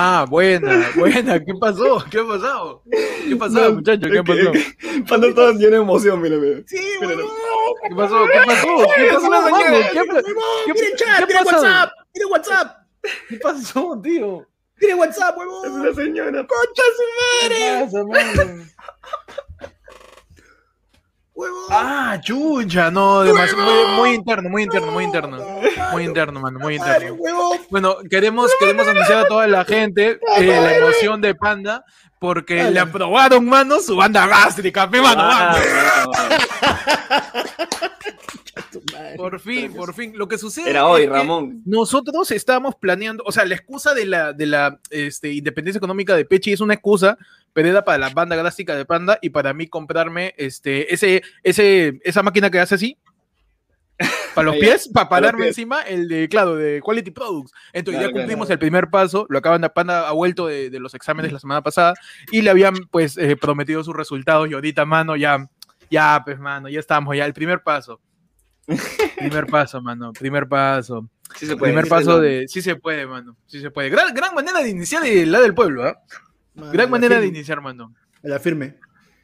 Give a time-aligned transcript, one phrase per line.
[0.00, 1.44] Ajá, buena, buena.
[1.44, 2.02] ¿Qué pasó?
[2.10, 2.82] ¿Qué ha pasado?
[3.28, 4.08] ¿Qué pasó, No, muchachos?
[4.10, 5.04] ¿Qué es pasó?
[5.08, 6.60] Panda todo lleno de emoción, mira, mira.
[6.66, 7.30] Sí, Mira, huevón.
[7.86, 8.24] ¿Qué pasó?
[8.32, 8.68] ¿Qué pasó?
[8.96, 9.30] ¿Qué Es pasó.
[9.30, 11.56] ¿Qué, pa- qué- Mira el chat, mira pasó?
[11.56, 12.76] WhatsApp, mira el WhatsApp,
[13.28, 14.46] ¿Qué pasó, tío?
[14.80, 15.70] mira el WhatsApp, Es huevón.
[15.82, 16.46] una señora.
[16.46, 18.64] Concha su madre, ¿Qué pasa, mano?
[21.40, 21.64] Huevón.
[21.70, 25.38] Ah, chucha, no, demasiado, muy, muy interno, muy interno, muy interno.
[25.92, 27.16] Muy interno, mano, muy interno.
[27.70, 31.84] Bueno, queremos, queremos anunciar a toda la gente eh, la emoción de Panda
[32.20, 35.56] porque le aprobaron, mano, su banda gástrica, pe, mano, Ah.
[39.16, 40.12] Por fin, por fin.
[40.16, 41.62] Lo que sucede Era hoy, es que Ramón.
[41.64, 46.24] Nosotros estábamos planeando, o sea, la excusa de la, de la este, independencia económica de
[46.24, 47.18] Pechi es una excusa,
[47.52, 52.00] pero era para la banda drástica de Panda y para mí comprarme este, ese, ese,
[52.04, 52.96] esa máquina que hace así.
[54.34, 57.52] Para los pies, para pararme encima el de, claro, de Quality Products.
[57.72, 58.54] Entonces Claro, ya cumplimos claro.
[58.54, 61.62] el primer paso, lo acaban de Panda ha vuelto de, de los exámenes la semana
[61.62, 61.94] pasada
[62.30, 65.48] y le habían pues eh, prometido sus resultados y ahorita, mano, ya,
[65.90, 68.00] ya, pues, mano, ya estamos, ya, el primer paso.
[69.16, 71.08] Primer paso, mano, primer paso.
[71.36, 71.72] Sí se puede.
[71.72, 72.40] Primer sí se paso puede.
[72.40, 72.48] de.
[72.48, 73.36] Sí se puede, mano.
[73.46, 73.90] Sí se puede.
[73.90, 75.98] Gran, gran manera de iniciar el la del pueblo, ¿ah?
[76.54, 77.94] Mano, Gran la manera de iniciar, mano.
[78.22, 78.76] La firme.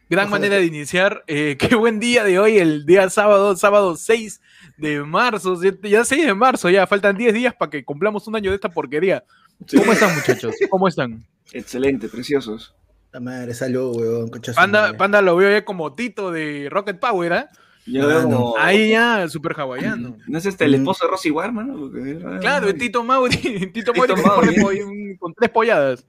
[0.08, 1.24] Gran Ojalá manera que- de iniciar.
[1.26, 4.40] Eh, qué buen día de hoy, el día sábado, sábado 6
[4.76, 5.60] de marzo.
[5.62, 8.56] Ya- Ya 6 de marzo, ya faltan 10 días para que cumplamos un año de
[8.56, 9.24] esta porquería.
[9.66, 9.78] Sí.
[9.78, 10.54] ¿Cómo están, muchachos?
[10.70, 11.24] ¿Cómo están?
[11.52, 12.74] Excelente, preciosos.
[13.12, 14.98] La madre, salud, su Panda, madre.
[14.98, 17.50] Panda lo veo ya como Tito de Rocket Power, ¿ah?
[17.86, 18.08] Yo Mano.
[18.08, 20.18] veo como- Ahí ya, súper hawaiano.
[20.26, 20.74] ¿No es este el Mm.
[20.74, 21.78] esposo de Rosy War, mano?
[21.78, 22.74] Porque- Claro.
[22.74, 23.36] Tito Mauri,
[23.72, 26.04] Tito Mauri con- con tres polladas.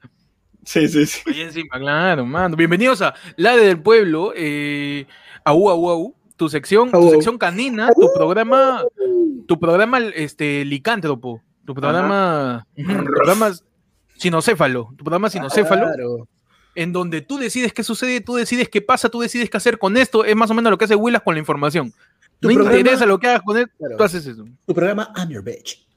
[0.67, 1.22] Sí, sí, sí.
[1.28, 2.58] Ahí encima, claro, mano.
[2.58, 5.05] Bienvenidos a La de del Pueblo, eh,
[5.45, 8.83] Au Au Au, tu sección, tu sección canina, tu programa,
[9.48, 13.52] tu programa este licántropo, tu programa, tu programa
[14.17, 16.28] sinocéfalo, tu programa sinocéfalo, Claro.
[16.76, 19.95] en donde tú decides qué sucede, tú decides qué pasa, tú decides qué hacer con
[19.95, 21.94] esto, es más o menos lo que hace Willas con la información.
[22.42, 23.95] No programa- interesa lo que hagas con él, Claro.
[23.95, 24.44] tú haces eso.
[24.66, 25.88] Tu programa I'm Your Bitch.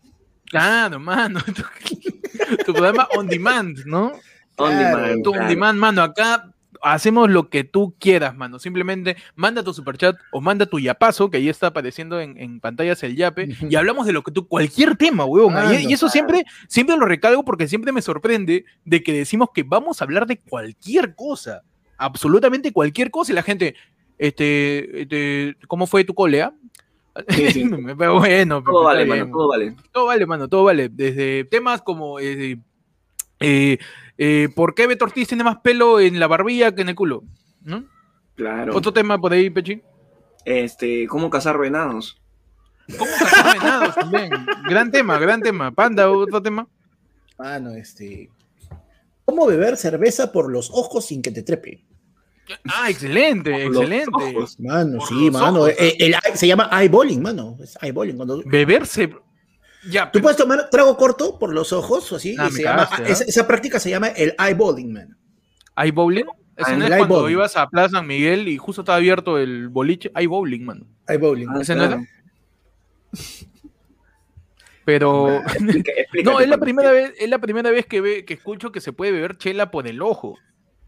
[0.49, 1.41] Claro, mano.
[1.45, 1.63] Tu,
[2.67, 4.13] tu programa on demand, ¿no?
[4.61, 5.75] On demand, claro.
[5.75, 8.59] mano, acá hacemos lo que tú quieras, mano.
[8.59, 13.03] Simplemente manda tu superchat o manda tu yapazo, que ahí está apareciendo en, en pantallas
[13.03, 15.55] el yape, y hablamos de lo que tú, cualquier tema, huevón.
[15.55, 19.49] Mano, y, y eso siempre, siempre lo recalco porque siempre me sorprende de que decimos
[19.55, 21.63] que vamos a hablar de cualquier cosa,
[21.97, 23.75] absolutamente cualquier cosa, y la gente,
[24.19, 26.55] este, este ¿cómo fue tu colea?
[27.29, 27.71] Sí, sí.
[27.99, 29.19] Pero bueno, Todo vale, bien.
[29.19, 29.75] mano, todo vale.
[29.93, 30.89] Todo vale, mano, todo vale.
[30.89, 32.59] Desde temas como eh,
[33.41, 33.79] eh,
[34.23, 37.25] eh, ¿por qué Beto Ortiz tiene más pelo en la barbilla que en el culo?
[37.63, 37.85] ¿No?
[38.37, 38.77] Claro.
[38.77, 39.81] Otro tema por ahí, Pechi.
[40.45, 42.21] Este, ¿cómo cazar venados?
[42.99, 44.31] ¿Cómo cazar venados también?
[44.69, 45.71] Gran tema, gran tema.
[45.73, 46.69] Panda, otro tema.
[47.39, 48.31] Mano, este.
[49.25, 51.85] ¿Cómo beber cerveza por los ojos sin que te trepe?
[52.65, 54.11] Ah, excelente, Por los excelente.
[54.37, 54.59] ojos.
[54.59, 55.59] Mano, Por sí, los mano.
[55.61, 57.57] ojos, eh, el- se llama eyeballing, mano.
[57.63, 58.17] Es eyeballing.
[58.17, 59.15] Cuando Beberse.
[59.89, 62.37] Ya, tú pero- puedes tomar trago corto por los ojos, así.
[62.39, 65.17] Ah, y se llama- cagaste, esa, esa práctica se llama el eyeballing, man.
[66.57, 69.39] Eso Ah, no el es cuando ibas a Plaza San Miguel y justo estaba abierto
[69.39, 70.11] el boliche.
[70.15, 70.85] Hay bowling, mano.
[71.09, 71.49] Eyeballing.
[71.49, 72.03] Ah, ¿Ese no claro.
[74.85, 75.29] Pero.
[75.47, 78.73] Explica- explícate, No, es la primera vez, es la primera vez que, ve, que escucho
[78.73, 80.37] que se puede beber chela por el ojo.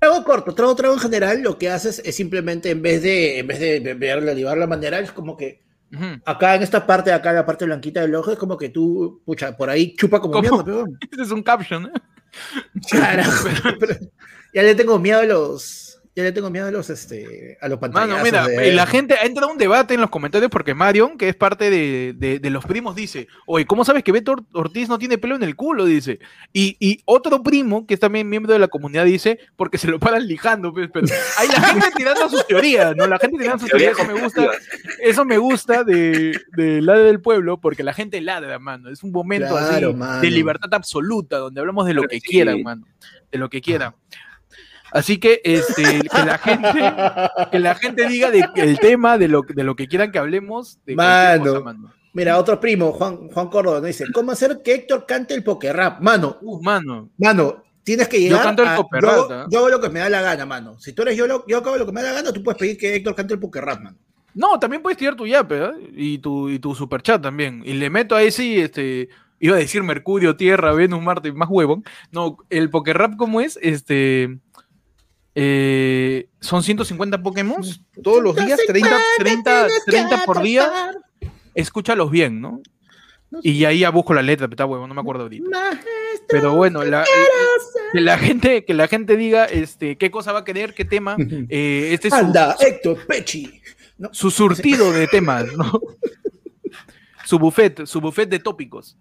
[0.00, 3.46] Trago corto, trago, trago en general, lo que haces es simplemente en vez de, en
[3.46, 5.62] vez de beberla, llevar la manera, es como que
[6.24, 9.20] Acá en esta parte de acá, la parte blanquita del ojo, es como que tú,
[9.26, 10.42] pucha, por ahí chupa como ¿Cómo?
[10.42, 10.98] mierda, peón.
[11.12, 11.92] Ese es un caption, ¿eh?
[12.90, 13.48] Carajo,
[13.78, 13.94] pero
[14.54, 17.78] ya le tengo miedo a los, ya le tengo miedo a los, este, a los
[17.78, 18.10] pantallazos.
[18.10, 21.28] Mano, mira, de- la gente ha entrado un debate en los comentarios porque Marion, que
[21.30, 24.90] es parte de, de- de los primos, dice, oye, ¿cómo sabes que Beto Or- Ortiz
[24.90, 25.86] no tiene pelo en el culo?
[25.86, 26.18] Dice.
[26.52, 29.98] Y, y otro primo, que es también miembro de la comunidad, dice, porque se lo
[29.98, 31.06] paran lijando, pues, pero
[31.38, 33.06] hay la gente tirando sus teorías, ¿no?
[33.06, 34.50] La gente tirando sus teorías, eso me gusta,
[35.00, 38.90] eso me gusta de, de la del pueblo, porque la gente ladra, mano.
[38.90, 40.20] Es un momento Claro, así mano.
[40.20, 42.28] de libertad absoluta, donde hablamos de lo Pero que sí.
[42.28, 42.86] quieran, mano.
[43.30, 43.94] De lo que quieran.
[44.92, 49.42] Así que, este, que la gente que la gente diga de, el tema de lo,
[49.42, 50.78] de lo que quieran que hablemos.
[50.86, 51.44] De Mano.
[51.44, 51.92] cosa, mano.
[52.14, 56.00] Mira, otro primo, Juan, Juan Córdoba, dice, ¿cómo hacer que Héctor cante el poker rap?
[56.02, 57.08] Mano, Uh, mano.
[57.16, 59.88] mano, tienes que llegar canto el a- poker yo, rap, hago- yo hago lo que
[59.88, 60.78] me da la gana, mano.
[60.78, 62.58] Si tú eres yo, lo- yo hago lo que me da la gana, tú puedes
[62.58, 63.96] pedir que Héctor cante el poker rap, mano.
[64.34, 65.70] No, también puedes tirar tu yape, ¿eh?
[65.94, 67.62] Y tu, y tu superchat también.
[67.64, 69.08] Y le meto ahí sí, este.
[69.40, 71.82] Iba a decir Mercurio, Tierra, Venus, Marte, más huevón.
[72.12, 73.58] No, el Poker Rap, ¿cómo es?
[73.60, 74.38] Este.
[75.34, 77.62] Eh, son 150 Pokémon
[78.02, 80.92] todos los días, 30, 30, 30 por día.
[81.54, 82.60] Escúchalos bien, ¿no?
[83.42, 85.80] Y ahí ya busco la letra, pero está huevón, no me acuerdo ahorita.
[86.28, 87.04] Pero bueno, la,
[87.92, 91.16] que la gente, que la gente diga este, qué cosa va a querer, qué tema.
[91.48, 93.62] eh, este es su, Anda, Héctor Pechi.
[93.98, 94.10] ¿no?
[94.12, 95.80] su surtido de temas, ¿no?
[97.24, 98.98] su buffet, su buffet de tópicos.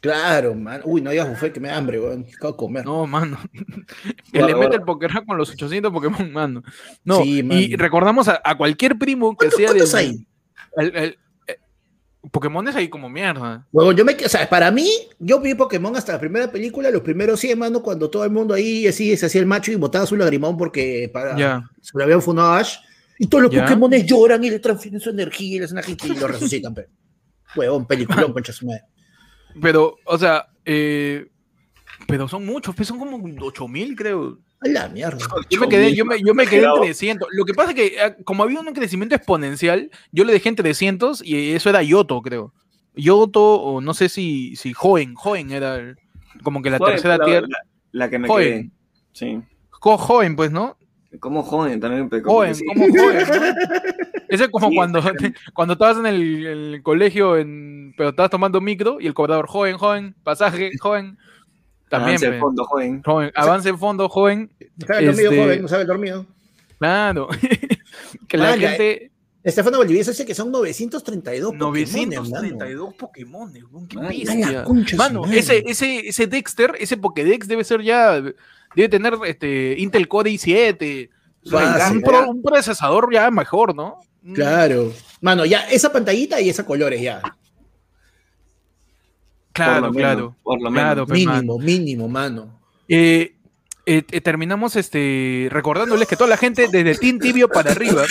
[0.00, 0.80] Claro, man.
[0.84, 2.24] Uy, no digas buffet que me da hambre, weón.
[2.34, 2.84] Acabo de comer.
[2.86, 3.38] No, mano.
[4.32, 6.62] que Guarda, le mete el Pokémon con los 800 Pokémon, mano.
[7.04, 7.60] No, Sí, y mano.
[7.76, 9.98] recordamos a, a cualquier primo que ¿Cuántos, sea de.
[9.98, 10.26] hay?
[10.76, 11.18] el- el-
[11.48, 11.56] eh,
[12.30, 13.66] Pokémon es ahí como mierda.
[13.72, 17.02] Bueno, yo me, o sea, para mí, yo vi Pokémon hasta la primera película, los
[17.02, 20.06] primeros 100, mano, cuando todo el mundo ahí así se hacía el macho y botaba
[20.06, 21.36] su lagrimón porque para,
[21.80, 22.76] se lo habían fundado a Ash.
[23.18, 23.64] Y todos los Ya.
[23.64, 26.88] Pokémones lloran y le transfieren su energía y le hacen y lo resucitan, pero.
[27.54, 28.82] Huevón, peliculón, concha su madre.
[29.60, 31.28] Pero, o sea, eh,
[32.06, 33.16] pero son muchos, pues son como
[33.46, 34.38] 8000, creo.
[34.62, 35.18] A la mierda.
[35.48, 36.80] Yo me quedé, yo me, yo me quedé en Exagerado.
[36.82, 37.28] 300.
[37.32, 40.56] Lo que pasa es que, eh, como había un crecimiento exponencial, yo le dejé en
[40.56, 42.52] 300 y eso era Yoto, creo.
[42.94, 45.96] Yoto, o no sé si, si Joven, Joven era el-
[46.42, 47.46] como que la Joven, tercera la, tierra.
[47.48, 47.58] la-
[47.92, 48.48] la que me Joven.
[48.48, 48.70] quedé.
[49.12, 49.40] Sí.
[49.70, 50.76] Jo- Joven, pues, ¿no?
[51.20, 52.08] Como joven también.
[52.08, 52.64] como Joven, sí.
[52.66, 53.26] como joven.
[53.28, 53.34] ¿no?
[54.30, 55.00] Ese es como Sí, cuando,
[55.54, 59.76] cuando estabas en el, el colegio, en, pero estabas tomando micro y el cobrador, joven,
[59.76, 61.18] joven, pasaje, joven.
[61.88, 63.02] También, Avance pues, fondo, joven.
[63.02, 64.50] joven, avance en fondo, joven.
[64.76, 66.26] No sabe el dormido, Este- joven, no sabe dormido.
[66.78, 67.28] Claro.
[68.28, 69.10] que la Vaya, gente.
[69.42, 73.52] Estefano Valdivieso dice que son 932 932 Pokémon,
[73.88, 74.64] qué Ay, bestia.
[74.64, 78.20] concha de su Mano, ese, ese, ese Dexter, ese Pokédex debe ser ya.
[78.20, 81.08] Debe tener este, Intel Core i7.
[81.44, 83.98] o sea, Fácil, un, pro- un procesador ya mejor, ¿no?
[84.22, 84.92] Mm, Claro.
[85.20, 87.20] Mano, ya, esa pantallita y esa colores ya.
[89.52, 90.16] Claro, Por lo claro.
[90.20, 90.82] menos, por lo menos.
[90.84, 91.18] claro, pues.
[91.26, 92.60] Mínimo, mínimo, mano.
[92.88, 93.34] Eh,
[93.86, 98.04] eh, eh, terminamos este, recordándoles que toda la gente desde Team Tibio para arriba.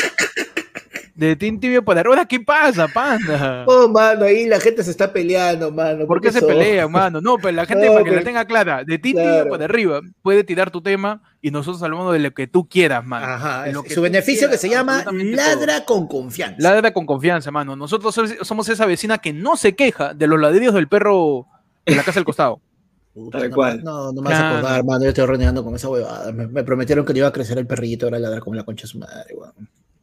[1.20, 2.26] De Team Tibio para arriba.
[2.26, 3.66] ¿Qué pasa, panda?
[3.68, 6.08] Oh, mano, ahí la gente se está peleando, mano.
[6.08, 6.48] ¿Por qué se eso?
[6.48, 7.20] pelean, mano?
[7.20, 9.38] No, pero la gente, No, para que la pero- tenga clara, de Team Claro.
[9.38, 13.06] Tibio para arriba, puede tirar tu tema y nosotros hablamos de lo que tú quieras,
[13.06, 13.26] mano.
[13.26, 16.56] Ajá, De lo que su beneficio quieras, que se llama ladra con confianza.
[16.60, 17.76] Ladra con confianza, mano.
[17.76, 21.46] Nosotros so- somos esa vecina que no se queja de los ladrillos del perro
[21.86, 22.62] de la casa del costado.
[23.14, 23.84] Puta, Tal no, cual.
[23.84, 25.04] No, no me vas a acordar, mano.
[25.04, 26.32] Yo estoy renegando con esa huevada.
[26.32, 28.84] Me, me prometieron que le iba a crecer el perrito, ahora ladra como la concha
[28.84, 29.52] de su madre, weón.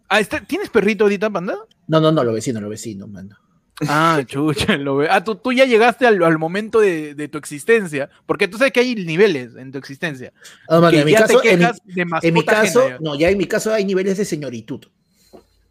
[0.08, 1.56] Ah, está- ¿Tienes perrito ahorita, panda?
[1.88, 3.36] No, no, no, los vecinos, los vecinos, mano.
[3.88, 5.08] Ah, chucha, lo ve.
[5.10, 8.72] Ah, tú, tú ya llegaste al, al momento de, de tu existencia, porque tú sabes
[8.72, 10.32] que hay niveles en tu existencia.
[10.68, 13.04] Ah, mano, que en mi ya caso, te en de en mi caso, ajena ya.
[13.04, 14.80] no, ya en mi caso hay niveles de señoritud.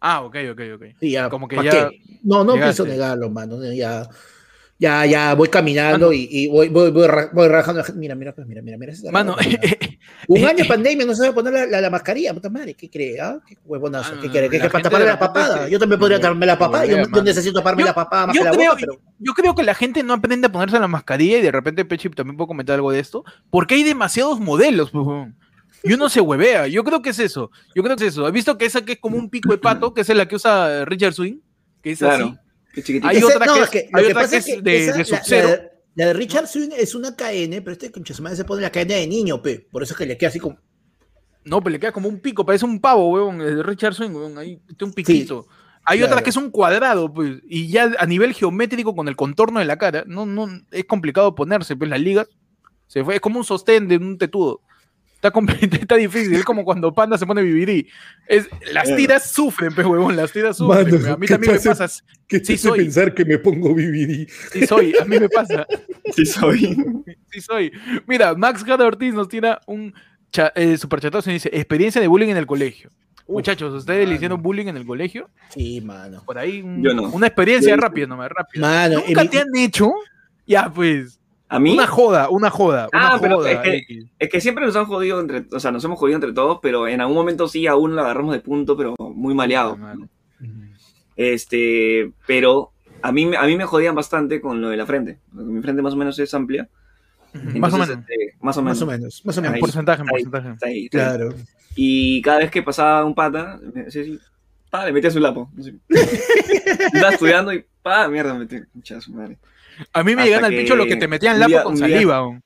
[0.00, 0.82] Ah, ok, ok, ok.
[1.00, 2.00] Sí, ya, Como que ¿pa' ya qué?
[2.22, 3.62] No, no pienso negarlo, mano.
[3.72, 4.08] Ya,
[4.78, 6.12] ya, ya voy caminando Mano.
[6.12, 7.82] y, y voy, voy, voy, voy rajando.
[7.94, 8.92] Mira, mira, pues, mira, mira, mira.
[9.10, 9.58] Mano, rara, mano.
[10.28, 12.74] Un año de pandemia no sabe poner la, la, la mascarilla, puta madre.
[12.74, 13.20] ¿Qué cree?
[13.20, 13.38] Ah?
[13.46, 14.14] ¿Qué huevonazo?
[14.16, 14.50] Ah, ¿Qué quiere?
[14.50, 15.64] ¿Qué la que para de la papada?
[15.64, 16.84] se- Yo también podría se- taparme la se papada.
[16.86, 19.00] Yo, yo necesito taparme Yo- la papada más yo que la creo, boca, pero.
[19.18, 22.10] yo creo que la gente no aprende a ponerse la mascarilla y de repente Pechi
[22.10, 25.06] también puedo comentar algo de esto, porque hay demasiados modelos, pues,
[25.84, 26.66] y uno se huevea.
[26.66, 27.50] Yo creo que es eso.
[27.74, 28.26] Yo creo que es eso.
[28.26, 30.36] ¿Has visto que esa que es como un pico de pato, que es la que
[30.36, 31.38] usa Richard Swing?
[31.82, 32.26] Que es Claro.
[32.26, 32.36] así.
[33.04, 34.60] Hay Ese- otra no, que es que hay que otra es de- esa-
[34.92, 35.48] de la- Sub-Zero.
[35.48, 38.70] la de- La de Richard Swing es una KN, pero este concha se pone la
[38.70, 39.66] KN de niño, pe.
[39.72, 40.58] Por eso es que le queda así como.
[41.44, 43.40] No, pero le queda como un pico, parece un pavo, weón.
[43.40, 44.36] el de Richard Swing, weón.
[44.36, 45.46] Ahí tiene un piquito.
[45.86, 46.24] Hay otra claro.
[46.24, 49.78] que es un cuadrado, pues, y ya a nivel geométrico con el contorno de la
[49.78, 52.26] cara, no, no, es complicado ponerse, pues las ligas,
[52.88, 54.60] se fue, es como un sostén de un tetudo.
[55.20, 55.32] Está,
[55.80, 57.86] está difícil, es como cuando Panda se pone BBD.
[58.28, 60.90] Es, las tiras sufren, pues, huevón, las tiras sufren.
[60.90, 61.88] Mano, a mí ¿qué también me pasa,
[62.28, 64.28] ¿Qué te hace pensar que me pongo BBD?
[64.52, 65.66] sí soy, a mí me pasa,
[66.14, 66.76] Sí soy.
[67.30, 67.72] sí soy.
[68.06, 69.92] Mira, Max Gada Ortiz nos tira un
[70.30, 72.90] cha- eh, superchatazo y dice, experiencia de bullying en el colegio.
[73.28, 74.14] Muchachos, ¿ustedes le mano.
[74.16, 75.28] hicieron bullying en el colegio?
[75.48, 76.22] Sí, mano.
[76.24, 77.08] Por ahí un- Yo no.
[77.08, 78.60] una experiencia Yo- rápida, nomás, rápida.
[78.60, 79.92] Mano, ¿Nunca mi- te han hecho?
[80.46, 81.18] Ya, pues.
[81.48, 82.88] A mí, Una joda, una joda.
[82.92, 83.52] Una Ah, pero joda.
[83.52, 86.32] es que- es que siempre nos han jodido entre, o sea, nos hemos jodido entre
[86.32, 89.78] todos, pero en algún momento sí aún la agarramos de punto, pero muy maleado.
[91.16, 92.72] Este, pero
[93.02, 95.18] a mí, me- a mí me jodían bastante con lo de la frente.
[95.32, 96.68] Mi frente más o menos es amplia.
[97.32, 97.90] Más o Entonces, menos.
[98.10, 98.78] este, más o menos.
[98.78, 99.54] Más o menos, más o En menos.
[99.54, 99.60] Ahí.
[99.60, 100.08] porcentaje, ahí.
[100.08, 100.50] porcentaje.
[100.52, 101.16] Está ahí, está ahí.
[101.18, 101.34] Claro.
[101.74, 104.18] Y cada vez que pasaba un pata, me decía así,
[104.70, 105.50] pa, le metía su lapo.
[105.88, 108.56] Estaba estudiando y pa, mierda, me metí.
[109.12, 109.38] Madre.
[109.92, 112.40] A mí me llegan al pincho lo que te metían lapo día- con día- saliva.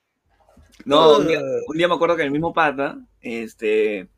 [0.85, 4.09] No, un día, un día me acuerdo que el mismo pata, este,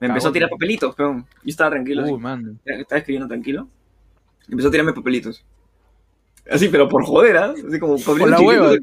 [0.00, 1.26] me empezó a tirar papelitos, peón.
[1.42, 2.60] Yo estaba tranquilo, Uy, man.
[2.64, 3.68] estaba escribiendo tranquilo.
[4.48, 5.44] Empezó a tirarme papelitos.
[6.50, 7.54] Así, pero por joder, ¿ah?
[7.68, 8.76] Así como Por la chiquitos, hueva.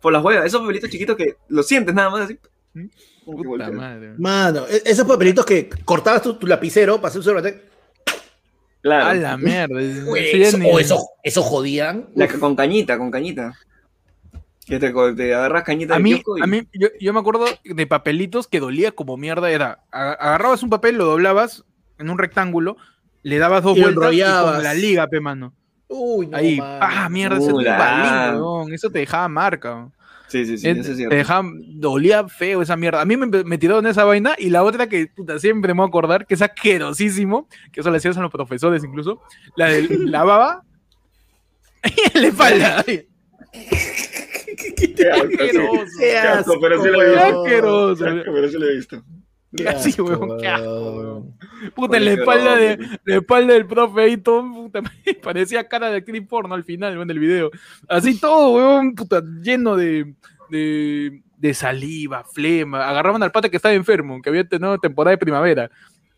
[0.00, 0.46] Por las huevas.
[0.46, 2.36] Esos papelitos chiquitos que los sientes nada más, así.
[2.74, 2.88] Que
[3.24, 4.14] Puta madre.
[4.18, 7.54] Mano, e- esos papelitos que cortabas tu, tu lapicero para hacer un.
[8.82, 9.06] Claro.
[9.10, 9.74] A la mierda.
[10.04, 12.08] Güey, Sí, eso- ni- o eso, eso jodían.
[12.14, 13.52] La- con cañita, con cañita.
[14.66, 14.86] Que te,
[15.34, 16.42] agarras cañita A de mí, y...
[16.42, 19.50] a mí yo, yo me acuerdo de papelitos que dolía como mierda.
[19.50, 21.64] Era, agarrabas un papel, lo doblabas
[21.98, 22.76] en un rectángulo,
[23.22, 25.52] le dabas dos Y vueltas y con la liga, pe, mano.
[25.88, 27.76] Uy, no, Ahí, ah, mierda, ese es un Hola.
[27.76, 28.72] balín, weón.
[28.72, 29.88] Eso te dejaba marca.
[30.30, 31.16] Sí, sí, sí, eso es te cierto.
[31.74, 33.00] dolía feo esa mierda.
[33.00, 35.86] A mí me, me tiraron esa vaina y la otra que puta, siempre me voy
[35.86, 39.20] a acordar, que es asquerosísimo, que eso le hacías a los profesores incluso,
[39.56, 40.62] la de la baba
[41.82, 42.84] en la espalda.
[42.84, 43.08] Qué
[45.10, 45.84] asqueroso.
[45.98, 48.04] Qué asqueroso.
[48.04, 49.02] Pero sí lo he visto.
[49.56, 51.34] Qué Así, weón, qué asco, weón.
[51.74, 54.80] Puta, en la espalda, de, la espalda del profe ahí todo, puta,
[55.22, 57.50] parecía cara de actriz porno al final, weón, del video.
[57.88, 60.14] Así todo, weón, puta, lleno de,
[60.50, 62.88] de, de saliva, flema.
[62.88, 65.70] Agarraban al pata que estaba enfermo, que había tenido temporada de primavera.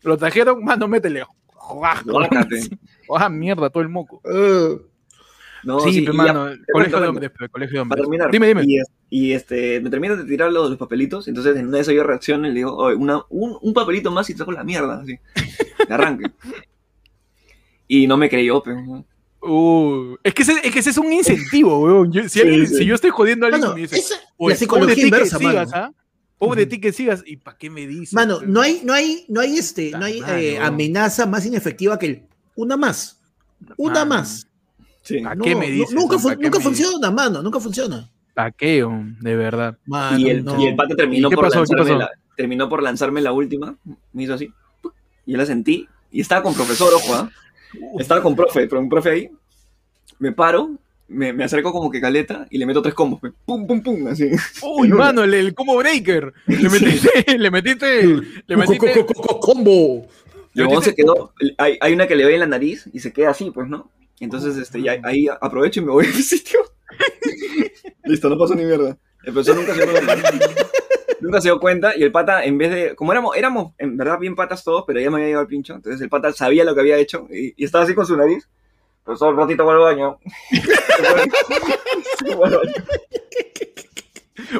[0.03, 1.23] Lo trajeron, mano, métele.
[1.69, 2.77] Guácate.
[3.17, 3.69] ¡Ah, mierda!
[3.69, 4.21] Todo el moco.
[4.25, 4.77] Eh,
[5.63, 8.01] No, sí, sí, pe, y mano, ya, colegio de hombres, colegio de Para hombres.
[8.01, 8.31] terminar.
[8.31, 8.63] Dime, dime.
[8.65, 11.81] Y, es- y, este, me terminan de tirar los, los papelitos, entonces en una de
[11.83, 14.63] esas yo reacciono y le digo, "Oye, una, un, un papelito más y saco la
[14.63, 15.17] mierda, así.
[15.87, 16.31] De arranque.
[17.87, 19.05] y no me creyó, pero...
[19.45, 22.11] Uh, es, que ese, es que ese es un incentivo, weón.
[22.11, 22.75] Yo- si, Sí, alguien- sí.
[22.77, 25.01] si yo estoy jodiendo a alguien Mano, y me dice, esa- la psicología pobre ti
[25.07, 25.85] inversa, que sigas, mano.
[25.85, 25.91] ¿ah?
[26.37, 26.69] Pobre Ujú.
[26.71, 27.23] ti que sigas.
[27.25, 28.13] ¿Y para qué me dices?
[28.13, 32.05] Mano, no hay, no hay, no hay este, no hay eh, amenaza más inefectiva que
[32.05, 32.23] el
[32.55, 33.21] una más.
[33.77, 34.47] Una más.
[35.03, 35.19] Sí.
[35.19, 35.93] ¿Para No, qué me dices?
[35.93, 38.09] nunca ¿Para fu- qué nunca me funciona, mano, nunca funciona.
[38.33, 39.17] ¿Para qué, weón?
[39.19, 39.77] De verdad.
[39.85, 40.59] Mano, Y el, no.
[40.59, 41.63] y el pata terminó ¿Y qué por, pasó?
[41.63, 41.97] ¿Qué lanzarme pasó?
[41.99, 43.75] La, terminó por lanzarme la última.
[44.13, 44.51] Me hizo así.
[45.25, 45.87] Y yo la sentí.
[46.11, 47.29] Y estaba con profesor, ojo, ¿ah?
[47.99, 49.29] Estaba con profe, pero un profe ahí.
[50.19, 50.71] Me paro,
[51.07, 53.19] me, me acerco como que caleta y le meto tres combos.
[53.45, 54.29] Pum, pum, pum, así.
[54.61, 56.33] Uy, mano, el, el combo breaker.
[56.47, 59.05] Le metiste, le metiste, le Co- co- metiste.
[59.05, 60.07] co- co- combo.
[60.55, 61.33] Huevón se quedó.
[61.57, 63.89] Hay, hay una que le ve en la nariz y se queda así, pues, ¿no?
[64.19, 66.59] Entonces, este, ya, ahí aprovecho y me voy a mi sitio.
[68.05, 68.97] Listo, no pasó ni mierda.
[69.23, 70.31] El profesor nunca se dio cuenta.
[71.21, 72.95] Nunca se dio cuenta y el pata, en vez de.
[72.95, 75.73] Como éramos, éramos en verdad bien patas todos, pero ya me había llegado el pincho.
[75.73, 78.47] Entonces el pata sabía lo que había hecho y, y estaba así con su nariz.
[79.05, 80.17] Profesor, un ratito voy al baño.
[82.25, 82.73] Se fue al baño.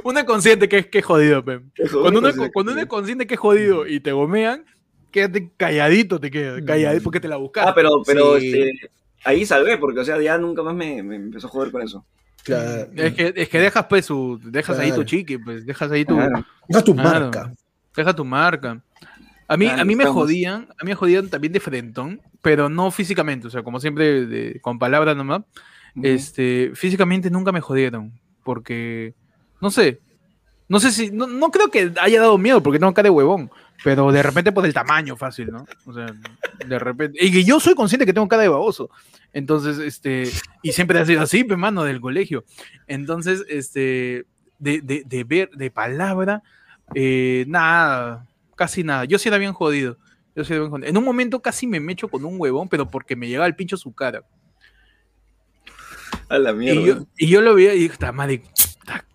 [0.04, 1.60] Uno es consciente que es, que es jodido, pe.
[1.76, 4.66] Qué jodido, Cuando uno, es- cuando uno es consciente que es jodido y te gomean,
[5.12, 6.62] quédate calladito, te quedas.
[6.66, 7.68] Calladito porque te la buscas.
[7.68, 8.48] Ah, pero, pero Sí.
[8.48, 8.90] este,
[9.26, 12.06] ahí salvé, porque, o sea, ya nunca más me, me empezó a joder con eso.
[12.44, 12.90] Claro.
[12.96, 16.16] Es que, es que dejas, pues, su, dejas ahí tu chiqui, pues, dejas ahí tu,
[16.16, 16.46] Claro.
[16.68, 17.20] Deja tu Claro.
[17.26, 17.54] marca.
[17.96, 18.82] deja tu marca.
[19.48, 22.70] A mí, Claro, a mí me jodían, a mí me jodían también de frentón, pero
[22.70, 25.42] no físicamente, o sea, como siempre, de- con palabras nomás.
[26.02, 28.12] Este, físicamente nunca me jodieron,
[28.44, 29.14] porque,
[29.62, 30.00] no sé,
[30.70, 33.52] no sé si, no, no creo que haya dado miedo, porque tengo cara de huevón,
[33.84, 35.66] pero de repente por el tamaño fácil, ¿no?
[35.86, 36.08] O sea,
[36.66, 38.90] de repente, y que yo soy consciente que tengo cara de baboso,
[39.34, 40.30] entonces, este,
[40.62, 42.44] y siempre ha sido así, pues, mano, del colegio,
[42.88, 44.26] entonces, este,
[44.60, 46.42] de, de, de ver, de palabra,
[46.96, 49.98] eh, nada, casi nada, yo sí era bien jodido.
[50.36, 50.88] Yo sí era bien jodido.
[50.90, 53.78] En un momento casi me mecho con un huevón, pero porque me llegaba el pincho
[53.78, 54.24] su cara.
[56.30, 56.82] A la Y mierda.
[56.82, 58.42] yo, y yo lo veía y dije, "Ta madre,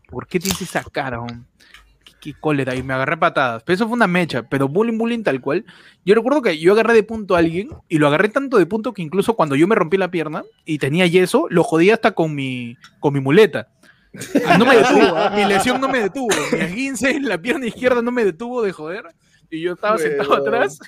[0.09, 1.21] ¿por qué tienes esa cara?
[2.05, 2.75] ¿Qué, qué cólera?
[2.75, 3.63] Y me agarré patadas.
[3.63, 5.65] Pero eso fue una mecha, pero bullying, bullying tal cual.
[6.05, 8.93] Yo recuerdo que yo agarré de punto a alguien y lo agarré tanto de punto
[8.93, 12.35] que incluso cuando yo me rompí la pierna y tenía yeso, lo jodía hasta con
[12.35, 13.69] mi, con mi muleta.
[14.47, 16.29] Ah, No me detuvo, ah, mi lesión no me detuvo.
[16.53, 19.05] Mi esguince en la pierna izquierda no me detuvo de joder.
[19.51, 20.79] Y yo estaba sentado atrás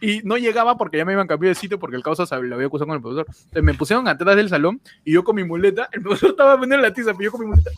[0.00, 2.54] y no llegaba porque ya me iban a cambiar de sitio porque el causa lo
[2.54, 3.26] había acusado con el profesor.
[3.28, 6.86] Entonces me pusieron atrás del salón y yo con mi muleta, el profesor estaba vendiendo
[6.86, 7.70] la tiza, pero yo con mi muleta.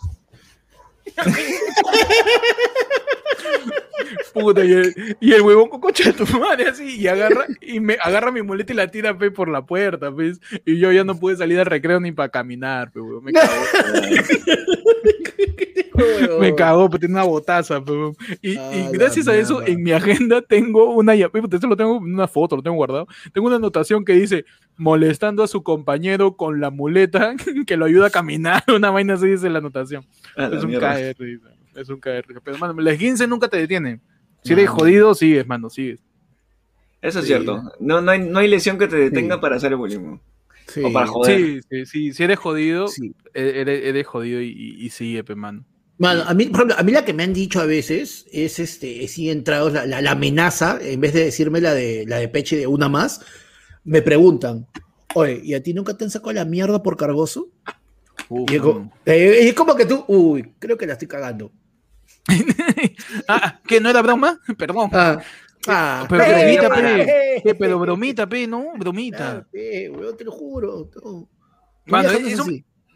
[5.21, 8.73] Y el, huevón con coche tu madre así, y agarra, y me agarra mi muleta
[8.73, 10.13] y la tira pe, por la puerta,
[10.65, 13.49] y yo ya no pude salir al recreo ni para caminar, pe, huevón, me cagó,
[16.41, 17.83] me cagó, pues tiene una botaza,
[18.43, 19.73] y, Ah, y gracias a eso mierda.
[19.73, 23.47] en mi agenda tengo una, esto lo tengo en una foto, lo tengo guardado, tengo
[23.47, 24.45] una anotación que dice,
[24.77, 27.35] molestando a su compañero con la muleta
[27.67, 30.05] que lo ayuda a caminar, una vaina así dice la anotación.
[30.37, 31.41] A la Es un dice.
[31.75, 32.25] Es un caer.
[32.43, 34.01] Pero, mano, la 15 nunca te detiene.
[34.43, 34.73] Si eres No.
[34.77, 36.01] jodido, sigues, mano, sigues.
[37.03, 37.29] Eso es Sí.
[37.33, 37.63] cierto.
[37.79, 39.41] No, no, hay, no hay lesión que te detenga Sí.
[39.43, 40.17] para hacer el bullying.
[40.69, 40.81] Sí.
[40.83, 41.39] O para joder.
[41.39, 42.13] Sí, sí, sí.
[42.15, 43.15] Si eres jodido, Sí.
[43.35, 45.65] e- eres, eres jodido y, y, y sigue, pe, mano.
[45.99, 48.59] Mano, a mí, por ejemplo, a mí la que me han dicho a veces es
[48.59, 52.29] este, sí entrados, la, la, la amenaza, en vez de decirme la de la de
[52.29, 53.21] Peche de una más,
[53.85, 54.67] me preguntan,
[55.15, 57.49] oye, ¿y a ti nunca te han sacado la mierda por cargoso?
[58.29, 58.75] Uf, Y es mano.
[58.75, 61.51] como, eh, y es como que tú, uy, creo que la estoy cagando.
[63.29, 63.81] ah, ¿qué?
[63.81, 64.39] ¿No era broma?
[64.59, 64.91] Perdón.
[64.93, 65.19] Ah,
[65.69, 67.51] ah, Pero eh, bromita, eh, pe.
[67.51, 68.71] Eh, pero bromita, pe, ¿no?
[68.75, 69.47] ah, Bromita.
[69.53, 70.91] eh, weón, te lo juro.
[71.05, 71.29] no.
[71.87, 72.45] Mano, eso-.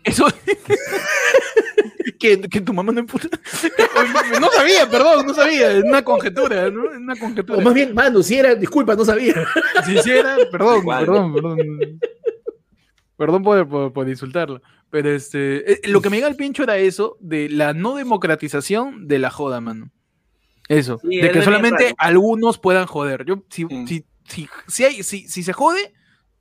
[0.04, 0.26] Eso.
[2.19, 3.28] Que, que tu mamá no emputa.
[4.40, 5.73] no sabía, perdón, no sabía.
[5.73, 6.90] Es una conjetura, ¿no?
[6.90, 7.59] Es una conjetura.
[7.59, 9.35] O más bien, mano, si era, disculpa, no sabía.
[9.85, 11.07] Si hiciera, perdón, Igual.
[11.07, 11.59] perdón, perdón.
[13.16, 14.62] Perdón por, por, por insultarlo.
[14.90, 19.07] Pero este, eh, lo que me llega al pincho era eso, de la no democratización
[19.07, 19.90] de la joda, mano.
[20.69, 20.99] Eso.
[21.02, 21.97] Sí, de que solamente raro.
[21.99, 23.25] algunos puedan joder.
[23.26, 23.87] Yo, si, Sí.
[23.87, 25.92] si, si, si, hay, si, si se jode,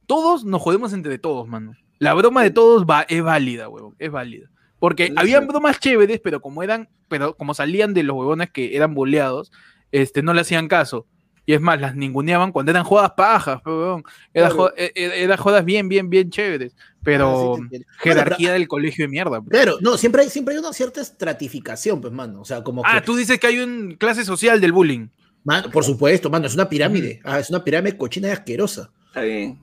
[0.08, 1.74] todos nos jodemos entre todos, mano.
[2.00, 3.96] La broma de todos va, es válida, huevón.
[4.00, 4.50] Es válida.
[4.80, 5.48] Porque Sí, habían sí.
[5.50, 9.52] bromas chéveres, pero como eran, pero como salían de los huevones que eran boleados,
[9.92, 11.06] este, no le hacían caso.
[11.46, 14.04] Y es más, las ninguneaban cuando eran jodas pajas, pe, huevón.
[14.36, 14.56] Era Claro.
[14.66, 16.76] jo- e- e- eran jodas bien, bien, bien chéveres.
[17.04, 19.42] Pero Ah, sí jerarquía del colegio de mierda.
[19.42, 19.50] pe.
[19.50, 22.42] Claro, no, siempre hay, siempre hay una cierta estratificación, pues, mano.
[22.42, 22.90] O sea, como que.
[22.92, 25.08] Ah, tú dices que hay una clase social del bullying.
[25.44, 27.20] Mano, por supuesto, mano, es una pirámide.
[27.24, 28.92] Ah, es una pirámide cochina y asquerosa.
[29.08, 29.58] Está bien.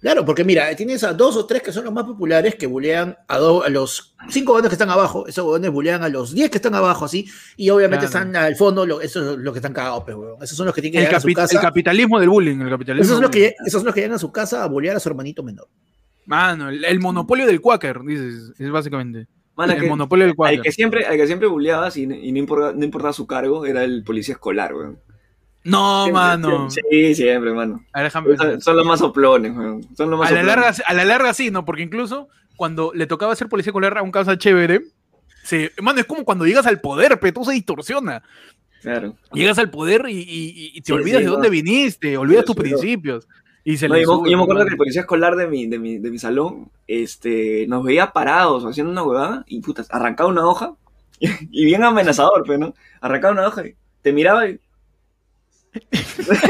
[0.00, 3.16] Claro, porque mira, tienes a dos o tres que son los más populares que bulean
[3.26, 6.50] a, do- a los cinco huevones que están abajo, esos huevones bulean a los diez
[6.50, 7.26] que están abajo, así,
[7.56, 8.26] y obviamente Claro.
[8.30, 10.40] están al fondo, lo- esos son los que están cagados, pues, huevón.
[10.40, 12.60] Esos son los que tienen que El, llegar a su capi- el capitalismo del bullying.
[12.60, 14.68] El capitalismo Esos son, los que, esos son los que llegan a su casa a
[14.68, 15.66] bulear a su hermanito menor.
[16.26, 19.26] Mano, el, el monopolio del Quaker, dices, es básicamente.
[19.56, 20.60] Mano, el que- monopolio del al Quaker.
[20.62, 23.82] que siempre, al que siempre buleabas y, y no, importa, no importaba su cargo, era
[23.82, 25.00] el policía escolar, weón.
[25.68, 26.70] No, Siempre, mano.
[26.70, 27.84] Sí, siempre, mano.
[27.92, 28.10] A ver.
[28.10, 29.82] Son, son los más soplones, weón.
[29.96, 30.64] Son los más A la, soplones.
[30.64, 31.64] larga, a la larga sí, ¿no?
[31.64, 34.82] Porque incluso cuando le tocaba ser policía escolar a un causa chévere,
[35.44, 38.22] se, mano, es como cuando llegas al poder, pero todo se distorsiona.
[38.82, 39.16] Claro.
[39.32, 41.32] Llegas al poder y, y- y te Sí, olvidas sí, de no.
[41.32, 43.26] dónde viniste, olvidas tus principios.
[43.64, 45.66] Y se No, yo, me- sube, yo me acuerdo que el policía escolar de mi,
[45.66, 50.28] de mi, de mi salón este, nos veía parados haciendo una huevada y putas, arrancaba
[50.30, 50.74] una hoja
[51.20, 52.74] y, bien amenazador, pero no.
[53.00, 54.58] Arrancaba una hoja y te miraba y.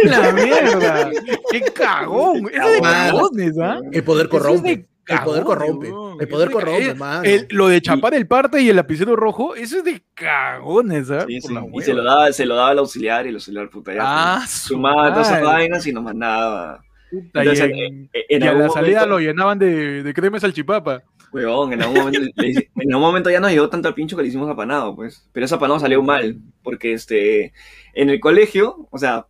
[0.05, 1.11] La mierda.
[1.51, 2.49] ¡Qué cagón!
[2.53, 3.81] Eso es de cagones, ¿ah?
[3.93, 4.87] El poder es corrompe.
[5.07, 5.89] El poder corrompe.
[6.21, 10.03] El poder corrompe, lo de chapar el parte y el lapicero rojo, eso es de
[10.15, 11.25] cagones, ¿ah?
[11.27, 13.37] Sí, Por sí, la Y se lo, daba, se lo daba al auxiliar y el
[13.37, 14.01] auxiliar, puta, ya.
[14.03, 16.83] Ah, pues, su sumaba todas esas vainas y nos mandaba.
[17.11, 20.13] Entonces, y en, eh, en y a algún la salida momento- lo llenaban de, de
[20.15, 21.03] crema salchipapa.
[21.33, 24.23] Huevón, en algún momento, hice- en algún momento ya nos llegó tanto al pincho que
[24.23, 25.29] le hicimos apanado, pues.
[25.33, 27.53] Pero ese apanado salió mal, porque este,
[27.95, 29.27] en el colegio, o sea,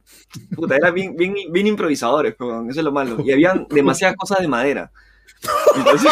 [0.55, 3.17] puta, era bien, bien, bien improvisadores, huevón, eso es lo malo.
[3.25, 4.93] Y habían demasiadas cosas de madera.
[5.77, 6.11] Entonces,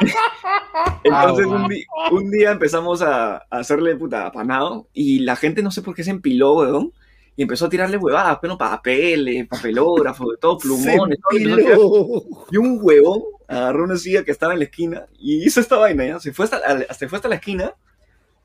[1.04, 5.70] entonces un, di- un día empezamos a, a hacerle puta apanado y la gente no
[5.70, 6.92] sé por qué se empiló, huevón.
[7.36, 12.24] Y empezó a tirarle huevadas, pero papeles, papelógrafos, de todo, plumones, todo.
[12.50, 16.06] Y un huevón agarró una silla que estaba en la esquina y hizo esta vaina,
[16.06, 16.20] ¿ya?
[16.20, 17.72] Se fue hasta, se fue hasta la esquina,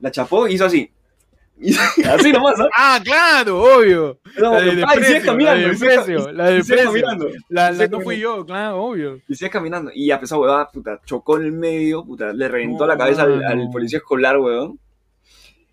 [0.00, 0.90] la chapó y hizo así.
[1.58, 2.68] Y así nomás, ¿no?
[2.76, 4.20] Ah, claro, obvio.
[4.38, 6.86] No, La de sigue desprecio, caminando, la de desprecio, la de desprecio.
[6.86, 7.28] caminando.
[7.48, 9.20] La, la no fui yo, claro, obvio.
[9.28, 9.90] Y sigue caminando.
[9.94, 13.22] Y a pesar huevada, puta, chocó en el medio, puta, le reventó No, la cabeza
[13.22, 14.78] al, al policía escolar, huevón.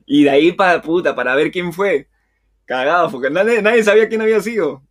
[0.06, 2.08] Y de ahí para, puta, para ver quién fue.
[2.74, 4.82] Cagado, porque nadie, nadie sabía quién había sido.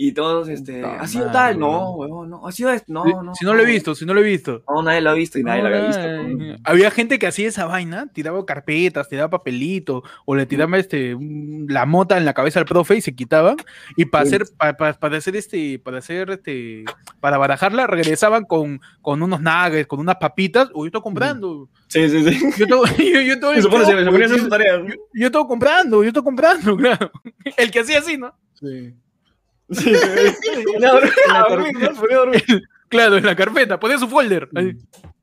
[0.00, 2.30] Y todos, este, Puta ha sido madre, tal, no, huevón.
[2.30, 3.34] no, ha sido esto, no, no.
[3.34, 4.62] si no lo he visto, si no lo he visto.
[4.68, 6.00] No, nadie lo ha visto y nadie lo había visto.
[6.02, 11.16] Ay, Había gente que hacía esa vaina, tiraba carpetas, tiraba papelito, o le tiraba este
[11.66, 13.56] la mota en la cabeza al profe y se quitaban.
[13.96, 14.36] Y para Sí.
[14.36, 16.84] hacer, pa- pa- para hacer este, para hacer este,
[17.18, 20.70] para barajarla, regresaban con, con unos nuggets, con unas papitas.
[20.74, 21.68] O yo estoy comprando.
[21.88, 22.40] Sí, sí, sí.
[22.40, 22.66] Yo se.
[22.68, 22.84] ¿no?
[22.86, 23.20] yo-
[25.14, 27.10] yo estoy comprando, yo estoy comprando, claro.
[27.56, 28.32] El que hacía así, ¿no?
[28.54, 28.94] Sí.
[32.88, 34.48] Claro, en la carpeta, ponía su folder.
[34.54, 34.72] ahí.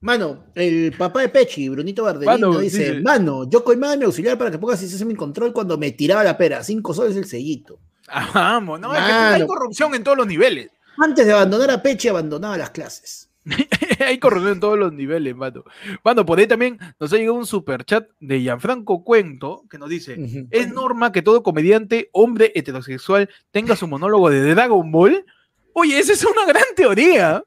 [0.01, 4.37] Mano, el papá de Pechi, Brunito Bardelino, Mano, dice, dice- mano, yo coimaba mi auxiliar
[4.37, 7.79] para que pongas sistema en control cuando me tiraba la pera, cinco soles el sellito.
[8.07, 10.69] Ah, Vamos, no, es que hay corrupción en todos los niveles.
[10.97, 13.29] Antes de abandonar a Pechi, abandonaba las clases.
[14.05, 15.63] Hay corrupción en todos los niveles, mano.
[16.03, 19.89] Mano, por ahí también nos ha llegado un super chat de Gianfranco Cuento que nos
[19.89, 20.17] dice.
[20.51, 25.25] ¿Es norma que todo comediante, hombre heterosexual, tenga su monólogo de Dragon Ball?
[25.73, 27.43] Oye, esa es una gran teoría.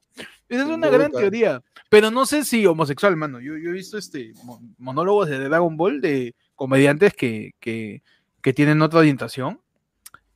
[0.49, 1.63] Esa es una gran teoría.
[1.91, 3.41] Pero no sé si homosexual, mano.
[3.41, 8.03] Yo, yo he visto este mo- monólogos de Dragon Ball de comediantes que, que,
[8.43, 9.61] que tienen otra orientación.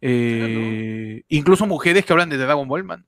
[0.00, 3.06] Eh, Incluso mujeres que hablan de Dragon Ball, man.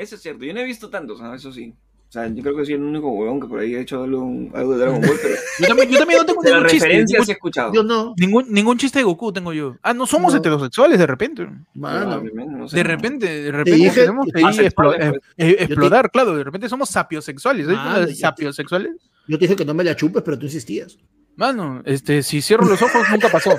[0.00, 0.44] Eso es cierto.
[0.44, 1.34] Yo no he visto tantos, ¿no?
[1.34, 1.74] Eso sí.
[2.08, 4.26] O sea, yo creo que soy el único huevón que por ahí ha hecho algo,
[4.54, 6.88] algo de Dragon Ball, pero Yo también, yo también no tengo ningún chiste.
[6.88, 7.72] ningún- escuchado.
[7.72, 9.76] Yo no, Ningún, ningún chiste de Goku tengo yo.
[9.82, 10.38] Ah, no somos No.
[10.40, 11.46] heterosexuales de repente.
[11.74, 12.00] mano.
[12.00, 12.76] Probablemente, no sé.
[12.78, 15.14] De repente, de repente dije- ahí explo- pues.
[15.36, 16.34] eh, eh, claro.
[16.34, 17.68] De repente somos sapiosexuales.
[17.68, 18.92] ¿Hay Mano, las yo- sapiosexuales?
[19.28, 20.98] Yo te dije que no me la chupes, pero tú insistías.
[21.36, 23.56] Mano, este, si cierro los ojos, nunca pasó.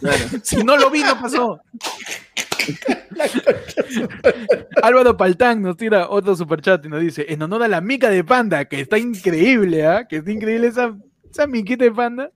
[0.00, 0.16] Claro.
[0.42, 1.60] Si no lo vi, no pasó.
[4.82, 8.24] Álvaro Paltán nos tira otro superchat y nos dice, en honor a la mica de
[8.24, 10.06] panda, que está increíble, ¿ah?
[10.08, 10.96] Que está increíble esa,
[11.30, 12.30] esa miquita de panda.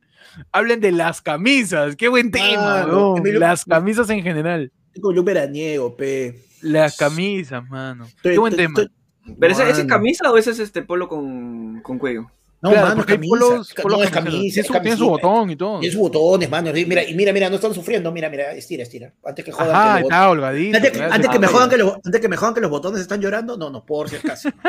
[0.53, 2.87] Hablen de las camisas, qué buen tema,
[3.25, 4.73] Las camisas en general.
[5.01, 6.41] Con un veraniego, pe.
[6.63, 8.07] Las camisas, mano.
[8.07, 8.81] Estoy- Qué buen estoy- tema.
[8.81, 12.27] estoy- ¿Pero ese, ese es camisa o ese es este polo con, con cuello?
[12.65, 14.63] No, Claro, mano, porque hay polos- polos no, es camisa.
[14.63, 15.81] Tiene su, tiene botón y todo.
[15.81, 16.73] Tiene sus botones, mano.
[16.73, 18.11] Mira, y mira, mira, no están sufriendo.
[18.11, 19.13] Mira, mira, estira, estira.
[19.23, 20.77] Antes que jodan Ajá, que los está holgadito.
[20.79, 23.01] Antes, claro, antes que me jodan que los, antes que me jodan que los botones
[23.03, 24.49] están llorando, no, no, por si acaso.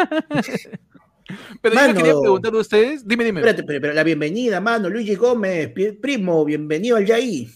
[1.61, 1.93] Pero yo Mano.
[1.93, 3.39] les quería preguntar a ustedes, dime, dime.
[3.39, 7.49] Espérate, pero, pero la bienvenida, mano, Luigi Gómez, primo, bienvenido al Yaí.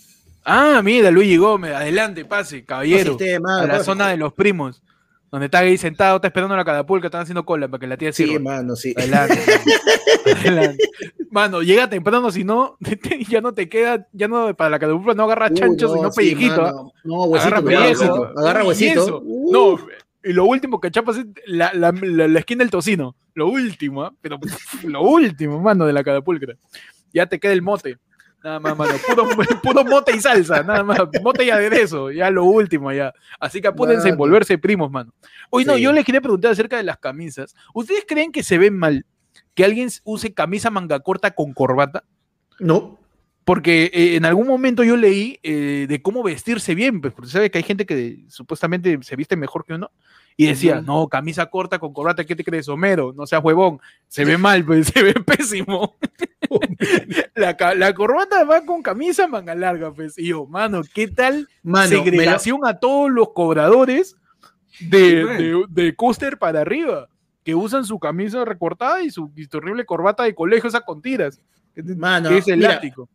[0.43, 2.97] Ah, mira, Luigi Gómez, adelante, pase, caballero.
[2.97, 4.81] Pase usted, mano, a la zona de los primos,
[5.31, 8.11] donde está ahí sentado, está esperando la catapulta, están haciendo cola para que la tía
[8.11, 8.39] Sí, sirva.
[8.55, 8.93] mano, sí.
[8.97, 9.39] Adelante.
[10.25, 10.39] mano.
[10.39, 10.83] Adelante.
[11.31, 12.77] Mano, llega temprano, si no,
[13.29, 16.15] ya no te queda, ya no, para la catapulta no agarra chancho, no, sino sí,
[16.35, 16.61] pellejito.
[16.61, 16.93] mano.
[17.03, 17.83] No, huesito, Agarra pellejo.
[17.85, 18.39] huesito.
[18.39, 19.03] Agarra Y huesito.
[19.03, 19.79] eso, Uh, No,
[20.23, 23.15] y lo último que chapas es la, la, la- la esquina del tocino.
[23.35, 24.13] Lo último, ¿ah?
[24.21, 24.37] pero
[24.83, 26.55] lo último, mano, de la catapulcra.
[27.13, 27.97] Ya te queda el mote.
[28.43, 28.93] Nada más, mano.
[29.07, 29.27] Puro,
[29.63, 30.99] puro mote y salsa, nada más.
[31.21, 33.13] Mote y aderezo, ya lo último, ya.
[33.39, 34.17] Así que apúrense en Mano.
[34.19, 35.13] volverse primos, mano.
[35.49, 35.81] Oye, no, Sí.
[35.81, 37.53] yo les quería preguntar acerca de las camisas.
[37.73, 39.05] ¿Ustedes creen que se ven mal
[39.55, 42.03] que alguien use camisa manga corta con corbata?
[42.59, 42.97] No.
[43.43, 47.49] Porque eh, en algún momento yo leí eh, de cómo vestirse bien, pues, porque sabe
[47.49, 49.91] que hay gente que supuestamente se viste mejor que uno.
[50.41, 53.11] Y decía, no, camisa corta con corbata, ¿qué te crees, Homero?
[53.13, 53.79] No seas huevón.
[54.07, 55.97] Se ve mal, pues, se ve pésimo.
[57.35, 60.17] la, la corbata va con camisa manga larga, pues.
[60.17, 64.15] Y yo, mano, ¿qué tal Mano, segregación a todos los cobradores
[64.79, 65.37] de, Sí, pues.
[65.39, 67.09] de, de coaster para arriba?
[67.43, 71.01] Que usan su camisa recortada y su, y su horrible corbata de colegio, esa con
[71.01, 71.41] tiras.
[71.75, 73.09] Mano, que es elástico.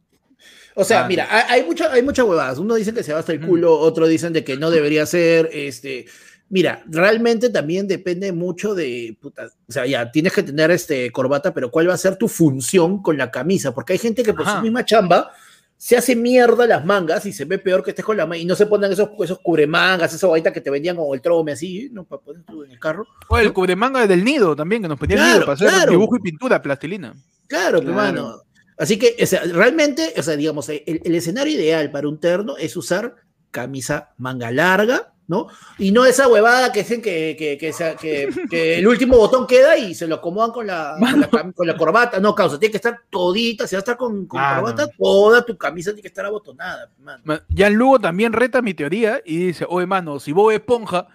[0.74, 2.58] O sea, Ah, mira, hay, mucha- hay muchas huevadas.
[2.58, 5.48] Uno dicen que se va hasta el culo, otro dicen de que no debería ser.
[5.52, 6.06] Este,
[6.54, 9.16] mira, realmente también depende mucho de.
[9.20, 12.28] puta, o sea, ya tienes que tener este corbata, pero ¿cuál va a ser tu
[12.28, 13.74] función con la camisa?
[13.74, 14.58] Porque hay gente que por Ajá.
[14.58, 15.32] su misma chamba
[15.76, 18.44] se hace mierda las mangas y se ve peor que estés con la manga y
[18.44, 21.88] no se ponen esos, esos cubremangas, esa guaita que te vendían con el trome así,
[21.92, 22.04] ¿no?
[22.04, 23.04] Para poner tú en el carro.
[23.28, 25.90] O el cubremanga del nido también, que nos ponía el Claro, nido para hacer claro.
[25.90, 27.14] dibujo y pintura, plastilina.
[27.48, 27.88] Claro, Claro.
[27.90, 28.42] hermano.
[28.78, 32.56] Así que, o sea, realmente, o sea, digamos, el, el escenario ideal para un terno
[32.56, 33.16] es usar
[33.50, 35.46] camisa manga larga, ¿no?
[35.78, 39.46] Y no esa huevada que dicen que, que, que, sea- que- que el último botón
[39.46, 42.20] queda y se lo acomodan con la, con la, con la corbata.
[42.20, 44.60] No, causa, tiene que estar todita, si va a estar con, con Mano.
[44.62, 47.22] corbata, toda tu camisa tiene que estar abotonada, mano.
[47.24, 51.06] Ma- Jan Lugo también reta mi teoría y dice, oye, mano, si Bob Esponja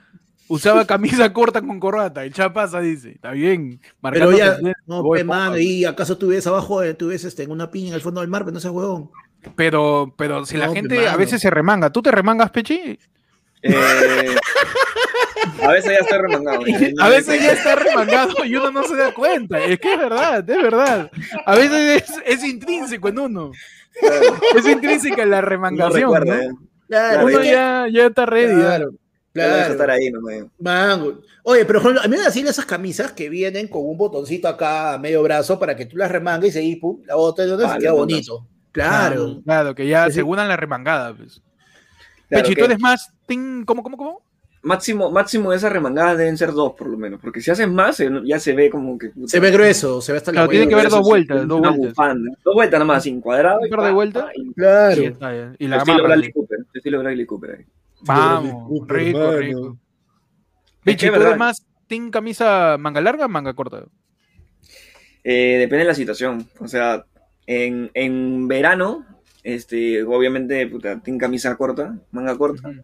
[0.47, 3.79] usaba camisa corta con corbata, el pasa, dice, está bien.
[4.01, 7.51] Pero ya, no, pe, mano, y acaso tú ves abajo, eh, tú ves este, en
[7.51, 9.11] una piña en el fondo del mar, pero no seas huevón.
[9.55, 12.97] Pero, pero si la gente pe, a veces se remanga, ¿tú te remangas, Pechi?
[13.61, 14.35] Eh,
[15.63, 16.65] a veces ya estoy remangado.
[16.65, 19.59] eh, no, A veces ya está remangado y uno no se da cuenta.
[19.63, 21.11] Es que es verdad, es verdad.
[21.45, 23.51] A veces es, es intrínseco en uno.
[23.99, 26.01] claro, Es intrínseca la no remangación.
[26.01, 26.41] recuerda, ¿no?
[26.43, 26.49] eh.
[26.87, 28.55] Claro, Uno que- ya, ya está ready.
[28.61, 28.91] claro,
[29.31, 29.71] claro.
[29.73, 31.19] estar ahí, no me Mango.
[31.43, 34.97] Oye, pero a mí me hacían esas camisas que vienen con un botoncito acá a
[34.97, 37.73] medio brazo para que tú las remangues y ahí pum, la bota de donde Ah,
[37.73, 38.47] se queda bonito.
[38.71, 39.41] Claro.
[39.45, 40.15] Claro, que ya Sí, sí.
[40.17, 41.13] se unan la remangada.
[41.15, 41.41] Pues.
[42.29, 44.21] Claro, Pechi, ¿tú eres más tin- ¿Cómo, cómo, cómo?
[44.61, 47.19] máximo, máximo de esas remangadas deben ser dos, por lo menos.
[47.21, 49.11] Porque si haces más, ya se ve como que.
[49.25, 51.41] Se ve grueso, se ve hasta la Claro, tiene que ver Eso dos sí, vueltas,
[51.41, 51.77] es dos vueltas.
[51.79, 52.31] bufanda.
[52.43, 53.59] Dos vueltas nomás, sin cuadrado.
[53.61, 54.25] Un par de vueltas.
[54.55, 55.01] Claro.
[55.01, 55.55] Y, está bien.
[55.59, 56.03] Y la Estilo.
[56.03, 56.59] Bradley Cooper.
[56.73, 57.55] Estilo Bradley Cooper.
[57.57, 57.65] ahí.
[58.01, 59.37] Vamos, Cooper, rico, mano.
[59.37, 59.77] rico.
[60.79, 63.85] Es Pechi, que es ¿tú eres más team camisa manga larga o manga corta?
[65.23, 66.47] Eh, depende de la situación.
[66.59, 67.05] O sea,
[67.45, 69.05] en, en verano,
[69.43, 72.69] este, obviamente, puta, tengo camisa corta, manga corta.
[72.69, 72.81] Ujú.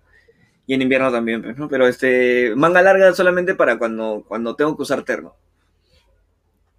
[0.67, 1.67] Y en invierno también, pues, ¿no?
[1.69, 5.35] Pero este, manga larga solamente para cuando, cuando tengo que usar terno.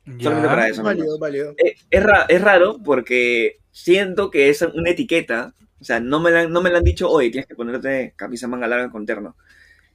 [0.05, 0.55] Solamente Ya.
[0.55, 0.83] para eso.
[0.83, 1.55] Válido, válido.
[1.59, 5.53] Eh, es, ra- es raro porque siento que es una etiqueta.
[5.81, 8.49] O sea, no me, la, no me la han dicho, oye, tienes que ponerte camisa
[8.49, 9.37] manga larga con terno.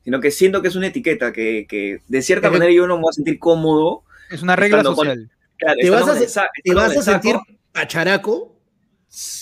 [0.03, 2.95] Sino que siento que es una etiqueta que, que de cierta Es manera yo no
[2.97, 4.03] me voy a sentir cómodo.
[4.29, 5.31] Es una regla Estando con- social.
[5.57, 7.35] Claro, ¿Te vas a ¿Te vas a sentir
[7.71, 8.55] pacharaco?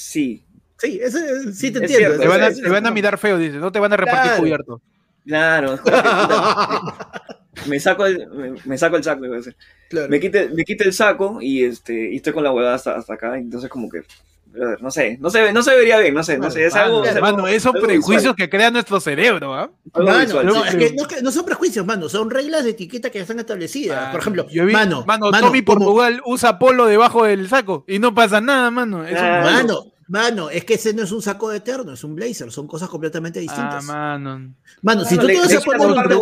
[0.09, 0.43] Sí,
[0.77, 1.97] Sí, ese, sí te Es entiendo.
[1.97, 3.57] cierto, Te van, a, es- te van a mirar feo, dice.
[3.57, 4.39] No te van a repartir Claro.
[4.39, 4.81] cubierto.
[5.25, 5.79] claro.
[7.67, 9.25] me, saco el, me, me saco el saco.
[9.25, 9.55] iba a decir.
[9.89, 10.07] Claro.
[10.09, 13.13] Me quite, me quite el saco y, este, y estoy con la huevada hasta, hasta
[13.15, 13.37] acá.
[13.37, 14.03] Entonces, como que,
[14.45, 16.65] brother, no sé, no se, no se vería bien, no sé, no sé.
[16.65, 19.69] Es algo, Mano, es algo- mano, esos algo prejuicios visual, que crea nuestro cerebro, ¿ah?
[19.93, 20.69] Mano, visual, no, sí.
[20.69, 23.23] es que, no, es que no son prejuicios, mano, son reglas de etiqueta que ya
[23.23, 23.99] están establecidas.
[24.07, 27.49] Ah, Por ejemplo, yo vi- mano, mano, mano, Tommy como- Portugal usa polo debajo del
[27.49, 29.05] saco y no pasa nada, mano.
[29.05, 32.15] Es un- Mano, Mano, es que ese no es un saco de eterno, es un
[32.15, 33.83] blazer, son cosas completamente Ah, distintas.
[33.85, 34.55] mano.
[34.81, 36.21] mano, si tú te vas a poner un terno,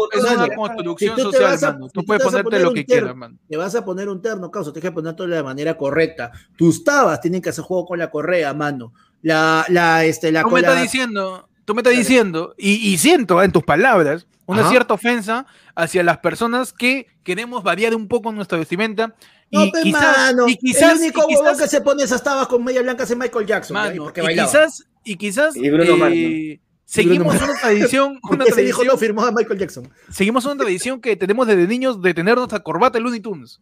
[0.98, 3.38] si tú te social, vas a- Tú puedes ponerte poner lo que quieras, mano.
[3.48, 6.32] te vas a poner un terno, causa, tienes que ponértelo de la manera correcta.
[6.58, 8.92] Tus tabas tienen que hacer juego con la correa, mano.
[9.22, 13.42] La, la, este, la Tú me estás diciendo, tú me estás diciendo, y, y siento
[13.42, 14.70] en tus palabras una Ajá.
[14.70, 15.46] cierta ofensa
[15.76, 19.16] hacia las personas que queremos variar un poco nuestra vestimenta.
[19.52, 22.22] No, y, pe, quizás, mano, y quizás, el único y quizás- que se pone esas
[22.24, 24.50] tabas con media blanca es Michael Jackson, mano, porque y bailaba.
[24.50, 28.98] quizás, y quizás Y Bruno eh, seguimos Bruno una tradición, una ese hijo tradición, no
[28.98, 29.90] firmó a Michael Jackson.
[30.12, 33.62] seguimos una tradición que tenemos desde niños de tener nuestra corbata Looney Tunes.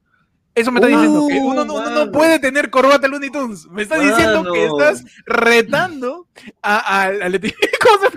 [0.56, 2.12] Eso me está Uh, diciendo que uno, no- uno no mano.
[2.14, 3.68] puede tener corbata Looney Tunes.
[3.68, 6.28] Me está diciendo que estás retando
[6.62, 7.42] a, a, a- al-
[7.82, 8.10] ¿Cómo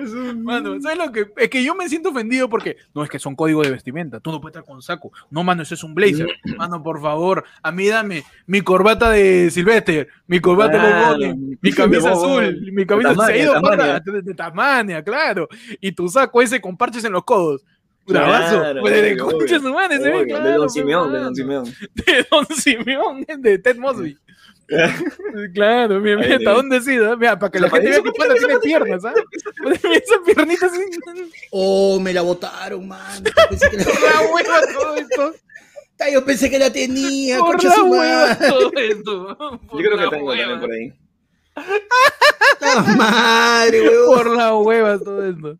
[0.00, 0.42] fue corriendo?
[0.44, 1.26] Mano, ¿sabes lo que?
[1.36, 4.20] Es que yo me siento ofendido porque no es que son códigos de vestimenta.
[4.20, 5.12] Tú no puedes estar con saco.
[5.30, 6.28] No, mano, eso es un blazer.
[6.58, 11.06] Mano, por favor, a mí dame mi corbata de Sylvester, mi corbata de Claro.
[11.06, 13.52] Bob Bunny, mi camisa De azul, mi camisa De ido
[14.34, 15.48] Tasmania, de, de claro.
[15.80, 17.64] Y tu saco ese con parches en los codos.
[18.06, 18.60] Bravazo.
[18.60, 19.36] Claro, Pues de obvio,
[20.20, 20.44] Obvio, claro.
[20.44, 21.18] de Don Simeón, de.
[21.20, 21.64] Don Simeón.
[21.94, 24.18] De Don Simeón, de Ted Mosby.
[25.54, 26.54] Claro, mira, mira, Ay, hasta Dios.
[26.56, 29.22] dónde sí, para que la gente vea que Panda tiene piernas, ¿sabes?
[29.82, 30.80] Esa piernita así,
[31.50, 33.24] Oh, me la botaron, mano.
[33.24, 35.34] Yo pensé que la, por la hueva todo esto,
[36.12, 39.36] Yo pensé que la tenía, por concha la su hueva todo esto.
[39.72, 40.92] Yo creo la que tengo hueva, también por ahí.
[42.60, 44.16] La madre, huevón.
[44.16, 45.58] Por la hueva todo esto.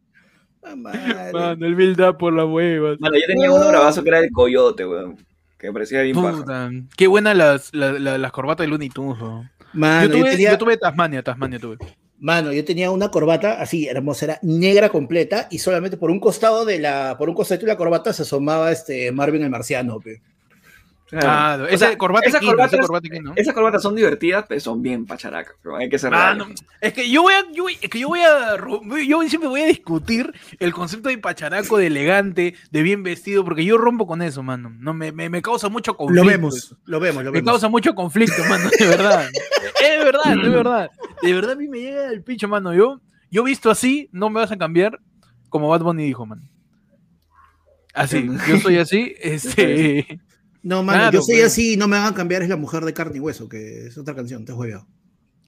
[0.63, 1.33] La madre.
[1.33, 2.99] Mano, el build up por las huevas.
[3.01, 5.17] Mano, yo tenía uno bravazo que era el coyote, weón.
[5.65, 6.37] Que parecía bien paja.
[6.37, 9.19] Puta, qué buenas las, las, las, las corbatas de Looney Tunes.
[9.19, 9.49] ¿no?
[9.73, 11.79] Mano, yo, tuve, tenía, yo tuve Tasmania, Tasmania tuve.
[12.19, 16.67] mano, yo tenía una corbata así hermosa, era negra completa y solamente por un costado
[16.67, 20.21] de la, por un costado de la corbata se asomaba este Marvin el marciano, pe.
[21.21, 21.65] Claro.
[21.65, 23.09] Ah, O esa sea, corbata esas esa corbatas- corbata.
[23.37, 25.55] Esas corbatas son divertidas, pero son bien pacharacas.
[25.63, 26.47] pero Hay que ser reales.
[26.81, 28.57] es que yo voy a, yo, voy- es que yo voy a,
[29.07, 33.65] yo siempre voy a discutir el concepto de pacharaco, de elegante, de bien vestido, porque
[33.65, 34.71] yo rompo con eso, mano.
[34.79, 36.25] No, me, me, me causa mucho conflicto.
[36.25, 39.29] Lo vemos, lo vemos, lo Me causa mucho conflicto, mano, de verdad.
[39.83, 40.91] es verdad, es verdad.
[41.23, 42.75] De verdad a mí me llega el pincho, mano.
[42.75, 43.01] Yo,
[43.31, 44.99] yo visto así, no me vas a cambiar,
[45.49, 46.43] como Bad Bunny dijo, mano.
[47.95, 50.21] Así, yo soy así, este...
[50.65, 51.47] No, mano, Claro, yo soy pues.
[51.47, 54.15] así, no me hagan cambiar, es la mujer de carne y hueso, que es otra
[54.17, 54.87] canción, te he juegado.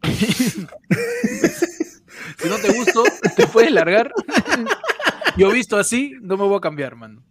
[2.39, 3.03] Si no te gusto,
[3.37, 4.13] te puedes largar.
[5.37, 7.23] Yo visto así, no me voy a cambiar, mano.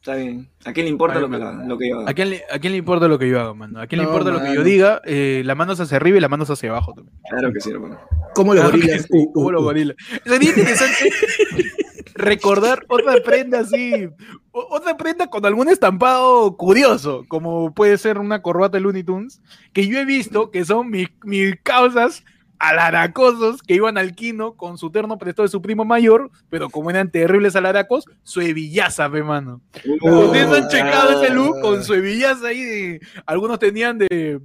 [0.00, 0.50] Está bien.
[0.64, 1.64] ¿A quién le importa Ay, lo que, mano.
[1.68, 2.10] lo que yo haga?
[2.10, 3.80] ¿A quién, le, ¿A quién le importa lo que yo haga, mano?
[3.80, 4.64] ¿A quién le importa lo que yo mano.
[4.64, 5.00] diga?
[5.04, 7.16] Eh, las manos hacia arriba y las manos hacia abajo también.
[7.30, 8.00] Claro que sí, hermano.
[8.34, 9.02] Como los Claro gorilas.
[9.02, 9.64] sí, Uh, como uh, los uh.
[9.64, 9.96] gorilas.
[10.24, 10.94] Sería interesante
[12.14, 14.08] recordar otra prenda así,
[14.50, 19.40] otra prenda con algún estampado curioso, como puede ser una corbata de Looney Tunes,
[19.72, 22.24] que yo he visto que son mis, mis causas
[22.62, 26.90] alaracosos que iban al quino con su terno prestado de su primo mayor, pero como
[26.90, 29.60] eran terribles alaracos, su hebillaza, pe mano.
[30.00, 33.00] Ustedes han checado ese look con su ahí de.
[33.26, 34.40] Algunos tenían de,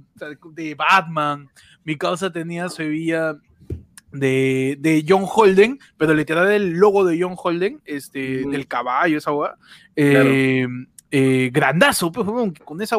[0.52, 1.48] de Batman.
[1.84, 3.36] Mi causa tenía su hebilla
[4.12, 9.32] de, de John Holden, pero literal el logo de John Holden, este, del caballo, esa
[9.32, 9.54] weá.
[9.96, 10.66] Eh,
[11.10, 12.26] eh, grandazo, pues,
[12.64, 12.96] con esa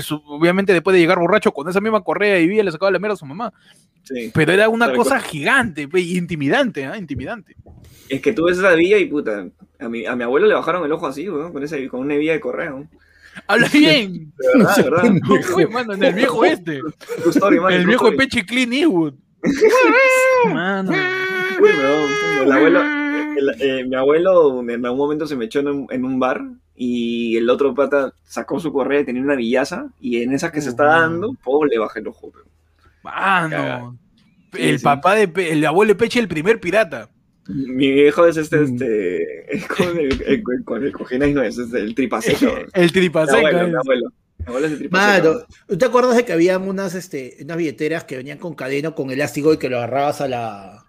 [0.00, 2.98] su- Obviamente, después de llegar borracho con esa misma correa y vía, le sacaba la
[2.98, 3.52] mierda a su mamá.
[4.02, 4.30] Sí.
[4.34, 6.98] Pero era una cosa gigante, pues, intimidante, ¿ah?
[6.98, 7.56] Intimidante.
[8.08, 9.46] Es que tú ves esa villa y puta.
[9.80, 12.16] A mi, a mi abuelo le bajaron el ojo así, weón, con, esa, con una
[12.16, 12.86] villa de correo.
[13.46, 14.32] Habla bien.
[14.38, 15.56] De verdad, de verdad.
[15.56, 16.80] Uy, mano, en el viejo este.
[17.30, 18.16] Story, man, El viejo de.
[18.16, 19.14] Peche Clean Eastwood.
[20.52, 20.90] Mano.
[21.60, 22.10] Uy, weón,
[22.42, 22.80] el abuelo,
[23.36, 26.42] el- eh, mi abuelo en algún momento se me echó en un, en un bar
[26.76, 30.60] y el otro pata sacó su correa y tenía una villaza y en esa que
[30.60, 32.32] se está dando, po, le bajé el ojo.
[33.02, 33.98] Mano.
[34.52, 34.84] Sí, El sí.
[34.84, 37.08] papá de el abuelo de Peche, el primer pirata.
[37.48, 38.64] Mi viejo es este, Mm.
[38.64, 42.46] este, es con el, el- con el cojín no es este, el tripaseco.
[42.74, 43.74] El abuelo, mi abuelo.
[43.76, 44.23] Abuelo tripaseco.
[44.90, 48.90] Mano, ¿tú te acuerdas de que habían unas, este, unas billeteras que venían con cadena
[48.94, 50.84] con elástico y que lo agarrabas a la,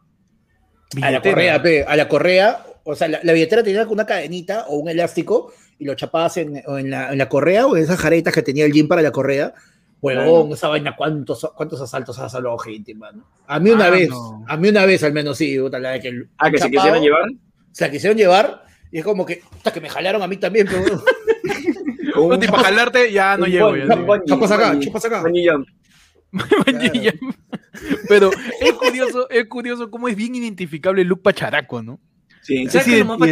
[1.01, 2.65] a la correa, pe, a la correa?
[2.83, 6.61] O sea, la, la billetera tenía una cadenita o un elástico y lo chapabas en,
[6.67, 9.01] o en, la, en la correa o en esas jaretas que tenía el gym para
[9.01, 9.53] la correa.
[10.01, 13.25] Huevón, esa vaina, ¿cuántos, cuántos asaltos ha salvado gente, mano?
[13.47, 14.45] A mí una Ah, vez, no.
[14.47, 16.69] a mí una vez al menos sí, puta, la de que el Ah, que se
[16.69, 17.23] quisieron llevar.
[17.71, 20.67] Se la quisieron llevar y es como que, puta, que me jalaron a mí también,
[20.69, 20.83] pero
[22.39, 23.75] tipo, para jalarte, ya no un llego.
[23.75, 25.23] ya, un chupas acá, chupas acá.
[28.09, 28.29] Pero
[28.61, 31.99] es curioso, es curioso cómo es bien identificable el look pacharaco, ¿no?
[32.41, 33.25] Sí, ¿sabes Sí, qué es lo más, lo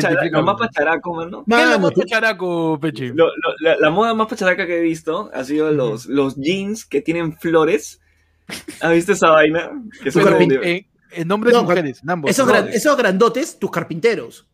[0.58, 1.44] pacharaco, mano?
[1.48, 3.10] ¿Qué es lo más pacharaco, Peche?
[3.14, 6.86] Lo- lo- la, la moda más pacharaca que he visto ha sido los, los jeans
[6.86, 8.02] que tienen flores.
[8.82, 9.70] ¿Has visto esa vaina?
[10.04, 10.24] Que son
[11.12, 12.32] en nombres de mujeres, en ambos.
[12.32, 14.48] Esos, No, gran- esos grandotes, tus carpinteros.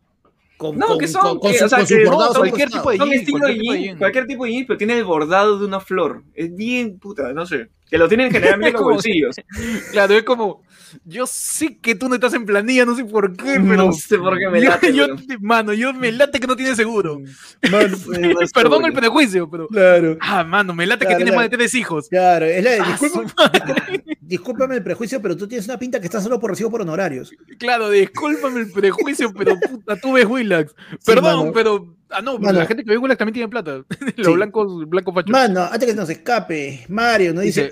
[0.59, 2.91] Con, No, con- que son, con- con que, su- o sea, que no, cualquier tipo
[2.91, 5.57] de son jean, cualquier tipo de jean, cualquier tipo de jean, pero tiene el bordado
[5.57, 6.23] de una flor.
[6.33, 7.69] Es bien puta, no sé.
[7.89, 9.35] Que lo tienen generalmente en los Como- bolsillos.
[9.93, 10.61] Claro, es como,
[11.05, 13.75] yo sé que tú no estás en planilla, no sé por qué, pero...
[13.75, 14.93] No sé por qué me late.
[14.93, 15.07] yo,
[15.39, 17.19] mano, yo me late que no tiene seguro.
[17.19, 19.67] No sé Perdón el prejuicio, pero...
[19.67, 20.17] claro.
[20.21, 21.43] Ah, mano, me late Claro, que tiene claro.
[21.43, 22.09] más de tres hijos.
[22.09, 22.97] Claro, es la de, Ah,
[23.37, 24.03] madre.
[24.21, 27.31] discúlpame el prejuicio, pero tú tienes una pinta que está solo por recibo por honorarios.
[27.57, 30.73] Claro, discúlpame el prejuicio, pero puta, tú ves Willax.
[31.05, 31.98] Perdón, pero...
[32.11, 32.59] Ah, no, pero Mano.
[32.59, 33.83] la gente que Willax también tiene plata.
[34.17, 34.33] Los Sí.
[34.33, 35.29] blancos, blancos fachos.
[35.31, 37.71] Mano, antes que nos escape, Mario nos dice, Dice,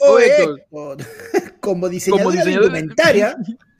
[0.71, 0.95] oh,
[1.59, 3.35] como diseñador, Como de diseñador- indumentaria,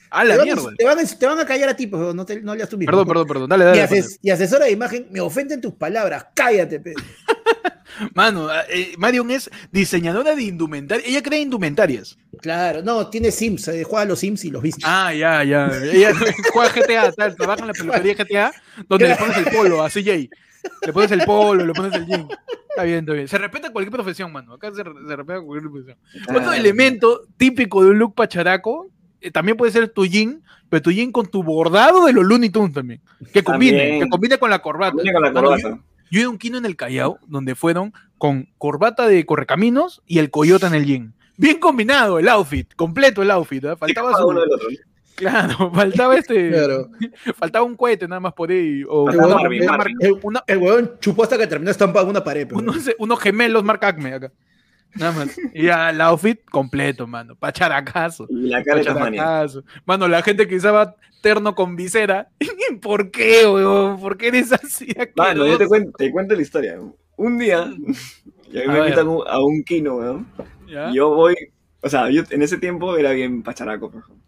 [0.10, 0.64] A te, la van, mierda.
[0.78, 2.78] te, van a, te van a callar a ti, pues, no, te, no leas tú
[2.78, 2.90] mismo.
[2.92, 3.50] Perdón, perdón, perdón.
[3.50, 3.82] Dale, Y, dale.
[3.84, 6.80] ases- y asesora de imagen, me ofenden tus palabras, cállate.
[6.80, 6.94] pe.
[8.14, 11.06] Mano, eh, Marion es diseñadora de indumentaria.
[11.08, 12.18] Ella crea indumentarias.
[12.42, 14.82] Claro, no, tiene Sims, eh, juega a los Sims y los viste.
[14.86, 15.70] Ah, ya, ya.
[15.92, 16.12] Ella
[16.54, 18.52] juega GTA, tal, trabaja en la peluquería GTA,
[18.88, 20.30] donde le pones el polo a CJ.
[20.86, 22.28] Le pones el polo, le pones el jean.
[22.70, 23.28] Está bien, está bien.
[23.28, 24.54] Se respeta cualquier profesión, mano.
[24.54, 25.98] Acá se, se respeta cualquier profesión.
[26.30, 28.90] Otro Ah, elemento típico de un look pacharaco
[29.22, 32.50] eh, también puede ser tu jean, pero tu jean con tu bordado de los Looney
[32.50, 33.02] Tunes también.
[33.34, 34.04] Que combine, También.
[34.04, 34.94] que combine con la corbata.
[34.96, 36.10] Viene con la Mano, yo- corbata.
[36.12, 40.02] Yo he ido a un kino en el Callao, donde fueron con corbata de correcaminos
[40.08, 41.14] y el coyote en el jean.
[41.38, 43.64] Bien combinado el outfit, completo el outfit.
[43.66, 43.76] ¿ah?
[43.78, 44.68] Faltaba su- uno del otro.
[45.16, 46.50] Claro, faltaba este.
[46.52, 46.90] Claro.
[47.36, 48.84] Faltaba un cohete nada más por ahí.
[48.88, 49.10] O
[50.00, 52.48] El, una- el huevón chupó hasta que terminó estampado en una pared.
[52.48, 52.56] pe.
[52.56, 54.32] unos, unos gemelos marca Acme acá.
[55.00, 55.38] Nada más.
[55.54, 57.36] Y ya el outfit completo, mano.
[57.36, 58.28] Pacharacazo.
[58.30, 58.80] Y la cara.
[58.84, 59.64] Pacharacazo.
[59.86, 62.30] Mano, la gente que usaba terno con visera.
[62.82, 64.00] ¿Por qué, weón?
[64.00, 64.88] ¿Por qué eres así?
[65.16, 66.80] Mano, yo te cuento, te cuento la historia.
[67.16, 67.70] Un día,
[68.52, 70.28] y a mí A me invitan a un kino, weón.
[70.68, 70.92] ¿Ya?
[70.92, 71.36] Yo voy,
[71.82, 73.90] o sea, yo en ese tiempo era bien pacharaco.
[73.90, 74.24] por ejemplo.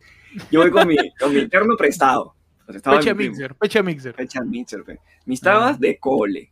[0.51, 2.35] Yo voy con mi, con mi terno prestado.
[2.83, 4.13] Pecha mixer, pecha mixer.
[4.13, 4.99] Fecha mixer, pe.
[5.25, 6.51] Mis tabas de cole.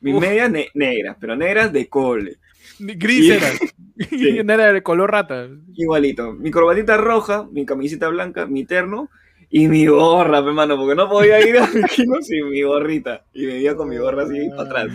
[0.00, 0.20] Mis Uf.
[0.20, 2.38] medias ne- negras, pero negras de cole.
[2.78, 3.46] Gris Y- era.
[4.08, 4.40] Sí.
[4.42, 5.46] No era de color rata.
[5.76, 6.32] Igualito.
[6.32, 9.10] Mi corbatita roja, mi camiseta blanca, mi terno
[9.50, 13.24] y mi gorra, pe, mano, porque no podía ir a mi kino sin mi gorrita.
[13.34, 14.86] Y me iba con mi gorra así para atrás.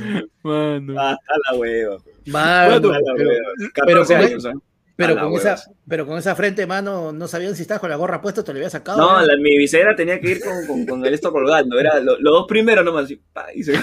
[0.41, 0.99] Mano.
[0.99, 1.97] Hasta la hueva.
[2.27, 3.49] Mano, la pero, hueva.
[3.57, 4.53] pero 14 con- años, ¿eh?
[4.95, 5.37] pero con hueva.
[5.53, 8.43] esa, pero con esa frente, mano, no sabían si estabas con la gorra puesta o
[8.43, 8.97] te la había sacado.
[8.97, 9.27] No, ¿eh?
[9.27, 11.77] la- mi visera tenía que ir con, con, con el esto colgando.
[11.79, 13.11] Era lo- los dos primeros nomás.
[13.11, 13.75] y pa, y se-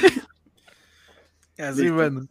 [1.59, 2.23] Así, Listo.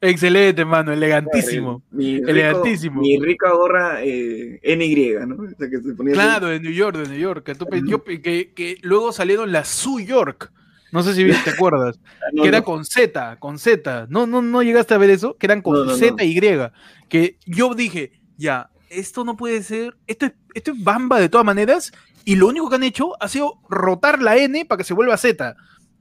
[0.00, 0.92] Excelente, mano.
[0.92, 1.82] Elegantísimo.
[1.90, 3.00] Mi rico- Elegantísimo.
[3.02, 5.34] Mi rica gorra eh, NY, ¿no?
[5.44, 6.20] O sea, que se ponía así.
[6.20, 7.52] Claro, de New York, de New York.
[7.86, 10.52] Yo que, que luego salieron las Su York.
[10.92, 11.98] No sé si te acuerdas.
[12.32, 12.64] No, que era no.
[12.64, 14.06] con Z, con Z.
[14.08, 15.36] No, no, no llegaste a ver eso.
[15.36, 16.24] Que eran con No, Z no.
[16.24, 16.40] y.
[17.08, 19.96] Que yo dije, ya, esto no puede ser.
[20.06, 21.92] Esto es, esto es bamba de todas maneras.
[22.24, 25.16] Y lo único que han hecho ha sido rotar la N para que se vuelva
[25.16, 25.56] Z.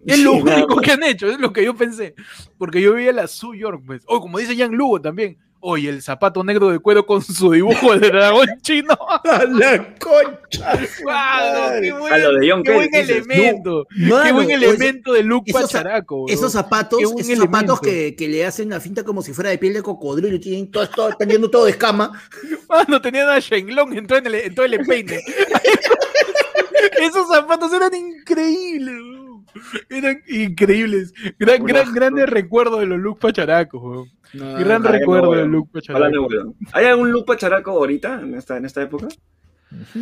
[0.06, 2.16] Es lo Sí, único que han hecho, es lo que yo pensé.
[2.58, 4.02] Porque yo veía la Su York, pues.
[4.08, 5.38] O como dice Jan Lugo también.
[5.62, 8.98] Oye, el zapato negro de cuero con su dibujo de dragón chino.
[9.26, 10.80] ¡A la concha!
[11.04, 13.26] ¡Mano, qué A buen, lo de John qué buen Kelly, dices.
[13.28, 13.86] elemento!
[13.94, 16.24] ¡Qué Mano, buen oye, elemento de look esos- pacharaco!
[16.24, 16.34] bro.
[16.34, 19.74] Esos zapatos, esos zapatos que, que le hacen la finta como si fuera de piel
[19.74, 22.14] de cocodrilo y tienen todo, todo, están yendo todo de escama.
[22.70, 25.20] Mano, tenían a Shenlong en todo el, en todo el empeine.
[27.02, 29.19] Esos zapatos eran increíbles, bro.
[29.90, 31.14] Eran increíbles.
[31.38, 34.10] Gran, Una- gran, grandes recuerdos de los look pacharacos.
[34.34, 36.28] Gran recuerdo no, look Hablando de pacharaco.
[36.28, 36.56] huevo.
[36.74, 39.08] ¿Hay algún look pacharaco ahorita en esta, en esta época?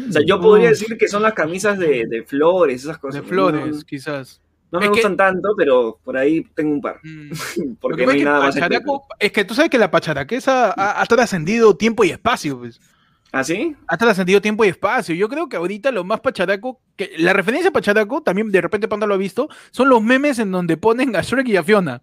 [0.10, 3.16] O sea, yo podría decir que son las camisas de, de flores, esas cosas.
[3.16, 3.28] De ¿no?
[3.28, 4.42] flores, quizás.
[4.72, 7.00] No, me Es que- gustan tanto, pero por ahí tengo un par.
[7.04, 7.32] Mm.
[7.80, 8.56] Porque no hay nada más.
[8.56, 12.80] pacharaco, es que tú sabes que la pacharaquesa ha, ha trascendido tiempo y espacio, pues.
[13.38, 13.76] ¿Ah, sí?
[13.88, 15.14] ha trascendido tiempo y espacio.
[15.14, 18.88] Yo creo que ahorita lo más pacharaco, que la referencia a pacharaco, también de repente
[18.88, 22.02] Panda lo ha visto, son los memes en donde ponen a Shrek y a Fiona.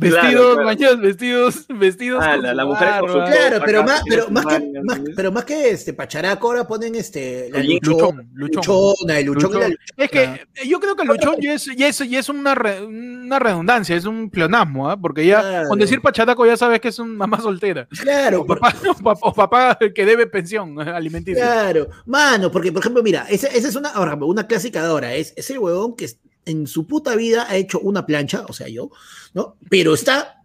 [0.00, 2.24] Vestidos, Claro, vestidos, vestidos.
[2.24, 3.14] Ah, la- mujer con su.
[3.18, 4.72] Claro, pero más, pero más que,
[5.16, 8.64] pero más que este pacharaco ahora ponen este la luchón, Luchón, luchón.
[8.64, 9.78] luchona, el luchón, y la Luchón.
[9.96, 12.54] Es que eh, yo creo que el luchón ya es, ya es, ya es una,
[12.54, 14.96] re- una redundancia, es un pleonasmo, ¿ah?
[14.96, 15.68] porque ya Claro.
[15.68, 17.88] con decir pacharaco ya sabes que es una mamá soltera.
[18.00, 21.42] Claro, O papá, o papá, o papá que debe pensión alimenticia.
[21.42, 25.34] Claro, mano, porque por ejemplo, mira, esa, esa es una, una clásica de ahora, es,
[25.36, 26.08] es el huevón que
[26.48, 28.90] en su puta vida ha hecho una plancha, o sea, yo,
[29.34, 29.56] ¿no?
[29.70, 30.42] Pero está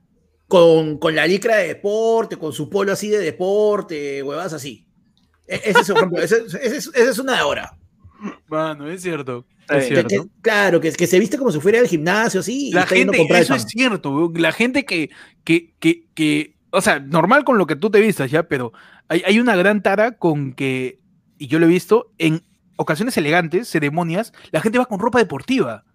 [0.47, 4.85] con, con la licra de deporte, con su polo así de deporte, huevas así.
[5.47, 7.77] E- Ese es, ejemplo, ese, ese es, ese es una de ahora.
[8.47, 9.45] Mano, es cierto.
[9.69, 9.87] Es.
[9.87, 12.69] Que- que- claro, que, que se viste como si fuera al gimnasio, así.
[12.69, 13.57] y La está yendo a gente, el eso pan.
[13.57, 15.09] es cierto, la gente que,
[15.43, 18.73] que, que, que, o sea, normal con lo que tú te vistas ya, pero
[19.07, 20.99] hay, hay una gran tara con que,
[21.37, 22.43] y yo lo he visto, en
[22.75, 25.85] ocasiones elegantes, ceremonias, la gente va con ropa deportiva.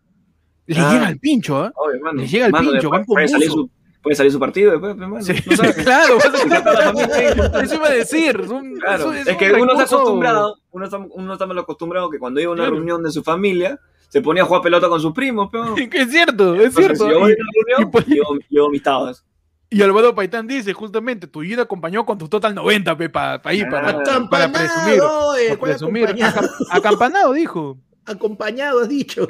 [0.74, 0.92] Le Ah.
[0.92, 1.72] llega al pincho, ¿ah?
[1.74, 2.20] Obvio, mano.
[2.20, 3.70] Les llega el pincho, van puede salir, su,
[4.02, 5.24] puede salir su partido después, pues, mano.
[5.24, 5.74] Sí, No sabes.
[5.84, 6.18] claro,
[7.62, 8.40] eso iba a decir.
[8.42, 11.58] es un- Claro, eso es, que un uno está acostumbrado, uno está, uno está mal
[11.58, 12.76] acostumbrado que cuando iba a una Claro.
[12.76, 15.74] reunión de su familia, se ponía a jugar pelota con sus primos, pero...
[15.92, 17.04] Es cierto, es Entonces, cierto.
[17.06, 19.24] si yo voy a Y, una reunión, y pues- llevo, llevo mis tabas.
[19.70, 23.64] y Alvaro Paitán dice justamente, tu vida acompañó con tu total 90, pe, para ahí,
[23.64, 24.94] para, Ah, para presumir.
[24.94, 24.98] Eh,
[25.48, 26.14] para ¿cuál presumir.
[26.70, 27.78] Acampanado, dijo.
[28.06, 29.26] Acompañado, has dicho.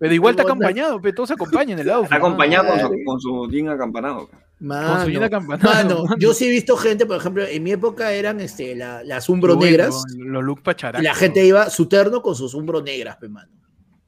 [0.00, 2.04] Pero igual está acompañado, pe, todos se acompañan en el outfit.
[2.12, 4.28] Está acompañado con su, con su jean acampanado.
[4.28, 5.72] Con su Mano, bien acampanado.
[5.74, 6.16] mano, mano.
[6.18, 9.56] yo sí he visto gente, por ejemplo, en mi época eran este, la- las umbro
[9.56, 10.02] Bueno, negras.
[10.16, 11.02] Los look pacharacos.
[11.02, 13.50] Y la gente iba su terno con sus umbro negras, pe, mano.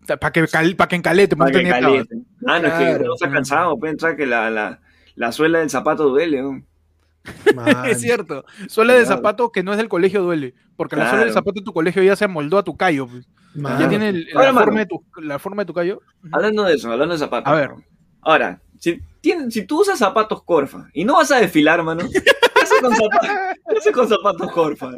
[0.07, 2.17] Para que, cal- pa' que encalete, Para para que tener caliente.
[2.47, 3.05] Ah, no, es que Claro.
[3.05, 4.81] uno está cansado, puede entrar que la, la,
[5.15, 6.43] la suela del zapato duele.
[6.43, 6.63] ¿no?
[7.55, 7.85] Mano.
[7.85, 8.45] Es cierto.
[8.69, 9.17] Suela de Claro.
[9.17, 10.55] zapato que no es del colegio duele.
[10.77, 13.07] Porque la suela del zapato de tu colegio ya se amoldó a tu callo.
[13.07, 13.29] pues.
[13.55, 13.81] Mano.
[13.81, 14.65] Ya tiene el- Ahora, la, mano.
[14.67, 16.01] forma de tu, la forma de tu callo.
[16.33, 17.53] Hablando de eso, hablando de zapatos.
[17.53, 17.71] A ver.
[18.23, 22.19] Ahora, si, tienen, si tú usas zapatos Corfa y no vas a desfilar, mano, ¿qué
[22.19, 22.33] haces
[22.83, 23.29] con, zapatos,
[23.69, 24.91] ¿qué haces con zapatos Corfa?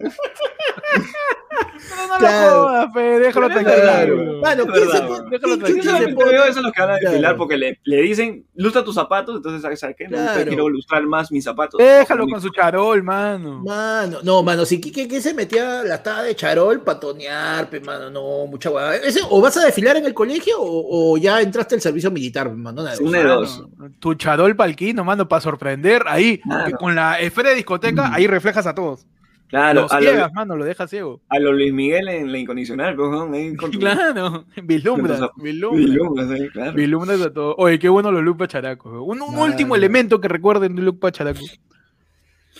[1.91, 2.51] No, no Claro.
[2.57, 4.41] lo jodas, déjalo tranquilo.
[4.41, 5.31] Mano, Es ¿quién se verdad, pone- bro.
[5.31, 6.45] Déjalo tranquilo.
[6.45, 7.37] eso los que van a desfilar Claro.
[7.37, 10.05] porque le, le dicen, lustra tus zapatos, entonces, ¿sabes, ¿sabes qué?
[10.09, 10.45] No, Claro.
[10.47, 11.79] quiero lustrar más mis zapatos.
[11.79, 13.63] Déjalo con su charol, mano.
[13.65, 17.81] Mano, no, mano, si Kike que se metía la tada de charol para tonear, pe,
[17.81, 18.71] mano, no, mucha.
[18.97, 22.51] Ese, O vas a desfilar en el colegio o, o ya entraste al servicio militar,
[22.51, 22.83] mano.
[23.01, 23.65] Una de dos.
[23.99, 26.03] Tu charol palquino, mano, para sorprender.
[26.07, 26.41] Ahí,
[26.79, 29.07] con la esfera de discoteca, ahí reflejas a todos.
[29.49, 31.21] Claro, Los a lo, ciegas, mano, lo dejas ciego.
[31.29, 33.33] a lo Luis Miguel en la incondicional, pues, ¿no?
[33.33, 35.87] ahí con tu- Claro, vislumbras, vislumbras.
[35.87, 36.73] Vislumbras, ahí, claro.
[36.73, 37.55] Vislumbras a todo.
[37.59, 38.93] Oye, qué bueno los look pacharacos.
[39.07, 41.41] Un, último elemento que recuerden de look pacharaco.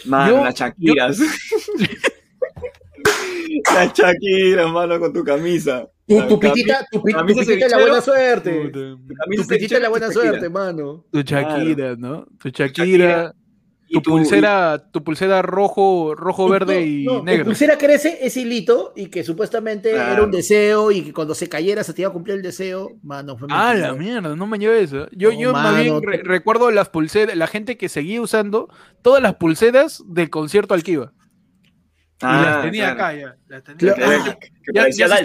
[0.07, 1.19] Mano, Yo- las Shakiras.
[3.75, 5.89] las Shakiras, mano, con tu camisa.
[6.07, 8.71] Tu, tu pitita, tu, pi- tu camisa pitita de la buena suerte.
[8.71, 11.07] Tu pitita de la buena suerte, mano.
[11.11, 12.27] Tu Shakira, ¿no?
[12.39, 13.35] Tu Shakira,
[13.95, 17.45] Tu pulsera, tu pulsera rojo, rojo, verde y No, no, Tu negro.
[17.47, 20.13] pulsera crece ese hilito y que supuestamente Claro.
[20.13, 22.91] era un deseo y que cuando se cayera se te iba a cumplir el deseo.
[23.03, 25.07] Mano, fue Ah, la mierda, no me lleve eso.
[25.13, 28.69] Yo, No, yo más bien re- recuerdo las pulseras, la gente que seguía usando
[29.03, 31.13] todas las pulseras del concierto al que iba.
[32.21, 33.05] y las tenía Ah, claro.
[33.11, 33.37] acá ya.
[33.49, 34.23] Las tenía Claro.
[34.23, 34.39] acá.
[34.41, 35.25] Ah, Ya- ya se.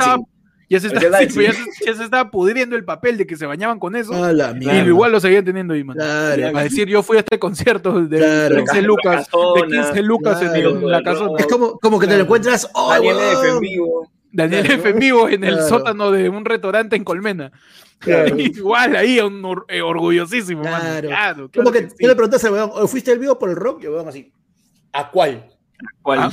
[0.70, 1.74] Ya se, está- Parecía sí, pues ya, Dalsing.
[1.74, 4.14] se, ya se estaba pudriendo el papel de que se bañaban con eso.
[4.14, 4.86] Ah, la y mierda.
[4.86, 5.96] igual lo seguían teniendo ahí, man.
[5.98, 6.58] Claro.
[6.58, 8.56] A decir, yo fui a este concierto de Claro.
[8.58, 9.68] 15 lucas, de Casona.
[9.68, 10.70] 15 lucas en, Claro.
[10.70, 11.32] en la casona.
[11.40, 12.70] Es como, como que te lo encuentras.
[12.74, 13.18] ¡Oh, Daniel!
[13.20, 13.50] F.
[13.50, 14.12] en vivo.
[14.32, 14.80] Daniel Claro.
[14.82, 14.90] F.
[14.90, 15.70] en vivo en el Claro.
[15.70, 17.52] sótano de un restaurante en Colmena.
[17.98, 18.36] Claro.
[18.38, 20.80] Igual ahí, un or- eh, orgullosísimo, man.
[20.82, 21.08] Claro.
[21.10, 21.96] Claro, Como que que sí.
[22.00, 23.82] tú le preguntas al weón, ¿o fuiste al vivo por el rock?
[23.82, 24.32] Y el weón así,
[24.94, 25.50] ¿a cuál?
[26.04, 26.20] ¿Cuál?
[26.20, 26.32] Ah,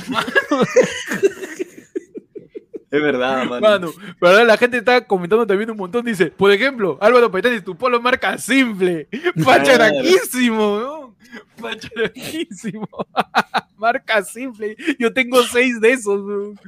[2.97, 3.61] Es verdad, mano.
[3.61, 6.03] Mano, pero la gente está comentando también un montón.
[6.03, 9.07] Dice, por ejemplo, Álvaro Paitán dice, tu polo marca simple.
[9.45, 11.15] Pacharaquísimo, ¿no?
[11.61, 12.87] Pacharaquísimo.
[13.77, 14.75] marca simple.
[14.97, 16.53] Yo tengo seis de esos, ¿no?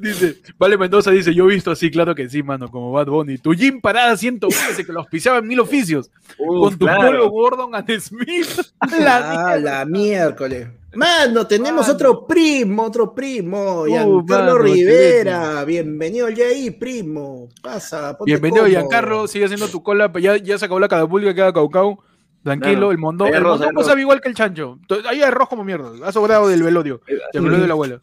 [0.00, 3.36] Dice, Vale Mendoza dice, yo he visto así, claro que sí, mano, como Bad Bunny.
[3.36, 6.10] Tu Jim Parada 115, que lo auspiciaba en mil oficios.
[6.38, 7.02] Con tu claro.
[7.02, 8.60] polo Gordon and Smith.
[8.98, 10.68] La Ah, la miércoles.
[10.96, 11.92] Mano, tenemos Mano.
[11.94, 13.82] otro primo, otro primo.
[13.82, 14.22] Uh, Giancarlo
[14.52, 15.64] mano, Rivera.
[15.64, 17.48] Bienvenido al ahí, primo.
[17.62, 18.78] Pasa, ponte Bienvenido, cómodo.
[18.80, 19.26] Giancarlo.
[19.26, 20.12] Sigue haciendo tu cola.
[20.20, 21.98] Ya, ya se acabó la catapulta, queda caucau.
[22.42, 22.92] Tranquilo, Claro.
[22.92, 23.28] el mondón.
[23.28, 24.78] El arroz, mondón no sabe igual que el chancho.
[24.86, 25.90] To- Hay arroz como mierda.
[26.06, 27.00] Ha sobrado del velorio.
[27.32, 28.00] Del velorio de la abuela.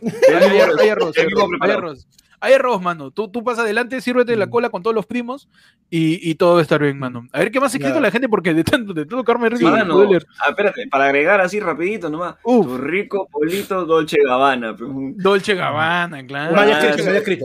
[0.00, 0.58] Hay,
[0.90, 1.14] arroz,
[1.60, 2.06] hay arroz,
[2.42, 2.82] hay arroz.
[2.82, 3.10] Mano.
[3.10, 4.38] Tú, tú pasas adelante, sírvete Mm.
[4.38, 5.48] la cola con todos los primos
[5.88, 7.26] y, y todo va a estar bien, mano.
[7.32, 8.02] A ver qué más ha escrito Claro.
[8.02, 9.70] la gente porque de tanto, de todo Carmen Sí, Rico.
[9.76, 9.94] mano.
[9.94, 10.26] puedo leer.
[10.44, 12.34] Ah, espérate, para agregar así rapidito nomás.
[12.44, 12.66] Uf.
[12.66, 14.76] Tu rico polito Dolce Gabbana.
[14.78, 16.54] Dolce Gabbana, claro.
[16.54, 17.44] No haya Ah, escrito, no haya escrito.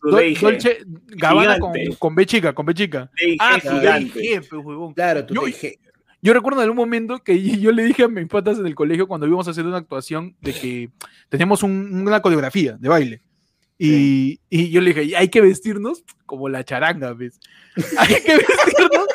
[0.00, 0.38] Dol-.
[0.40, 0.78] Dolce
[1.08, 3.10] Gabbana con, con B chica, con B chica.
[3.40, 4.40] Ah, tu gigante.
[4.48, 4.94] Pues, huevón.
[4.94, 5.42] Claro, tú Yo-.
[6.20, 9.06] Yo recuerdo en algún momento que yo le dije a mis patas en el colegio
[9.06, 10.90] cuando íbamos a hacer una actuación de que
[11.28, 13.22] teníamos un- una coreografía de baile.
[13.78, 17.38] Y, y yo le dije, hay que vestirnos como la charanga, ¿ves?
[17.98, 19.06] Hay que vestirnos.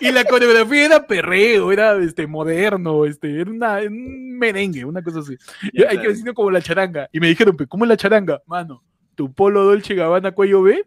[0.00, 5.18] Y la coreografía era perreo, era este, moderno, este, era una, un merengue, una cosa
[5.18, 5.36] así.
[5.72, 7.08] Ya hay que vestirnos como la charanga.
[7.12, 8.40] Y me dijeron, "Pe, ¿cómo es la charanga?
[8.46, 8.84] Mano,
[9.16, 10.84] tu polo Dolce Gabbana cuello B,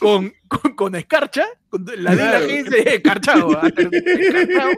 [0.00, 2.46] con, con, con escarcha, con la de la Claro.
[2.46, 3.68] que dice escarchado, ¿ah?
[3.68, 4.70] escarchado,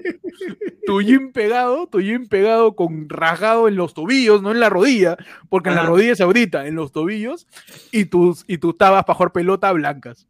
[0.87, 5.17] tu jean pegado, tu jean pegado con rasgado en los tobillos, no en la rodilla,
[5.49, 7.47] porque en la rodilla es ahorita, en los tobillos,
[7.91, 10.27] y tus, y tus tabas para jugar pelota blancas.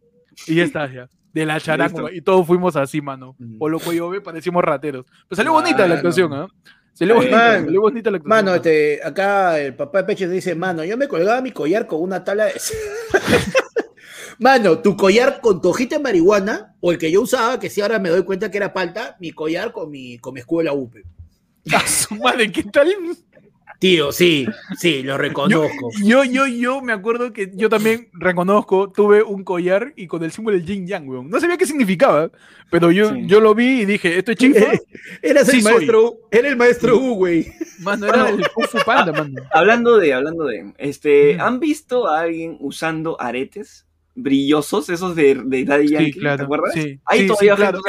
[0.46, 1.08] Y ya está, ya.
[1.32, 2.14] De la charango, Listo.
[2.16, 3.36] y todos fuimos así, mano.
[3.38, 3.58] Mm.
[3.58, 5.04] Por lo cuello ve, parecimos rateros.
[5.28, 6.48] Pues salió bonita la actuación, ¿ah?
[6.94, 7.64] Salió Está bonita, bien.
[7.66, 8.44] salió bonita la actuación.
[8.44, 12.00] Mano, este, acá el papá de Peche dice, mano, yo me colgaba mi collar con
[12.02, 12.54] una tabla de...
[14.38, 17.80] Mano, tu collar con tu hojita de marihuana, o el que yo usaba, que sí
[17.80, 20.64] ahora me doy cuenta que era palta, mi collar con mi, con mi escudo de
[20.66, 21.02] la UPE.
[21.74, 22.88] A su madre, ¿qué tal?
[23.80, 24.44] Tío, sí,
[24.76, 25.90] sí, lo reconozco.
[26.02, 30.32] Yo, yo, yo me acuerdo que yo también reconozco, tuve un collar y con el
[30.32, 31.30] símbolo del yin yang, weón.
[31.30, 32.28] No sabía qué significaba,
[32.72, 33.26] pero yo, Sí.
[33.26, 34.66] yo lo vi y dije, esto es chifa.
[35.22, 35.72] Eras Sí el soy.
[35.72, 37.46] maestro, era el maestro U, güey.
[37.78, 39.42] Mano, era el Kung Panda, mano.
[39.52, 41.38] Hablando de, hablando de, este.
[41.40, 43.86] ¿han visto a alguien usando aretes
[44.22, 46.12] brillosos, esos de, de Daddy Yankee?
[46.12, 46.36] Sí, claro.
[46.38, 46.72] ¿Te acuerdas?
[46.74, 47.80] Sí, Ahí sí, todavía claro.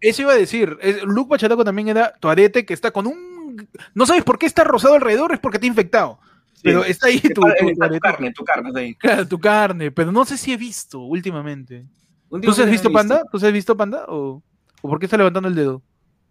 [0.00, 0.78] Eso iba a decir.
[1.04, 3.68] Luke Bachataco también era tu arete que está con un.
[3.94, 6.18] No sabes por qué está rosado alrededor, es porque te ha infectado.
[6.62, 8.00] Pero está ahí tu, tu- tu está tu arete.
[8.00, 8.94] carne, tu carne está ahí.
[8.94, 11.84] Claro, tu carne, pero no sé si he visto últimamente.
[12.30, 13.24] ¿Tú has visto Panda?
[13.30, 14.04] ¿Tú has visto Panda?
[14.08, 14.42] ¿O,
[14.80, 15.82] ¿O por qué está levantando el dedo?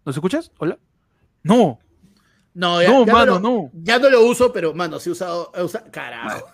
[0.05, 0.51] ¿Nos escuchas?
[0.57, 0.79] ¿Hola?
[1.43, 1.79] No,
[2.53, 3.71] No, ya, no, ya mano, lo, no.
[3.73, 6.47] Ya no lo uso, pero, mano, sí he usado, he usado- carajo.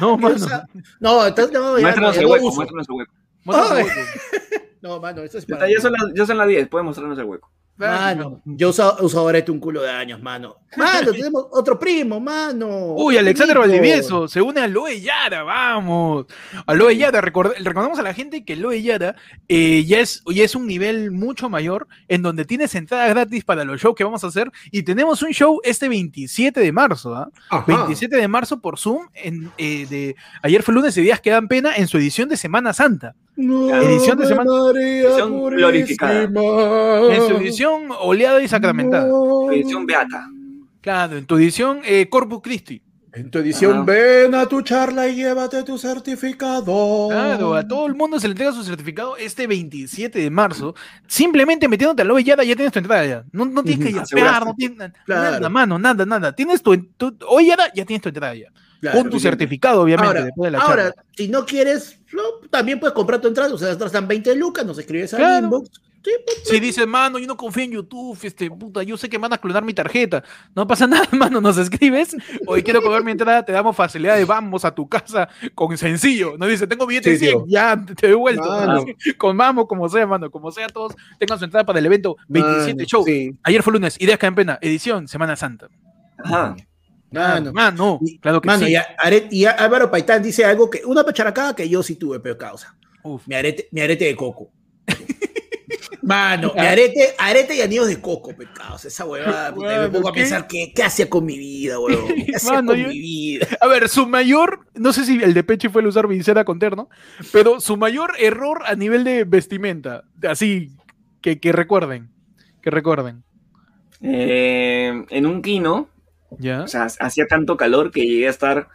[0.00, 0.36] No, mano.
[0.36, 0.64] usado-
[1.00, 2.56] no, estás, no, ya, Muéstranos ya el no hueco, uso.
[2.56, 3.12] muéstranos el hueco.
[3.44, 3.86] Muéstrame Ay.
[3.88, 4.62] el hueco.
[4.82, 5.70] No, mano, eso es Ya, para...
[5.70, 7.48] ya, son las, ya son las 10, puedes mostrarnos el hueco.
[7.76, 10.56] Mano, yo he usado, he usado arete un culo de años, mano.
[10.76, 12.94] Mano, tenemos otro primo, mano.
[12.94, 13.68] Uy, Alexander Primo.
[13.74, 16.26] Valdivieso se une a Loe Yara, vamos.
[16.66, 19.14] A Loe Yara, record- recordamos a la gente que Loe Yara
[19.48, 23.64] eh, ya, es, ya es un nivel mucho mayor en donde tienes entrada gratis para
[23.64, 27.28] los shows que vamos a hacer y tenemos un show este 27 de marzo, ¿ah?
[27.50, 27.64] Ajá.
[27.66, 31.48] 27 de marzo por Zoom, en, eh, de, ayer fue lunes y días que dan
[31.48, 33.14] pena en su edición de Semana Santa.
[33.42, 36.22] No, Edición de semana- Edición glorificada.
[36.22, 39.06] En su edición oleada y sacramentada.
[39.08, 39.50] No.
[39.50, 40.26] Edición Beata.
[40.80, 42.82] Claro, en tu edición eh, Corpus Christi.
[43.14, 43.82] En tu edición, Ajá.
[43.84, 47.08] ven a tu charla y llévate tu certificado.
[47.10, 50.74] Claro, a todo el mundo se le entrega su certificado este 27 de marzo.
[51.06, 53.24] Simplemente metiéndote a Loe Yara ya tienes tu entrada ya.
[53.32, 54.44] No, no tienes que aseguraste.
[54.46, 55.22] no tienes Claro.
[55.32, 56.32] nada, mano, nada, nada.
[56.34, 58.48] Tienes tu, tu Hoy Yara ya tienes tu entrada ya.
[58.82, 58.98] Claro.
[58.98, 61.04] Con tu certificado, obviamente, Ahora, después de la ahora, charla.
[61.16, 63.54] si no quieres, no, también puedes comprar tu entrada.
[63.54, 65.44] O sea, están 20 lucas, nos escribes al Claro.
[65.46, 65.70] inbox.
[66.04, 69.18] Sí, pues, Si dices, mano, yo no confío en YouTube, este, puta, yo sé que
[69.18, 70.24] van a clonar mi tarjeta.
[70.52, 72.16] No pasa nada, mano, nos escribes.
[72.48, 76.34] Hoy quiero cobrar mi entrada, te damos facilidades, vamos a tu casa con sencillo.
[76.36, 77.44] No dice, tengo billete Sí, 100, tío.
[77.46, 78.42] ya te he devuelto.
[78.50, 78.84] Mano.
[79.16, 82.74] Con vamos, como sea, mano, como sea, todos tengan su entrada para el evento 27
[82.74, 83.04] mano, show.
[83.06, 85.68] Sí, Ayer fue lunes, Ideas que en pena, edición Semana Santa.
[86.18, 86.56] Ajá.
[87.12, 87.52] Mano.
[87.52, 88.72] Mano, Y- claro que Mano, sí.
[88.72, 91.96] y, a- Aret- y a- Álvaro Paitán dice algo que, una pacharacada que yo sí
[91.96, 92.76] tuve, pero causa.
[93.04, 93.26] Uf.
[93.26, 94.50] Mi arete, mi arete de coco.
[96.02, 98.84] Mano, mi arete, arete y anillos de coco, pecados.
[98.84, 102.12] Esa huevada, puta, me pongo a pensar ¿qué, qué hacía con mi vida, huevón.
[102.26, 103.46] ¿Qué hacía Mano, con yo- mi vida?
[103.60, 106.58] A ver, su mayor, no sé si el de Peche fue el usar visera con
[106.58, 106.88] terno,
[107.32, 110.72] pero su mayor error a nivel de vestimenta, así
[111.20, 112.10] que, que recuerden,
[112.62, 113.22] que recuerden.
[114.00, 115.88] Eh, en un kino,
[116.38, 116.62] ¿Ya?
[116.62, 118.68] o sea, hacía tanto calor que llegué a estar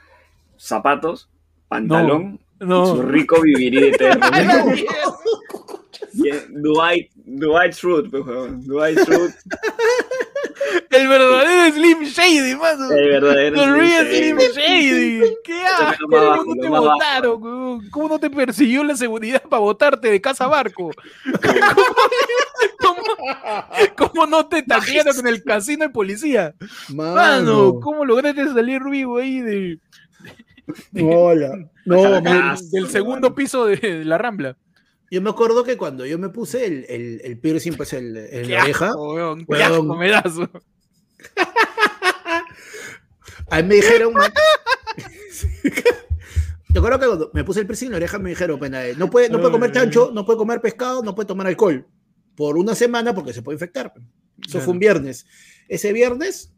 [0.57, 1.29] zapatos,
[1.67, 3.01] pantalón, y su No.
[3.03, 4.25] rico vivirí de eterno.
[6.13, 8.09] Y, eh, Dwight, Dwight Schrute.
[8.09, 9.35] Dwight Schrute,
[10.89, 12.89] El verdadero Slim Shady, mano.
[12.91, 13.63] el verdadero.
[13.63, 15.19] Slim Slim Shady.
[15.19, 15.33] Shady.
[15.43, 16.83] ¿Qué bajo, ¿Cómo no te bajo.
[16.85, 17.89] votaron?
[17.91, 20.89] ¿Cómo no te persiguió la seguridad para votarte de casa barco?
[22.81, 22.96] ¿Cómo,
[23.97, 26.55] cómo, no te taquearon en el casino de policía?
[26.89, 29.79] Mano, ¿cómo lograste salir vivo ahí de,
[31.01, 31.69] Hola.
[31.85, 34.57] No, del, segundo piso de, la Rambla?
[35.09, 38.63] yo me acuerdo que cuando yo me puse el, el, el piercing, pues, el, la
[38.63, 40.03] oreja, weón, qué Weón.
[40.13, 40.51] asco weón.
[43.49, 44.13] a mí me dijeron...
[46.69, 49.09] Yo creo que cuando me puse el piercing en la oreja me dijeron, eh, no
[49.09, 51.87] puede, no puede comer chancho, no puede comer pescado, no puede tomar alcohol.
[52.37, 53.91] Por una semana porque se puede infectar.
[53.97, 54.63] Eso Claro.
[54.65, 55.25] fue un viernes.
[55.67, 56.53] Ese viernes,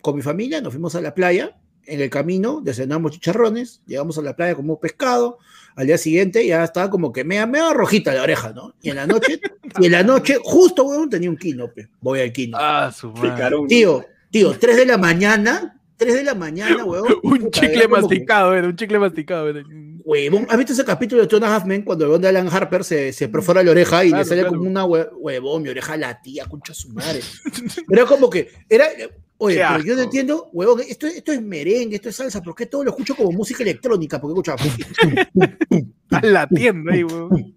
[0.00, 1.58] con mi familia, nos fuimos a la playa.
[1.86, 5.36] En el camino descenamos chicharrones, llegamos a la playa como pescado.
[5.76, 8.74] Al día siguiente ya estaba como que mea, mea rojita la oreja, ¿no?
[8.80, 9.38] Y en la noche,
[9.80, 11.88] y en la noche, justo, weón, tenía un quino, pe.
[12.00, 12.56] Voy al quino.
[12.58, 13.50] Ah, su madre.
[13.68, 17.06] Tío, tío, 3 de la mañana, 3 de la mañana, weón.
[17.22, 19.48] Un chicle como que- masticado, era un chicle masticado.
[19.50, 19.62] era.
[20.04, 23.12] Huevón, ¿has visto ese capítulo de Half Men cuando el huevón de Alan Harper se,
[23.12, 24.56] se perfora la oreja y Claro, le sale claro.
[24.58, 27.20] como una hue- huevón, mi oreja latía, concha su madre?
[27.90, 28.86] Era como que, era,
[29.36, 32.54] Oye, Qué pero yo no entiendo, huevón, esto, esto es merengue, esto es salsa, ¿por
[32.54, 34.20] qué todo lo escucho como música electrónica?
[34.20, 34.56] Porque escucha
[36.10, 37.54] A la tienda ahí, huevón,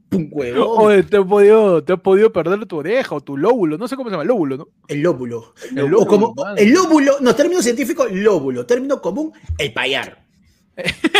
[0.80, 3.96] Oye, te has podido, te has podido perder tu oreja o tu lóbulo, no sé
[3.96, 4.70] cómo se llama, lóbulo, ¿no?
[4.88, 5.54] el lóbulo.
[5.72, 6.64] El o lóbulo, como, madre.
[6.64, 10.26] el lóbulo, no, término científico, lóbulo, término común, el payar.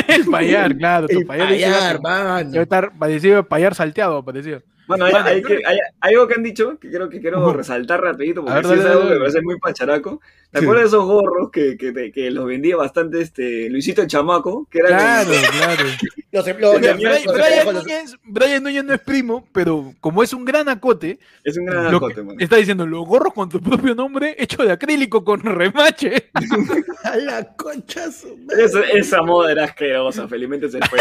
[0.08, 1.48] El payar, claro, tu El payar.
[1.50, 2.62] payar, Debe mano.
[2.62, 4.62] estar parecido payar salteado, parecido.
[4.88, 8.02] Bueno, hay, hay que- hay- hay algo que han dicho que creo que quiero resaltar
[8.02, 10.22] rapidito, porque ver, sí es algo que me parece muy pacharaco.
[10.52, 10.66] ¿Te Sí.
[10.66, 14.66] acuerdas de esos gorros que, que, te- que los vendía bastante este Luisito el Chamaco?
[14.72, 15.84] Que Claro, claro.
[16.32, 21.18] Los, los- Brian, Núñez, Brian Núñez no es primo, pero como es un gran acote,
[21.44, 22.38] es un gran acote, que- mano.
[22.40, 26.30] está diciendo los gorros con tu propio nombre hecho de acrílico con remache.
[27.04, 28.64] a la concha su madre.
[28.66, 31.00] Esa, esa moda era asquerosa, felizmente se fue.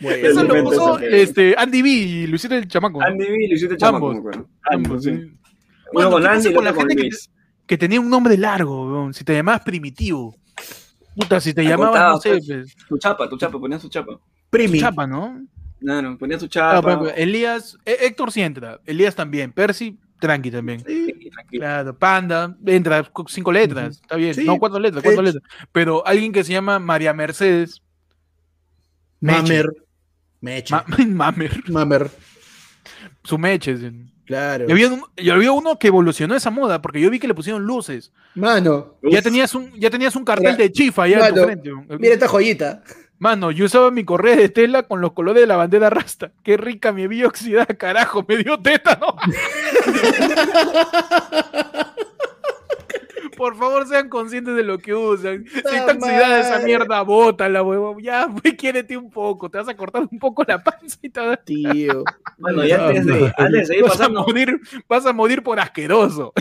[0.00, 3.00] Bueno, Eso lo puso este, Andy B y Luisito el Chamaco.
[3.02, 4.18] Andy B y Luisito el Chamaco, Ambos.
[4.20, 4.48] acuerdo.
[4.70, 5.10] Ambos, sí.
[5.10, 5.30] Uno
[5.92, 7.30] Bueno, con ¿qué pasa Andy y con la con gente que, Luis.
[7.66, 10.34] que tenía un nombre largo, si te llamabas primitivo.
[11.14, 12.74] Puta, si te llamabas, no acotaba, sé, pues.
[12.74, 14.18] pues, Tu chapa, tu chapa, ponías tu chapa.
[14.50, 14.80] Primi.
[14.80, 15.40] Chapa, ¿no?
[15.80, 17.10] No, no, ponías tu Ah, chapa.
[17.14, 20.82] Elías, eh, Héctor sí entra, Elías también, Percy, tranqui también.
[20.84, 21.30] Sí.
[21.52, 25.42] Claro, Panda, entra cinco letras, está bien, Sí, no cuatro letras, cuatro letras.
[25.70, 27.80] Pero alguien que se llama María Mercedes,
[29.20, 29.66] Mamer.
[29.68, 29.83] Meche.
[30.70, 32.10] Ma- Mamer, Mamer.
[33.22, 33.76] su meche.
[34.26, 34.64] Claro.
[34.68, 37.34] Y había, un- y había uno que evolucionó esa moda, porque yo vi que le
[37.34, 38.12] pusieron luces.
[38.34, 41.70] Mano, Ya tenías un, ya tenías un cartel Mira, de chifa allá en tu frente.
[41.98, 42.82] mira esta joyita.
[43.18, 46.32] Mano, yo usaba mi correa de tela con los colores de la bandera rasta.
[46.42, 49.14] Qué rica mi vía oxidada, carajo, me dio tétano.
[53.36, 55.44] Por favor, sean conscientes de lo que usan.
[55.52, 58.02] Si está oxidada esa mierda, bótala, huevón.
[58.02, 59.50] Ya, pues, quiérete un poco.
[59.50, 62.04] Te vas a cortar un poco la panza y vas, Tío.
[62.38, 65.58] Bueno, y antes de, antes de seguir vas a pasando, morir, vas a morir por
[65.60, 66.32] asqueroso.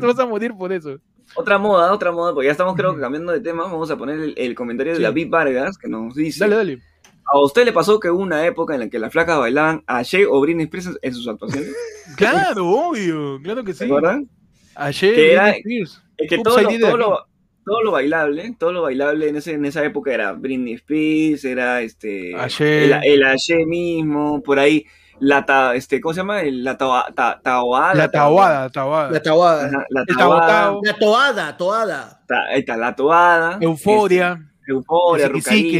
[0.00, 0.98] Vas a morir por eso.
[1.34, 4.20] otra moda, otra moda, porque ya estamos creo que cambiando de tema, vamos a poner
[4.20, 5.02] el, el comentario de Sí.
[5.02, 6.82] David Vargas, que nos dice, Dale, dale.
[7.26, 10.04] ¿a usted le pasó que hubo una época en la que las flacas bailaban a
[10.04, 11.74] Jay o Britney Spears en sus actuaciones?
[12.16, 13.40] Claro, obvio.
[13.42, 13.84] Claro que ¿Se sí.
[13.90, 14.28] acuerdan?
[14.76, 15.14] Ayer.
[15.14, 15.50] Que era-.
[15.50, 17.26] Es que todo lo, todo, lo,
[17.64, 21.80] todo lo bailable, todo lo bailable en, ese, en esa época era Britney Spears, era
[21.82, 22.92] este Ayer.
[23.02, 24.84] el, el Ayer mismo, por ahí
[25.20, 26.42] la ta, este, ¿cómo se llama?
[26.42, 27.94] El- la tawa- ta- taoada.
[27.94, 29.10] La tahuada, tahuada.
[29.10, 29.66] La tabuada.
[29.66, 30.80] Ajá, la tabotao.
[30.84, 32.20] La toada, toada.
[32.28, 33.58] ta- ahí está, la toada.
[33.60, 34.40] Euforia.
[34.60, 35.26] este, euforia,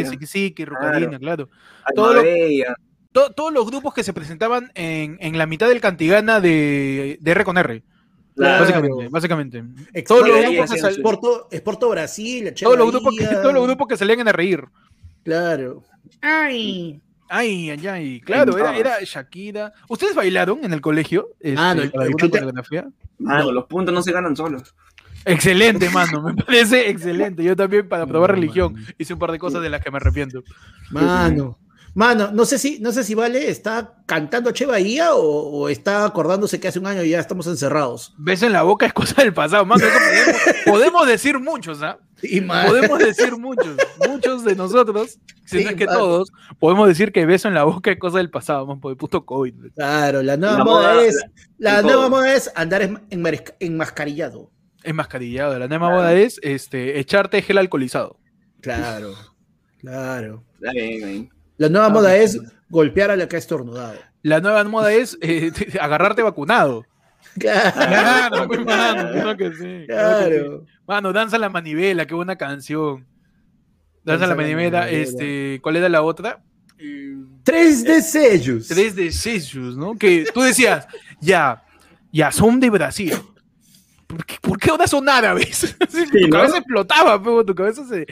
[0.05, 1.49] Siquisique, Rucarina, claro.
[1.85, 2.23] Alma todo lo-.
[3.13, 7.31] To- todos los grupos que se presentaban en, en la mitad del Cantigana de, de
[7.31, 7.83] R con R.
[8.37, 8.61] Claro.
[8.65, 9.65] Básicamente, básicamente.
[10.07, 10.97] Todos los grupos que sal-
[11.51, 14.65] Exporto Brasil, todos los grupos que, todos los grupos que salían a reír.
[15.23, 15.83] Claro.
[16.21, 17.01] Ay.
[17.29, 18.21] Ay, ay, ay.
[18.21, 19.73] Claro, era, era Shakira.
[19.89, 21.31] ¿Ustedes bailaron en el colegio?
[21.41, 22.41] Este, Ah, no, el- chute-?
[23.19, 23.53] Mano, No.
[23.53, 24.75] los puntos no se ganan solos.
[25.25, 26.21] Excelente, mano.
[26.23, 27.43] Me parece excelente.
[27.43, 28.87] Yo también para probar No, religión mano.
[28.99, 30.43] hice un par de cosas de las que me arrepiento.
[30.91, 31.59] Mano.
[31.95, 36.05] Mano, no sé si, no sé si Vale está cantando Che Bahía o, o está
[36.05, 38.15] acordándose que hace un año ya estamos encerrados.
[38.19, 39.85] Beso en la boca es cosa del pasado, mano.
[39.85, 40.37] Podemos,
[40.67, 41.99] podemos decir muchos, ¿ah?
[42.23, 43.77] Y mano, Podemos decir muchos,
[44.09, 45.99] muchos de nosotros, si Sí, no es que mano.
[45.99, 48.97] todos, podemos decir que beso en la boca es cosa del pasado, man, por el
[48.97, 49.55] puto COVID.
[49.75, 51.23] Claro, la nueva La moda, moda- es.
[51.59, 54.51] La nueva moda es andar en- enmares- enmascarillado.
[54.83, 55.59] Es mascarillado.
[55.59, 58.19] La nueva moda es este, echarte gel alcoholizado.
[58.61, 59.13] Claro.
[59.81, 60.43] Claro.
[60.55, 61.31] Está bien, bien.
[61.57, 63.95] La nueva Ah, moda es golpear a la que ha estornudado.
[64.23, 66.85] La nueva moda es eh, agarrarte vacunado.
[67.39, 67.73] Claro.
[67.75, 70.37] Claro, mano, claro que sí, claro que sí.
[70.39, 70.67] Claro.
[70.87, 73.07] Mano, danza la manivela, qué buena canción.
[74.05, 75.03] Danza, la Danza la manivela, manivela.
[75.03, 76.43] este, ¿cuál era la otra?
[76.79, 78.69] Eh, Tres de sellos.
[78.69, 79.97] Tres de sellos, ¿no?
[79.99, 80.87] Que tú decías,
[81.21, 81.65] ya,
[82.13, 83.15] ya son de Brasil.
[84.15, 85.77] ¿Por qué, por qué ahora son árabes?
[86.13, 86.31] Tu ¿no?
[86.31, 88.07] cabeza explotaba, pero tu cabeza se.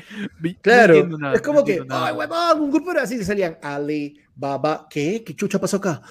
[0.61, 1.07] Claro.
[1.19, 4.87] nada, es como no que, ay, huevón, un grupo era así y salían Ali, Baba.
[4.91, 5.23] ¿Qué?
[5.25, 6.03] ¿Qué chucha pasó acá?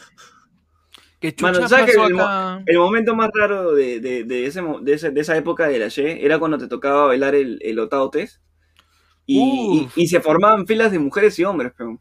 [1.19, 2.63] ¿Qué chucha Mano, ¿sabes que pasó el acá?
[2.65, 5.79] El momento más raro de, de, de, ese, mo- de, ese- de esa época de
[5.79, 7.79] la Ye era cuando te tocaba bailar el, el
[9.27, 9.97] y, y, Uf.
[9.97, 11.99] y se formaban filas de mujeres y hombres, peón.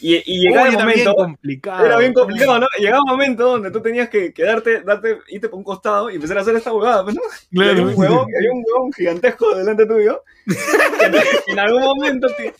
[0.00, 1.84] Y, y llegaba Uy, el era bien momento, complicado.
[1.86, 2.66] era bien complicado, ¿no?
[2.78, 6.38] Llegaba un momento donde tú tenías que quedarte, darte, irte por un costado y empezar
[6.38, 7.22] a hacer esta huevada, pues, ¿no?
[7.50, 7.70] Y Claro.
[7.72, 10.22] había un huevón, y había un huevón gigantesco delante tuyo.
[10.46, 12.54] que en algún momento te-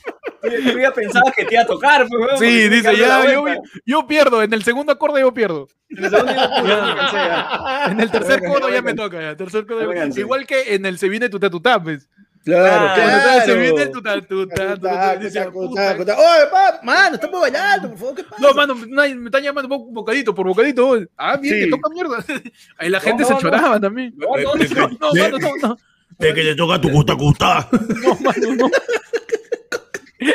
[0.73, 3.45] tú, ya pensabas que te iba a tocar, pues, huevón, porque Sí, dice, ya, yo,
[3.87, 5.69] yo pierdo, en el segundo acorde yo pierdo.
[5.91, 7.91] En el segundo yo.
[7.91, 9.37] En el tercer codo ya me toca, ya.
[9.37, 9.91] Tercer codo.
[10.17, 12.09] Igual que en el se viene tu tatutá, pues.
[12.49, 13.45] Claro, claro.
[13.45, 13.99] se viene tu
[16.11, 18.37] Oye, pa, mano, estamos bailando, por favor, ¿qué pasa?
[18.41, 20.89] No, mano, me están llamando bo- bocadito por bocadito.
[20.89, 21.07] hoy.
[21.17, 21.65] Ah, bien, Sí.
[21.65, 22.25] que toca mierda.
[22.79, 23.41] Ahí la gente No, se no.
[23.41, 24.15] choraba también.
[24.17, 25.77] No, no, no, no, mano, no, no.
[26.19, 27.69] Es que te toca tu gusta gusta.
[27.71, 28.71] No, mano, no.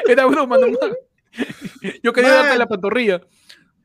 [0.07, 0.78] Era broma nomás.
[2.03, 2.43] Yo quería Man.
[2.43, 3.22] darte la pantorrilla.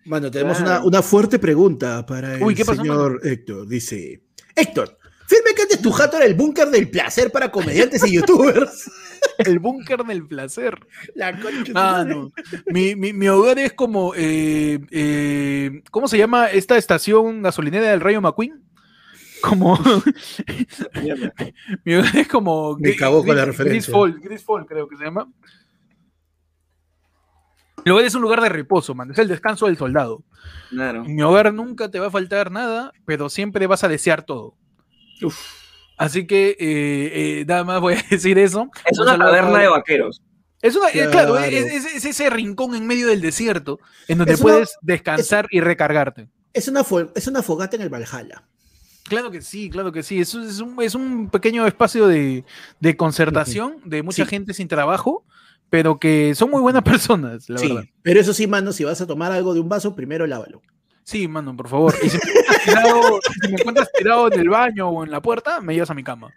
[0.04, 0.80] Mano, tenemos Claro.
[0.80, 3.66] una, una fuerte pregunta para el Uy, ¿qué pasó, señor Héctor.
[3.66, 4.22] Dice,
[4.54, 4.96] Héctor,
[5.28, 8.90] firme que antes tu jato era el búnker del placer para comediantes y youtubers.
[9.38, 10.78] El búnker del placer.
[11.16, 12.30] La concha Ah, no.
[12.66, 14.12] Mi, mi, mi hogar es como.
[14.16, 18.62] eh, eh, ¿Cómo se llama esta estación gasolinera del Rayo McQueen?
[19.42, 19.76] Como.
[21.02, 21.32] Mierda.
[21.84, 22.76] mi hogar es como.
[22.78, 23.90] Me cagó con la Gris- referencia.
[23.92, 25.28] Grisfall, Grisfall, creo que se llama.
[27.84, 29.10] Mi hogar es un lugar de reposo, man.
[29.10, 30.22] Es el descanso del soldado.
[30.70, 31.04] Claro.
[31.04, 34.54] En mi hogar nunca te va a faltar nada, pero siempre vas a desear todo.
[35.22, 35.38] Uf.
[35.96, 38.70] Así que eh, eh, nada más voy a decir eso.
[38.90, 40.22] Es Un una taberna de vaqueros.
[40.62, 41.10] Es una, eh, Claro.
[41.34, 44.76] claro, es, es- es ese rincón en medio del desierto en donde Es una- puedes
[44.82, 46.28] descansar y recargarte.
[46.52, 48.42] Es una, es una fogata en el Valhalla.
[49.04, 50.20] Claro que sí, claro que sí.
[50.20, 52.44] Es un, es un pequeño espacio de,
[52.80, 54.30] de concertación de mucha Sí.
[54.30, 55.24] gente sin trabajo,
[55.70, 57.84] pero que son muy buenas personas, la sí, verdad.
[58.02, 60.60] pero eso sí, mano, si vas a tomar algo de un vaso, primero lávalo.
[61.08, 61.94] Sí, mano, por favor.
[62.02, 65.22] Y si me encuentras tirado, si me encuentras tirado en el baño o en la
[65.22, 66.30] puerta, me llevas a mi cama.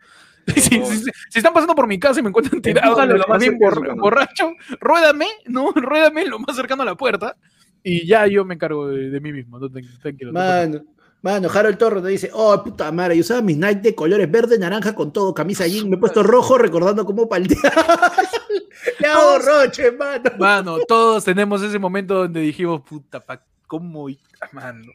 [0.47, 3.27] Si, si- si- si están pasando por mi casa y me encuentran tirado lo más
[3.27, 4.01] jardín cerca de su bor- cama.
[4.01, 5.71] borracho, ruédame, ¿no?
[5.75, 7.35] Ruédame lo más cercano a la puerta
[7.83, 9.59] y ya yo me encargo de, de mí mismo.
[9.59, 10.31] No, Tran- tranquilo.
[10.31, 10.81] no Mano,
[11.21, 14.57] mano, Harold Torres nos dice, oh, puta madre, yo usaba mis Nike de colores verde,
[14.57, 17.73] naranja con todo, camisa jean, me he puesto rojo recordando cómo paltear.
[18.99, 20.31] Le hago roche, mano.
[20.39, 24.09] Mano, todos tenemos ese momento donde dijimos, puta, pa, ¿cómo?
[24.09, 24.91] y- ah, Mano,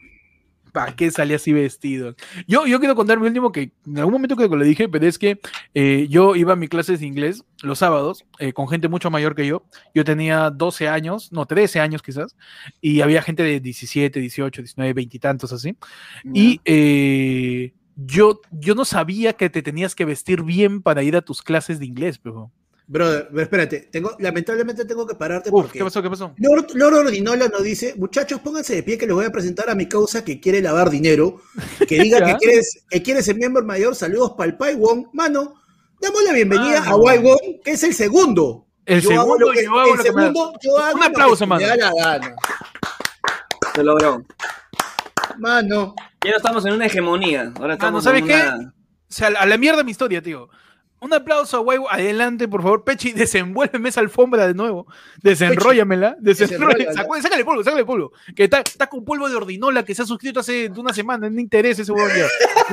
[0.71, 2.15] ¿para qué salí así vestido?
[2.47, 5.07] Yo, yo quiero contar mi último que en algún momento creo que lo dije, pero
[5.07, 5.39] es que
[5.73, 9.33] eh, yo iba a mis clases de inglés los sábados eh, con gente mucho mayor
[9.33, 9.65] que yo.
[9.95, 12.35] Yo tenía 12 años, no, 13 años quizás,
[12.79, 15.75] y había gente de 17, 18, 19, 20 y tantos así.
[16.35, 21.21] Y eh, yo, yo no sabía que te tenías que vestir bien para ir a
[21.23, 22.51] tus clases de inglés, pero...
[22.89, 26.01] Brother, pero espérate, tengo, lamentablemente tengo que pararte Uf, porque ¿qué pasó?
[26.01, 26.33] ¿Qué pasó?
[26.37, 29.75] Lord, Lord Ordinola nos dice, muchachos, pónganse de pie que les voy a presentar a
[29.75, 31.41] mi causa que quiere lavar dinero,
[31.85, 35.07] que diga que quieres, que quiere ser miembro mayor, saludos para el Pai Wong.
[35.11, 35.55] Mano,
[35.99, 36.91] damos la bienvenida Mano.
[36.91, 38.65] a Wai Wong, que es el segundo.
[38.85, 40.77] El Yo hago segundo, lo que- yo hago el lo que me da- segundo, yo
[40.77, 41.67] hago Un lo que aplauso, se me mano.
[41.67, 42.35] da la gana.
[43.75, 44.25] Se logró.
[45.37, 47.51] Mano, Ya no estamos en una hegemonía.
[47.59, 48.33] Ahora estamos ¿sabes en qué?
[48.33, 48.73] una...
[49.09, 50.49] O sea, a la mierda mi historia, tío.
[50.99, 51.89] Un aplauso a Guaybo.
[51.91, 52.83] Adelante, por favor.
[52.83, 54.87] Pechi, desenvuélveme esa alfombra de nuevo.
[56.21, 56.93] Desenróllamela.
[56.93, 58.11] Sacó- Sácale polvo, sácale polvo.
[58.35, 61.29] Que está, está con polvo de ordinola que se ha suscrito hace una semana.
[61.29, 62.11] No interesa ese huevón.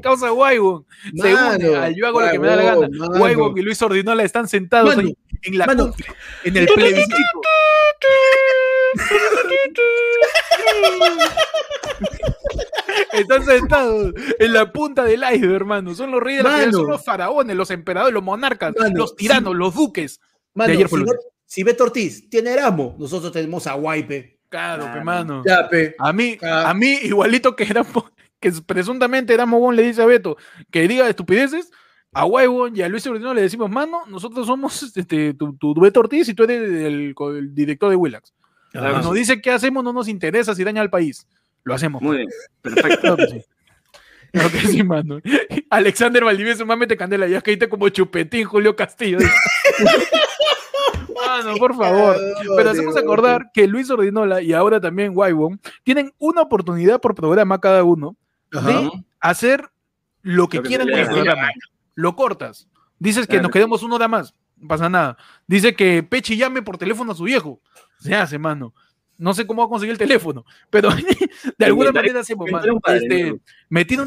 [0.00, 0.84] Causa Guaybon.
[1.16, 2.88] Se une Mano, al yo hago lo que me da la gana.
[3.18, 5.84] Guaybon y Luis Ordinola están sentados Mano, ahí en la mano.
[5.88, 6.06] cumbre,
[6.44, 7.16] en el plebiscito.
[13.12, 15.94] Están sentados en la punta del iceberg, hermano.
[15.94, 19.54] Son los reyes de la son los faraones, los emperadores, los monarcas, Mano, los tiranos,
[19.56, 20.20] los duques.
[20.54, 21.14] mano, ayer si, lunes.
[21.44, 24.38] si Beto Ortiz tiene Erasmo, nosotros tenemos a Guaype.
[24.48, 24.98] Claro, Claro.
[24.98, 25.42] pe, mano.
[25.46, 25.94] Ya, pe.
[25.98, 27.84] A mí, a mí, igualito que era
[28.52, 30.36] que presuntamente era Mogón, le dice a Beto
[30.70, 31.70] que diga estupideces.
[32.12, 36.00] A Huevo y a Luis Ordino le decimos, mano, nosotros somos este, tu, tu Beto
[36.00, 38.32] Ortiz y tú eres el, el director de Willax.
[38.72, 41.26] Claro, Nos dice qué hacemos, no nos interesa si daña al país.
[41.64, 42.00] Lo hacemos.
[42.00, 42.28] Muy bien.
[42.62, 43.16] Perfecto.
[43.16, 43.44] Claro que sí.
[44.32, 45.20] Claro que sí, mano.
[45.70, 49.18] Alexander Valdivieso, mámete candela, ya caíste como chupetín Julio Castillo.
[51.26, 52.16] Mano, por favor.
[52.56, 57.60] Pero hacemos acordar que Luis Ordinola y ahora también Waibon tienen una oportunidad por programa
[57.60, 58.16] cada uno
[58.52, 58.68] Ajá.
[58.68, 59.70] de hacer
[60.22, 61.50] lo que Lo que quieran con el programa.
[61.94, 62.68] Lo cortas.
[62.98, 64.34] Dices que nos quedemos una hora más.
[64.56, 65.16] No pasa nada.
[65.46, 67.60] Dice que Pechi llame por teléfono a su viejo.
[67.98, 68.74] Se hace, mano.
[69.18, 70.90] No sé cómo va a conseguir el teléfono, pero
[71.58, 72.80] de alguna manera hacemos, mano.
[72.86, 73.40] Este,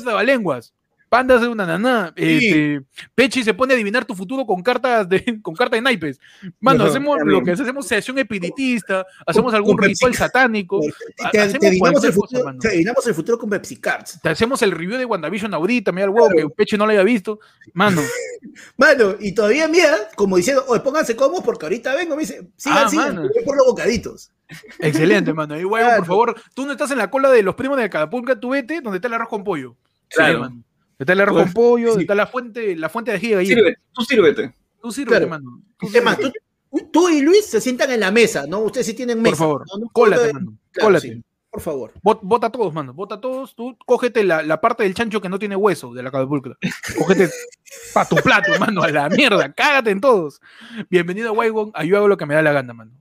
[0.04, 0.74] trabalenguas.
[1.10, 2.14] Panda hace una naná.
[2.16, 2.82] Este,
[3.16, 6.20] Pechi se pone a adivinar tu futuro con cartas de, con cartas de naipes.
[6.60, 11.68] Mano, hacemos lo que hacemos sesión espiritista, hacemos algún ritual satánico, Te, te- hacemos te
[11.68, 12.60] adivinamos el cosa, futuro, mano.
[12.60, 14.20] te adivinamos el futuro con Pepsi Cards.
[14.22, 17.04] te hacemos el review de WandaVision ahorita, mira el huevo que Pechi no lo haya
[17.04, 17.40] visto.
[17.74, 18.02] Mano,
[18.78, 22.84] Mano, y todavía mira, como diciendo, oye, pónganse cómodos porque ahorita vengo, me dice, sigan,
[22.86, 24.32] Ah, sigan, por los bocaditos.
[24.80, 25.60] excelente, mano.
[25.60, 25.98] Y huevo, Claro.
[25.98, 28.82] por favor, tú no estás en la cola de los primos de Acapulco, tú vete
[28.82, 29.76] donde está el arroz con pollo.
[30.10, 30.34] Claro.
[30.34, 30.64] Sí, mano.
[31.00, 32.02] Está el arroz Pues, con pollo, sí.
[32.02, 33.56] está la fuente, la fuente de ají de gallina.
[33.56, 34.54] Sirve, tú sírvete.
[34.82, 35.30] Tú sírvete, Claro.
[35.30, 35.62] mano.
[35.80, 36.40] Tú Es más, sírvete.
[36.72, 38.60] tú, tú y Luis se sientan en la mesa, ¿no?
[38.60, 39.32] Ustedes sí tienen mesa.
[39.32, 39.80] Por favor, ¿no?
[39.86, 40.58] No, cólate, no, mano.
[40.72, 41.08] claro, Cólate.
[41.14, 41.94] sí, por favor.
[42.04, 42.94] Bot- Bota a todos, mano.
[42.94, 43.56] Bota a todos.
[43.56, 46.58] Tú cógete la, la parte del chancho que no tiene hueso de la cabepulcra.
[46.98, 47.30] Cógete
[47.94, 48.84] pa' tu plato, mano.
[48.84, 49.52] A la mierda.
[49.54, 50.42] Cágate en todos.
[50.90, 51.72] Bienvenido a Waigon.
[51.86, 52.92] Yo hago lo que me da la gana, mano.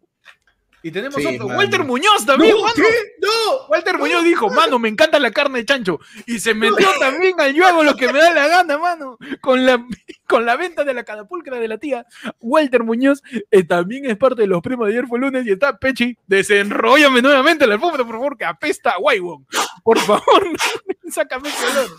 [0.83, 1.59] Y tenemos Sí, otro, mano.
[1.59, 2.63] Walter Muñoz también, ¡No!
[2.63, 2.75] mano.
[2.77, 2.83] ¿Qué?
[3.21, 3.67] ¡No!
[3.69, 5.99] Walter Muñoz dijo, mano, me encanta la carne de chancho.
[6.27, 9.19] Y se metió también al yo hago lo que me da la gana, mano.
[9.41, 9.85] Con la,
[10.27, 12.07] con la venta de la catapulcra de la tía.
[12.41, 15.77] Walter Muñoz eh, también es parte de los primos de ayer fue lunes y está
[15.79, 16.17] Pechi.
[16.27, 19.47] Desenróllame nuevamente la alfombra, por favor, que apesta a Waiwon.
[19.83, 20.49] Por favor,
[21.11, 21.91] sácame ese olor.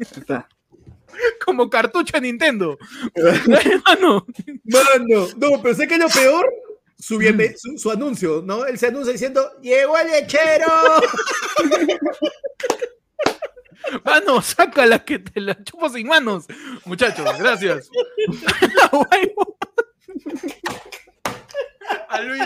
[0.00, 0.48] Está.
[1.44, 2.78] Como cartucho de Nintendo.
[3.86, 4.26] Mano,
[4.64, 6.46] Mano, no, pero sé que lo peor,
[6.98, 8.66] su, bienve- su, su anuncio, ¿no?
[8.66, 10.66] Él se anuncia diciendo, ¡Llegó el lechero!
[14.04, 16.44] mano, sácala que te la chupo sin manos.
[16.84, 17.88] Muchachos, gracias.
[22.10, 22.42] A Luis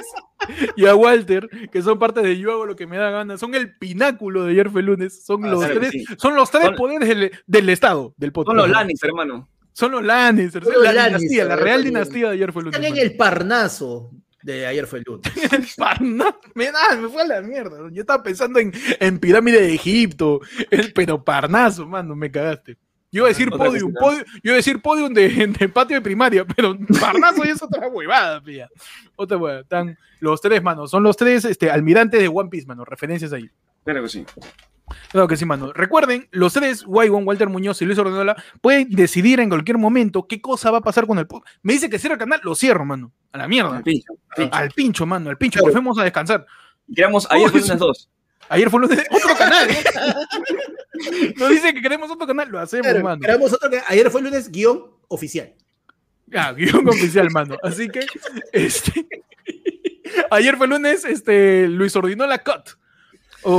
[0.77, 3.55] y a Walter, que son parte de Yo hago lo que me da gana, son
[3.55, 6.05] el pináculo de ayer fue lunes, son Ah, los tres, sí.
[6.17, 8.57] son los tres Son- poderes del, del Estado, del podcast.
[8.57, 9.49] Son los Lannister, hermano.
[9.73, 12.79] Son los Lannister, Son los la Lannister, dinastía, la real dinastía de ayer fue lunes.
[12.79, 14.11] Están en el parnaso
[14.43, 15.33] de ayer fue el lunes.
[15.53, 17.79] El Parná- me, da, me fue a la mierda.
[17.93, 20.41] Yo estaba pensando en, en pirámide de Egipto,
[20.71, 22.77] el, pero Parnaso, mano, me cagaste.
[23.11, 25.29] Yo iba a decir Otra podium, podium- yo iba a decir podium de,
[25.59, 28.69] de patio de primaria, pero Parnaso ya es otra huevada, pilla.
[29.17, 29.61] Otra huevada.
[29.61, 30.87] Están los tres, mano.
[30.87, 32.85] Son los tres este, almirantes de One Piece, mano.
[32.87, 33.51] Referencias ahí.
[33.85, 34.25] Claro que sí.
[35.11, 35.73] Claro que sí, mano.
[35.73, 40.41] Recuerden, los tres, Waigon, Walter Muñoz y Luis Ordenola, pueden decidir en cualquier momento qué
[40.41, 41.57] cosa va a pasar con el podcast.
[41.63, 43.13] Me dice que cierra el canal, lo cierro, mano.
[43.33, 43.77] A la mierda.
[43.77, 44.57] Al pincho, al pincho.
[44.57, 46.47] Al pincho, mano, al pincho, que fuimos a descansar.
[46.95, 48.11] Queremos ayer fue lunes dos.
[48.49, 49.69] Ayer fue lunes, otro canal.
[51.37, 53.15] Nos dice que queremos otro canal, lo hacemos, Claro, mano.
[53.17, 55.55] esperamos otro que ayer fue el lunes guion oficial.
[56.35, 57.57] Ah, guion oficial, mano.
[57.63, 58.07] Así que,
[58.53, 59.07] este,
[60.31, 62.77] ayer fue lunes, este, Luis ordinó la cut.
[63.45, 63.57] O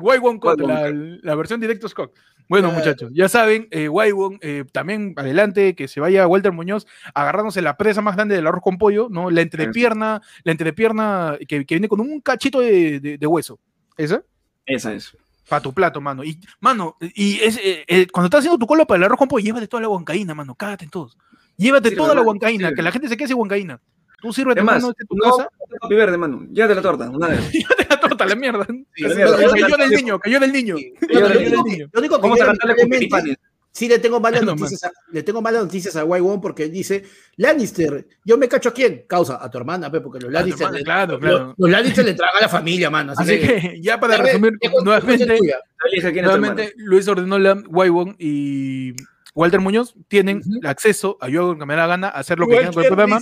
[0.00, 0.90] Waiwon Cut, la,
[1.22, 2.10] la versión directo Cut.
[2.48, 2.84] Bueno, Claro.
[2.84, 6.84] muchachos, ya saben, eh, Waiwon, eh, también adelante, que se vaya Walter Muñoz
[7.14, 9.30] agarrándose la presa más grande del arroz con pollo, ¿no?
[9.30, 13.60] La entrepierna, la entrepierna que, que viene con un cachito de, de- de hueso.
[13.96, 14.22] ¿Esa?
[14.66, 15.16] Esa es.
[15.48, 16.24] Para tu plato, mano.
[16.24, 19.28] Y, mano, y es, eh, eh, cuando estás haciendo tu cola para el arroz con
[19.28, 20.54] pollo, llévate toda la huancaína, mano.
[20.56, 21.16] Cágate en todos.
[21.56, 23.80] Llévate toda la mano, huancaína, que la gente se quede sin huancaína.
[24.20, 25.48] Tú sírvete, Es más, mano, este en tu no, casa.
[25.80, 26.46] papi verde, mano.
[26.52, 27.40] Llévate la torta, una vez.
[27.52, 28.66] Llévate la torta, la mierda.
[28.68, 29.36] la mierda.
[29.36, 30.76] Cayó cayó del niño, cayó del niño.
[30.76, 30.92] Sí.
[31.08, 31.86] Del único niño.
[31.86, 33.36] que- lo único que Vamos a yo, cantarle con.
[33.72, 37.04] Sí le tengo malas No, noticias a, le tengo malas noticias a Waiwon porque dice,
[37.36, 39.04] Lannister, yo me cacho a quién?
[39.06, 41.54] Causa, a tu hermana, pe, porque los tu Lannister, hermana, le- claro, los- claro.
[41.56, 43.12] los Lannister le tragan a la familia, mano.
[43.16, 48.92] Así, Así que, ya para resumir, nuevamente, tu nuevamente Luis Ordenola, Waiwon y
[49.36, 52.54] Walter Muñoz tienen acceso a yo que me da la gana a hacer lo que
[52.56, 53.20] quieran con el programa.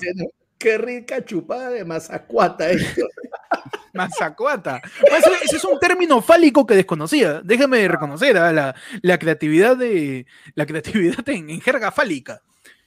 [0.58, 3.06] Qué rica chupada de mazacuata esto.
[3.94, 4.80] Mazacuata.
[5.16, 7.40] Ese, ese es un término fálico que desconocía.
[7.42, 12.42] Déjame reconocer ah, la, la creatividad de la creatividad en, en jerga fálica.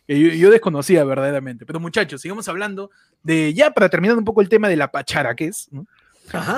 [0.07, 1.65] Que yo, yo desconocía verdaderamente.
[1.65, 2.91] Pero muchachos, sigamos hablando
[3.23, 5.69] de ya para terminar un poco el tema de la pachara que es.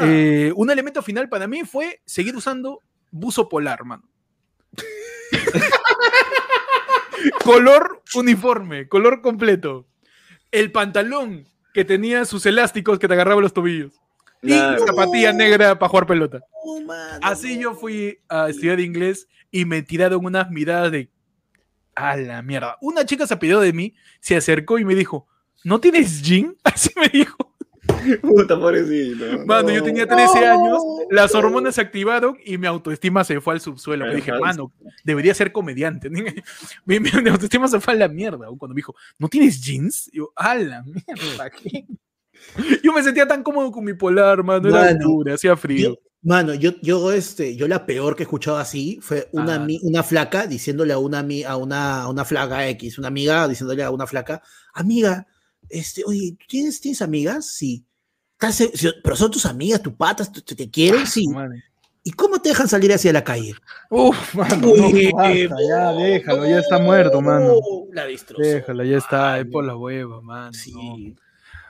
[0.02, 4.04] Eh, un elemento final para mí fue seguir usando buzo polar, mano.
[7.44, 9.88] color uniforme, color completo.
[10.54, 13.92] El pantalón que tenía sus elásticos que te agarraba los tobillos.
[14.42, 14.84] Claro.
[14.84, 16.40] Y zapatilla negra para jugar pelota.
[16.86, 21.10] Mano, Así yo fui a estudiar inglés y me tiraron unas miradas de
[21.96, 22.78] a la mierda.
[22.82, 25.28] Una chica se pidió de mí, se acercó y me dijo,
[25.64, 26.56] ¿no tienes jean?
[26.64, 27.53] Así me dijo.
[28.22, 29.26] Puta, pobrecito.
[29.46, 33.62] Mano, yo tenía 13 años, las hormonas se activaron y mi autoestima se fue al
[33.62, 34.06] subsuelo.
[34.06, 34.72] Me dije, mano,
[35.04, 36.10] debería ser comediante.
[36.86, 36.98] Mi,
[37.30, 38.48] autoestima se fue a la mierda.
[38.58, 40.10] Cuando me dijo, ¿no tienes jeans?
[40.14, 41.86] Y yo, a la mierda, ¿qué?
[42.84, 44.68] Yo me sentía tan cómodo con mi polar, mano.
[44.68, 45.90] Era Mano, dura, hacía frío.
[45.92, 45.96] Yo-
[46.26, 49.60] Mano, yo, yo, este, yo la peor que he escuchado así fue una, Ah.
[49.60, 53.84] mi- una flaca diciéndole a una, a, una, a una flaca X, una amiga diciéndole
[53.84, 54.42] a una flaca,
[54.74, 55.28] amiga,
[55.68, 57.48] este, oye, ¿tú ¿tienes, ¿tienes amigas?
[57.48, 57.86] Sí.
[58.50, 61.06] ¿Estás se- si- Pero son tus amigas, tus patas, ¿te, quieren?
[61.08, 61.28] Sí.
[61.28, 61.64] Madre.
[62.04, 63.56] ¿Y cómo te dejan salir hacia la calle?
[63.90, 67.48] Uf, mano, Uy, no, basta, ya, déjalo, ya está muerto, mano.
[67.48, 67.60] no,
[67.94, 68.42] La destrozó.
[68.42, 70.52] Déjalo, ya está, es por la hueva, mano.
[70.54, 70.74] Sí.
[70.74, 71.16] No.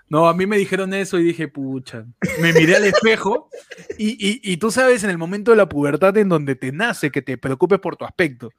[0.09, 2.05] No, a mí me dijeron eso y dije, pucha.
[2.39, 3.49] Me miré al espejo
[3.97, 7.09] y, y- y tú sabes, en el momento de la pubertad en donde te nace
[7.11, 8.49] que te preocupes por tu aspecto.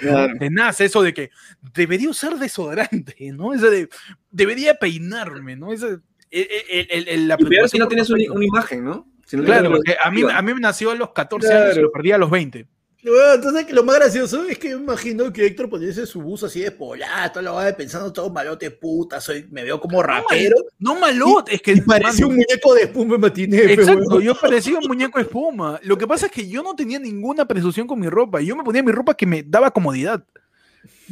[0.00, 0.34] Claro.
[0.38, 1.30] Te nace eso de que
[1.74, 3.52] debería usar desodorante, ¿no?
[3.52, 3.88] Eso de
[4.30, 5.72] debería peinarme, ¿no?
[5.72, 6.00] Eso,
[6.40, 9.06] el- el- el- el- la Y peor si no tienes tu una, imagen, ¿no?
[9.26, 11.72] Si no Claro, porque a mí, a mí me nació a los 14 años y
[11.72, 11.82] Claro.
[11.82, 12.66] lo perdí a los 20.
[13.02, 16.60] Bueno, entonces lo más gracioso es que me imagino que Héctor poniese su bus así
[16.60, 20.56] de polato, lo va pensando todo malote puta, soy, me veo como rapero.
[20.80, 23.58] No malot, es que Y parecía mano, un muñeco de espuma en matiné.
[23.72, 25.78] Exacto, yo parecía un muñeco de espuma.
[25.84, 28.40] Lo que pasa es que yo no tenía ninguna presunción con mi ropa.
[28.40, 30.24] Yo me ponía mi ropa que me daba comodidad.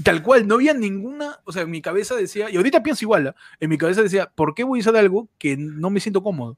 [0.03, 3.29] Tal cual, no había ninguna, o sea, en mi cabeza decía, y ahorita pienso igual,
[3.29, 3.35] ¿ah?
[3.61, 6.57] en mi cabeza decía, ¿por qué voy a usar algo que no me siento cómodo?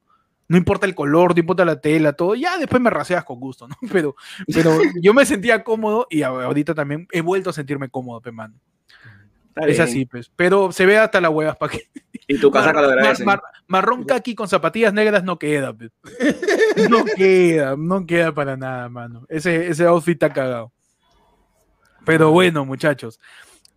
[0.49, 3.67] no importa el color, no importa la tela, todo, ya después me raseas con gusto,
[3.67, 3.75] ¿no?
[3.91, 4.15] Pero,
[4.53, 8.55] pero yo me sentía cómodo y ahorita también he vuelto a sentirme cómodo, pe, mano.
[9.57, 10.31] Es así, pues.
[10.35, 11.89] Pero se ve hasta las huevas, ¿para qué?
[12.27, 15.91] Y tu casaca lo Mar- mar- marrón kaki con zapatillas negras no queda, pues.
[16.89, 19.25] No queda, no queda para nada, mano.
[19.29, 20.71] Ese, ese outfit está cagado.
[22.07, 23.19] Pero bueno, muchachos.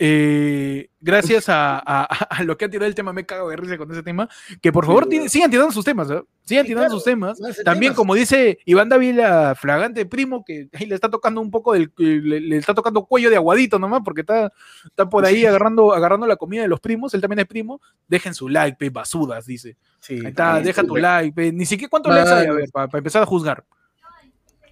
[0.02, 3.76] eh, gracias a, a- a lo que ha tirado el tema, me cago de risa
[3.76, 4.30] con ese tema.
[4.62, 6.22] Que por favor tiene- sigan tirando sus temas, ¿eh?
[6.42, 7.38] Sigan tirando claro, sus temas.
[7.64, 7.96] También, temas.
[7.96, 11.92] como dice Iván Dávila, flagante primo, que ahí le está tocando un poco del.
[11.98, 14.50] Le, le está tocando cuello de aguadito nomás, porque está,
[14.86, 17.12] está por ahí agarrando, agarrando la comida de los primos.
[17.12, 17.80] Él también es primo.
[18.08, 19.76] Dejen su like, pe, basudas, dice.
[20.00, 20.14] Sí.
[20.20, 21.52] Ahí está, Ahí deja tu like, pe.
[21.52, 22.24] Ni siquiera cuántos Vale.
[22.24, 23.64] likes hay, a ver, para empezar a juzgar.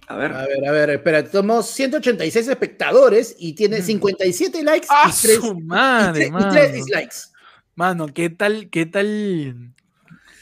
[0.09, 0.33] A ver.
[0.33, 5.35] A ver, a ver, espera, somos 186 espectadores y tiene 57 likes ¡Ah, y 3,
[5.35, 6.51] su madre, y mano!
[6.51, 7.15] tres dislikes.
[7.75, 9.71] Mano, ¿qué tal, qué tal?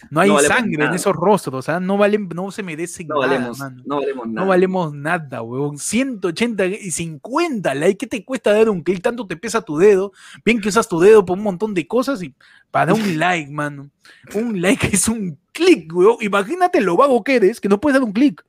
[0.10, 1.82] No hay No sangre en esos rostros, ¿ah?
[1.82, 3.82] No valen, no se merecen No nada, valemos, mano.
[3.86, 4.42] no valemos nada.
[4.42, 5.78] No valemos nada, huevón.
[5.78, 7.98] 180 y 50 likes.
[7.98, 9.02] ¿Qué te cuesta dar un clic?
[9.04, 10.14] Tanto te pesa tu dedo.
[10.46, 12.34] Bien que usas tu dedo por un montón de cosas y
[12.72, 13.90] para dar un like, mano.
[14.34, 16.18] Un like es un clic, huevón.
[16.22, 18.46] Imagínate lo vago que eres, que no puedes dar un clic.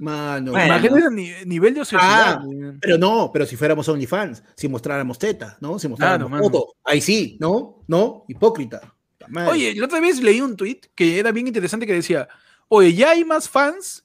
[0.00, 0.66] Mano, Bueno.
[0.78, 2.40] Imagínate el ni- nivel de ociosidad.
[2.40, 2.44] Ah,
[2.80, 5.78] pero no, pero si fuéramos OnlyFans, si mostráramos teta, ¿no?
[5.78, 7.82] Si mostráramos Claro, foto, ahí sí, ¿no?
[7.86, 8.24] ¿No?
[8.26, 8.80] Hipócrita.
[9.28, 9.50] Madre.
[9.52, 12.26] Oye, la otra vez leí un tweet que era bien interesante que decía,
[12.68, 14.04] oye, ya hay más fans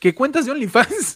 [0.00, 1.14] que cuentas de OnlyFans.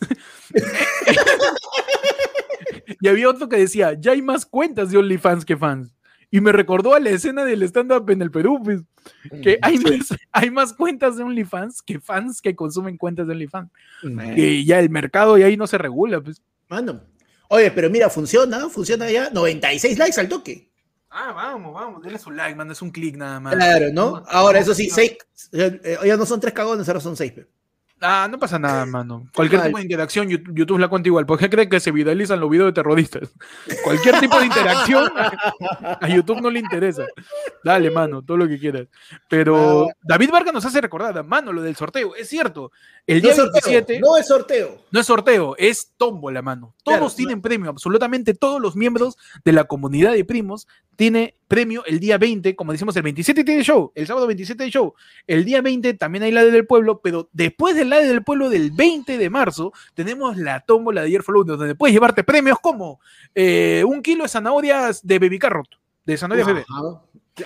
[3.00, 5.92] y había otro que decía, ya hay más cuentas de OnlyFans que fans.
[6.30, 8.82] Y me recordó a la escena del stand-up en el Perú, pues,
[9.42, 13.70] que hay más, hay más cuentas de OnlyFans que fans que consumen cuentas de OnlyFans.
[14.02, 14.34] Mm.
[14.34, 16.40] Que ya el mercado y ahí no se regula, pues.
[16.68, 17.00] Mano.
[17.48, 19.30] Oye, pero mira, funciona, funciona ya.
[19.30, 20.70] 96 likes al toque.
[21.10, 23.56] Ah, vamos, vamos, denle su like, man, es un clic nada más.
[23.56, 24.22] Claro, ¿no?
[24.28, 25.16] Ahora, eso sí, seis,
[25.50, 27.32] eh, eh, ya no son tres cagones, ahora son seis.
[27.32, 27.48] pe.
[28.02, 29.26] Ah, no pasa nada, mano.
[29.34, 31.26] Cualquier tipo de interacción, YouTube, la cuenta igual.
[31.26, 33.28] ¿Por qué cree que se viralizan los videos de terroristas?
[33.84, 37.04] Cualquier tipo de interacción a, YouTube no le interesa.
[37.62, 38.86] Dale, mano, todo lo que quieras.
[39.28, 39.92] Pero Ah.
[40.02, 42.14] David Vargas nos hace recordar, mano, lo del sorteo.
[42.14, 42.72] Es cierto.
[43.06, 44.78] El No día sorteo, 27 no es sorteo.
[44.90, 46.74] no es sorteo, es tómbola, mano.
[46.82, 50.66] Todos Claro, tienen premio, absolutamente todos los miembros de la comunidad de primos
[51.00, 54.70] tiene premio el día 20, como decimos, el 27 tiene show, el sábado 27 hay
[54.70, 54.92] show,
[55.26, 58.70] el día 20 también hay la del pueblo, pero después del la del pueblo del
[58.70, 63.00] 20 de marzo tenemos la tómbola de lunes, donde puedes llevarte premios como
[63.34, 65.68] eh, un kilo de zanahorias de baby carrot,
[66.04, 66.64] de zanahoria bebé.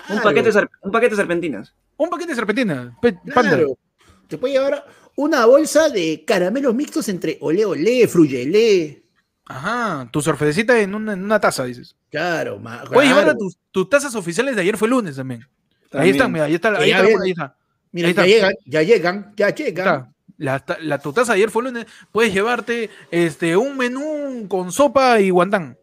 [0.09, 1.75] Un paquete, de un paquete de serpentinas.
[1.97, 3.51] un paquete de serpentina, pe- panda.
[3.51, 3.79] claro.
[4.27, 4.85] Te puede llevar
[5.15, 9.04] una bolsa de caramelos mixtos entre ole ole, fruyelé.
[9.47, 11.95] Ajá, tu sorfecita en una, en una taza, dices.
[12.11, 13.20] Claro, ma- Puedes claro.
[13.26, 15.47] llevar tus, tus tazas oficiales de ayer fue lunes también.
[15.92, 17.57] Ahí están, mira, ahí está, ahí Ya está, ahí está.
[17.92, 20.14] Mira, ahí ya llegan, ya llegan, ya llegan.
[20.36, 21.86] La, la- tu taza de ayer fue lunes.
[22.11, 25.76] Puedes llevarte este, un menú con sopa y guantán.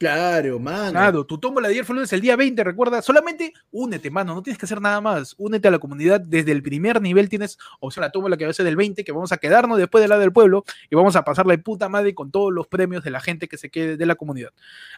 [0.00, 0.92] Claro, mano.
[0.92, 3.02] Claro, tu tómbola de ayer fue lunes el día 20, recuerda.
[3.02, 4.34] Solamente únete, mano.
[4.34, 5.34] No tienes que hacer nada más.
[5.36, 6.22] Únete a la comunidad.
[6.22, 9.04] Desde el primer nivel tienes opción a la tómbola que va a ser del 20,
[9.04, 11.90] que vamos a quedarnos después del lado del pueblo y vamos a pasarla de puta
[11.90, 14.52] madre con todos los premios de la gente que se quede de la comunidad.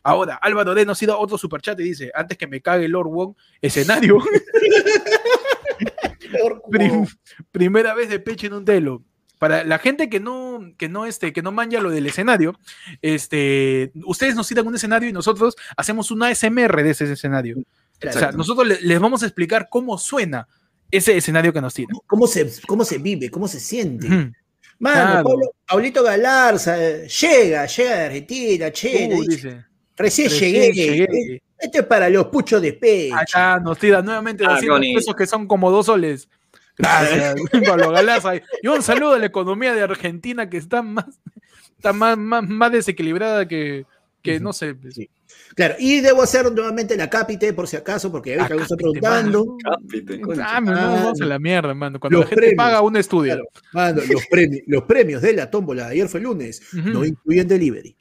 [0.05, 3.09] Ahora, Álvaro D nos ha dado otro superchat y dice: Antes que me cague Lord
[3.09, 4.19] Wong, escenario.
[6.71, 7.07] Prim-
[7.51, 9.03] primera vez de pecho en un telo.
[9.43, 12.57] Para la gente que no, que no, este, que no manja lo del escenario,
[13.03, 17.59] este, ustedes nos citan un escenario y nosotros hacemos una ASMR de ese escenario.
[17.59, 17.63] O
[18.01, 18.37] sea, Exacto.
[18.37, 20.47] nosotros le- les vamos a explicar cómo suena
[20.93, 21.97] ese escenario que nos tiran.
[22.07, 23.31] ¿Cómo se, ¿Cómo se vive?
[23.33, 24.07] ¿Cómo se siente?
[24.07, 24.33] Ujú.
[24.79, 25.25] Mano, Claro.
[25.25, 29.65] Pablo- Pablito Galarza, eh, llega, llega de Argentina, che, Uh, dice, dice,
[29.97, 30.87] recién, recién llegué.
[30.97, 31.43] llegué.
[31.59, 33.17] Esto es para los puchos de pecho.
[33.17, 34.99] Acá nos tira nuevamente Ah, qué 200 bonito.
[35.01, 36.29] pesos que son como dos soles.
[36.79, 37.35] Gracias,
[37.67, 37.93] Pablo.
[38.63, 41.07] Y un saludo a la economía de Argentina que está más,
[41.77, 43.85] está más, más, más desequilibrada que,
[44.23, 44.75] que no sé.
[44.75, 44.95] pues.
[44.95, 45.11] Sí.
[45.55, 49.57] Claro, y debo hacer nuevamente la cápite, por si acaso, porque que alguien está preguntando.
[49.63, 50.21] Cápite.
[50.43, 52.01] Ah, no, vamos a la mierda, mano.
[52.01, 52.57] Cuando los la gente premios.
[52.57, 53.35] paga, uno estudia.
[53.35, 56.89] Claro, mano, los, premios, los premios de la tómbola de ayer fue lunes, Ujú.
[56.89, 57.95] no incluyen delivery.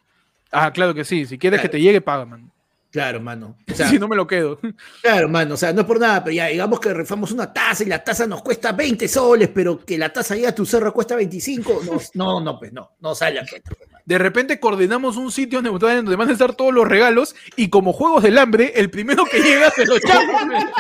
[0.52, 1.26] Ah, claro que sí.
[1.26, 1.72] Si quieres Claro.
[1.72, 2.52] que te llegue, paga, man.
[2.92, 3.56] Claro, mano.
[3.72, 4.60] O sea, si no me lo quedo.
[5.02, 7.84] Claro, mano, o sea, no es por nada, pero ya digamos que rifamos una taza
[7.84, 10.94] y la taza nos cuesta 20 soles, pero que la taza ya a tu cerro
[10.94, 13.72] cuesta 25, no, no, no, pues no, no sale a cuenta.
[13.78, 13.92] pues.
[14.06, 17.94] De repente coordinamos un sitio donde donde van a estar todos los regalos y como
[17.94, 20.48] juegos del hambre, el primero que llega se lo chapa.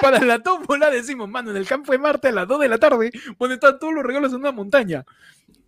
[0.00, 2.78] Para la tómbola decimos, mano, en el campo de Marte a las 2 de la
[2.78, 5.04] tarde, donde están todos los regalos en una montaña.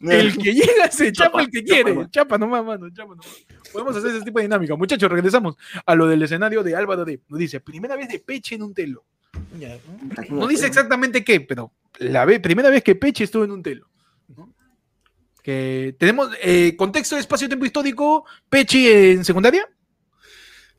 [0.00, 1.94] El que llega se chapa el que Chapa, quiere.
[1.94, 2.10] chapa.
[2.10, 3.46] Chapa nomás, mano, chapa nomás.
[3.72, 4.76] Podemos hacer ese tipo de dinámica.
[4.76, 7.20] Muchachos, regresamos a lo del escenario de Álvaro D.
[7.28, 9.04] Nos dice, primera vez de peche en un telo.
[10.30, 13.88] No dice exactamente qué, pero la primera vez que Peche estuvo en un telo.
[14.34, 14.50] ¿no?
[15.42, 19.68] Que tenemos eh, contexto de espacio-tiempo histórico, Pechi en secundaria,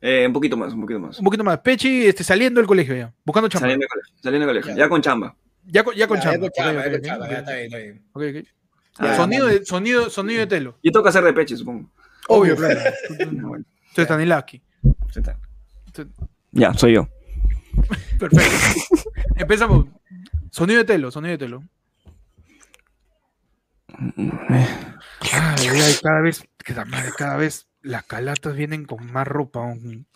[0.00, 1.18] Eh, un poquito más, un poquito más.
[1.18, 1.58] un poquito más.
[1.58, 3.64] Pechi este, saliendo del colegio ya, buscando chamba.
[3.66, 4.70] Saliendo de colegio, saliendo de colegio.
[4.72, 4.84] Ya.
[4.84, 5.36] Ya con chamba.
[5.66, 6.36] Ya, con- ya con Ya, chamba.
[6.36, 9.16] ya con chamba, con chamba, está bien, está bien.
[9.16, 10.78] Sonido, de, sonido, sonido de telo.
[10.82, 11.90] Yo tengo que hacer de peche, supongo.
[12.28, 12.80] Obvio, claro.
[13.18, 14.62] Ya, bueno, Soy Stanilaski.
[14.82, 15.38] ya está.
[16.52, 17.08] Ya, soy yo.
[18.18, 19.10] Perfecto.
[19.36, 19.86] Empezamos.
[20.50, 21.62] Sonido de telo, sonido de telo.
[24.50, 24.66] Ay,
[25.68, 26.44] ay, ay, cada vez,
[27.16, 29.60] cada vez las calatas vienen con más ropa.
[29.60, 30.06] aún.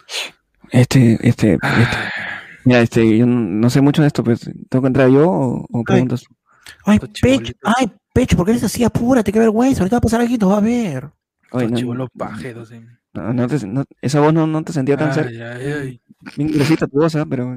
[0.71, 2.21] Este, este, este, Ah,
[2.65, 5.83] mira, este, yo no, sé mucho de esto, pues, ¿tengo que entrar yo o, o
[5.85, 6.25] preguntas?
[6.85, 7.57] Ay, chibolitos.
[7.65, 8.85] ay, Pecho, ¿por qué eres así?
[8.85, 9.81] Apúrate, qué vergüenza.
[9.81, 11.11] Ahorita va a pasar y nos va a ver.
[11.45, 12.71] Estos no, chibolos pajeros.
[12.73, 12.83] eh.
[13.15, 16.01] no, no te- no- esa voz no, no te sentía tan cerca, Ay, ay, ay.
[16.37, 17.27] bien gruesita tu voz, ¿ah?
[17.29, 17.57] pero.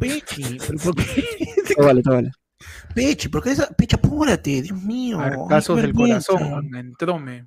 [0.00, 1.24] Pechi, ¿pero por qué?
[1.76, 2.30] Todo vale, todo vale.
[2.94, 3.74] Pechi, ¿por qué eres así?
[3.74, 5.18] Pecho, apúrate, Dios mío.
[5.20, 6.32] Ay, Casos del vergüenza.
[6.32, 7.46] corazón, entróme.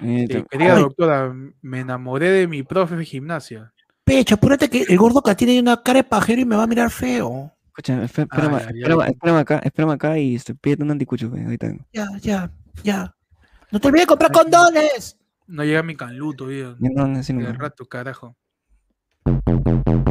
[0.00, 0.82] Eh, te- querida Ay.
[0.82, 3.72] doctora, me enamoré de mi profe de gimnasia.
[4.04, 6.66] Pecho, apúrate que el gordo que tiene una cara de pajero y me va a
[6.66, 7.52] mirar feo.
[7.66, 8.58] escucha, espé- espérame,
[9.08, 11.72] espérame, acá, espérame acá y este, pídete un anticucho, güey, ahorita.
[11.92, 12.50] Ya, ya,
[12.82, 13.14] ya.
[13.70, 15.16] No te olvides de comprar condones.
[15.46, 16.74] No llega mi canlu todavía.
[16.78, 17.52] Ya no, no, no.
[17.52, 18.36] rato, carajo.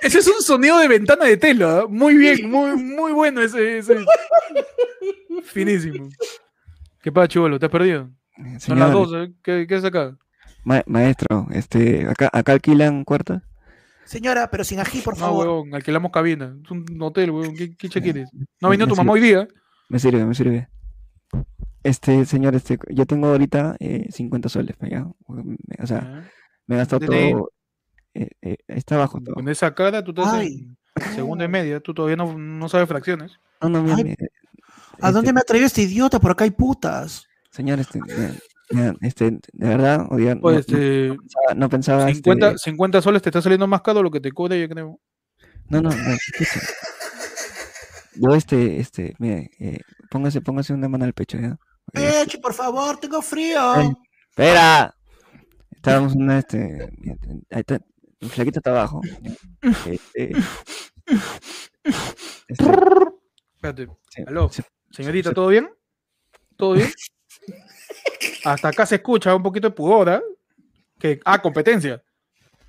[0.00, 1.80] Ese es un sonido de ventana de tela.
[1.80, 1.86] ¿eh?
[1.88, 3.98] Muy bien, muy, muy bueno ese, ese.
[5.44, 6.08] Finísimo.
[7.08, 7.58] ¿Qué pasa, chivolo?
[7.58, 8.10] ¿Te has perdido?
[8.36, 9.32] Eh, Son las señor, 12.
[9.42, 10.14] ¿Qué, qué es acá?
[10.62, 13.40] ma- maestro, este, acá, acá alquilan cuartos.
[14.04, 15.46] Señora, pero sin ají, por No, favor.
[15.46, 16.54] huevón, alquilamos cabina.
[16.62, 17.56] Es un hotel, huevón.
[17.56, 18.02] ¿Qué, qué Ya.
[18.02, 18.28] quieres?
[18.60, 19.48] ¿No ha venido Me tu mamá hoy día?
[19.88, 20.68] Me sirve, me sirve.
[21.82, 25.06] Este, señor, este, yo tengo ahorita eh, 50 soles, pa' allá.
[25.26, 26.22] O sea, Ah,
[26.66, 27.50] me he gastado todo.
[28.12, 29.34] eh, eh, está abajo todo.
[29.34, 30.68] Con esa cara, tú estás Ay.
[30.96, 31.80] en segunda y media.
[31.80, 33.32] Tú todavía no, no sabes fracciones.
[33.62, 34.14] No, no, mira, mira,
[35.00, 36.18] ¿A este, dónde me ha traído este idiota?
[36.18, 37.26] Por acá hay putas.
[37.50, 38.00] Señor, este,
[39.00, 43.02] este, de verdad, o diga, no, Pues, no este, pensaba, no pensaba, 50, este, 50
[43.02, 45.00] soles te está saliendo más caro lo que te cobra, yo creo.
[45.68, 46.60] no, no, no, escucha.
[48.14, 49.78] Yo, este, este, mire, eh,
[50.10, 51.56] póngase, póngase una mano al pecho, ¿ya?
[51.94, 53.60] Eh, Pecho, por favor, tengo frío.
[53.60, 53.92] Ay.
[54.30, 54.94] ¡Espera!
[55.70, 56.90] Estábamos una, este,
[57.50, 57.80] ahí está,
[58.20, 59.00] el flaquito está abajo.
[59.62, 60.32] Este,
[62.48, 62.62] este,
[63.56, 63.88] Espérate.
[64.10, 65.32] sí, Aló, sí, señorita.
[65.32, 65.68] ¿todo bien?
[66.56, 66.88] ¿Todo bien?
[68.44, 70.22] Hasta acá se escucha un poquito de pudor, ¿ah?
[70.98, 72.02] Que, ah, competencia.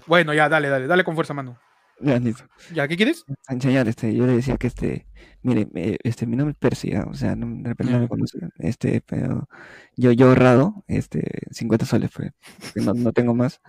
[0.06, 1.60] Bueno, ya, dale, dale, dale con fuerza, mano.
[2.00, 2.44] ya, listo.
[2.74, 3.26] ¿Ya qué quieres?
[3.60, 5.08] Señor, este, yo le decía que este,
[5.42, 5.68] mire,
[6.04, 7.06] este, mi nombre es Percy, ¿ah?
[7.10, 9.48] o sea, no, de repente no me conoce, este, pero
[9.96, 13.62] yo, yo he ahorrado, este, 50 soles, pues, porque no, no tengo más,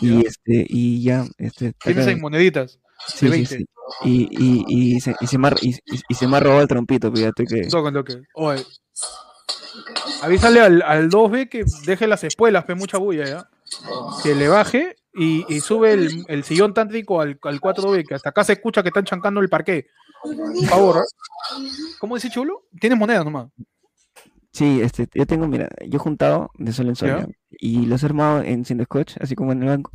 [0.00, 2.80] y este, y ya, este, Tienes ahí moneditas.
[3.06, 3.56] Sí, sí, 20.
[3.58, 3.66] sí,
[4.04, 4.64] y, y,
[4.96, 5.74] y, se, y, se me ha, y,
[6.08, 7.68] y- se me ha robado el trompito, fíjate que.
[8.34, 8.64] Oye.
[10.22, 13.50] Avísale al, al 2B que deje las espuelas, pe mucha bulla, ¿ya?
[14.22, 18.30] Que le baje y, y sube el, el sillón tántrico al, al 4B, que hasta
[18.30, 19.86] acá se escucha que están chancando el parqué.
[20.22, 20.96] Por favor.
[20.96, 21.68] ¿eh?
[22.00, 22.64] ¿Cómo dice chulo?
[22.80, 23.48] Tienes monedas nomás.
[24.50, 27.26] sí, este, yo tengo, mira, yo he juntado de sol en sol, Ya.
[27.50, 29.92] y los he armado en scotch, así como en el banco,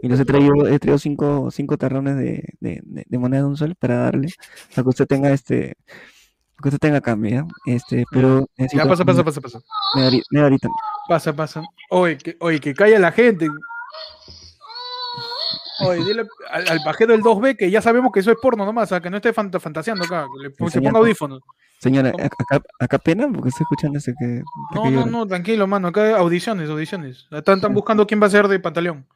[0.00, 3.48] y los he traído, he traído cinco, cinco tarrones de, de, de, de moneda de
[3.48, 4.28] un sol para darle,
[4.70, 5.76] para que usted tenga este,
[6.56, 7.46] para que usted tenga cambio, ¿ya?
[7.72, 9.60] Este, pero Ya, pasa, pasa, pasa, pasa.
[9.94, 10.68] media hori- media horita.
[11.08, 11.62] Pasa, pasa.
[11.90, 13.48] Oye, que, oye, que calla la gente.
[15.80, 18.92] Oye, dile al, al pajero del 2B que ya sabemos que eso es porno nomás,
[18.92, 21.40] a que no esté fanta- fantaseando acá, que le se señor, ponga audífonos.
[21.78, 22.24] Señora, ¿Cómo?
[22.24, 24.42] ac- acá, acá pena porque estoy escuchando ese que,
[24.74, 25.88] No, que no, no, tranquilo, mano.
[25.88, 27.26] Acá audiciones, audiciones.
[27.30, 29.06] Están, están buscando quién va a ser de pantaleón.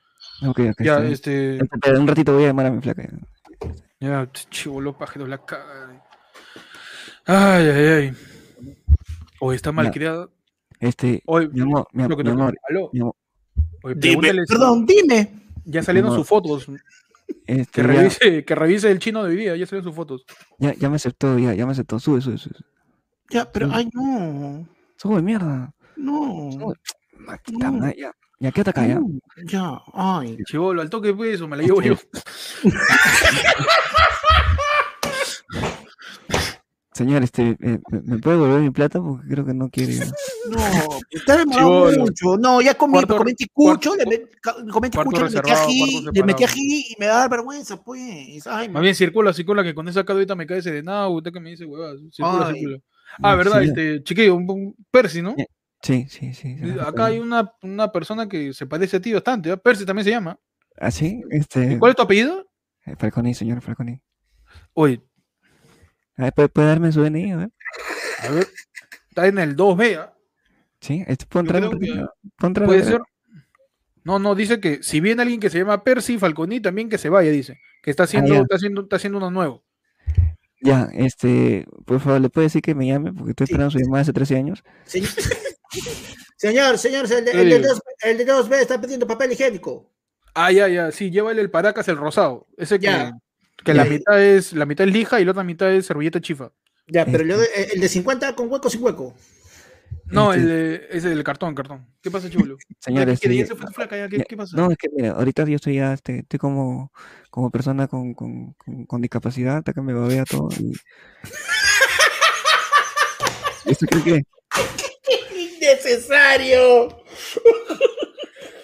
[0.46, 1.56] Ok, ok, Ya, este.
[1.56, 3.08] Espera, Un ratito voy a llamar a mi flaca.
[4.00, 6.02] Ya, chivolo pajero, la caga.
[7.26, 8.12] Ay, ay, ay.
[9.40, 10.28] Oye, está mal criada.
[10.78, 12.42] Este, Oye, mi amor, mi, am- lo que mi toca.
[12.42, 12.90] amor, Aló.
[12.92, 13.14] mi amor,
[13.82, 15.30] Oye, Dime, perdón, dime.
[15.64, 16.66] ya salieron sus fotos.
[17.46, 20.24] este, Que ya, revise, que revise el chino de hoy día, ya salieron sus fotos.
[20.58, 21.98] ya, ya me aceptó, ya, ya me aceptó.
[21.98, 22.56] Sube, sube, sube.
[23.30, 24.66] Ya, pero, ay, no.
[24.96, 25.72] Sube, mierda.
[25.96, 26.48] No.
[26.52, 26.74] Sube.
[27.52, 27.92] No.
[27.94, 28.94] ya, ya, quédate acá, ya.
[28.96, 29.08] no,
[29.44, 30.36] Ya, ay.
[30.46, 31.94] Chivolo, al toque pues, o me la llevo yo.
[36.92, 39.00] Señor, este, eh, ¿me, puede devolver mi plata?
[39.00, 39.94] Porque creo que no quiere.
[40.50, 40.58] No,
[41.10, 42.02] está demorado Chibolo.
[42.04, 42.36] mucho.
[42.36, 46.22] No, ya comí, Cuarto- comí ticucho, cuarto- le met- comí ticucho, le metí ají, le
[46.24, 48.46] metí ají y me da vergüenza, pues.
[48.46, 51.32] Ay, Más bien circula, circula, que con esa ahorita me cae ese de nada, usted
[51.32, 52.00] que me dice huevadas.
[52.12, 52.54] Circula, Ay.
[52.54, 52.78] circula.
[53.22, 55.34] Ah, verdad, Sí, este, chiquillo, un, un Percy, ¿no?
[55.82, 56.56] Sí, sí, sí.
[56.58, 59.56] sí, Acá hay una, una persona que se parece a ti bastante, ¿ah?
[59.56, 60.38] Percy también se llama.
[60.78, 61.22] ¿Ah, sí?
[61.30, 62.46] Este, ¿Cuál es tu apellido?
[62.84, 64.00] Eh, Falconi, señor Falconi.
[64.74, 65.02] Oye,
[66.16, 67.32] A ver, ¿puede, puede darme su DNI?
[67.32, 67.50] A ver.
[68.20, 68.46] a ver,
[69.08, 70.14] está en el 2B, ¿ah?
[70.80, 71.68] Sí, ¿puedo Yo
[72.42, 72.66] entrar.
[72.66, 73.00] Puede ser.
[74.02, 77.10] No, no, dice que si viene alguien que se llama Percy Falconi, también que se
[77.10, 77.58] vaya, dice.
[77.82, 78.42] Que está haciendo, Ah, ya.
[78.42, 79.62] está haciendo, está haciendo uno nuevo.
[80.62, 83.12] Ya, este, por favor, ¿le puede decir que me llame?
[83.12, 83.52] Porque estoy Sí.
[83.52, 84.62] esperando su llamada hace 13 años.
[84.84, 85.08] Señor,
[86.36, 89.90] señor, señor, el de, el dos- el de 2B está pidiendo papel higiénico.
[90.34, 92.46] Ah, ya, ya, sí, llévale el paracas, el rosado.
[92.56, 93.12] Ese que, Ya.
[93.64, 93.90] que Ya, la ya.
[93.90, 96.52] mitad es, la mitad es lija y la otra mitad es servilleta chifa.
[96.86, 97.32] Ya, pero Este.
[97.32, 97.38] el
[97.68, 99.14] de, el de 50 con hueco sin hueco.
[100.06, 101.86] No, Este, el de- ese del cartón, cartón.
[102.02, 102.56] ¿Qué pasa, chulo?
[102.80, 103.42] Señor, ¿Qué este, quiere?
[103.42, 104.56] Ya se fue tu flaca, ya, ¿qué, qué pasa?
[104.56, 106.92] No, es que mira, ahorita yo estoy ya, este, estoy como,
[107.30, 110.48] como persona con, con, con, con discapacidad, hasta que me babea todo.
[110.58, 110.72] Y...
[113.66, 114.22] ¿Esto cree que?
[115.60, 116.88] ¡Innecesario!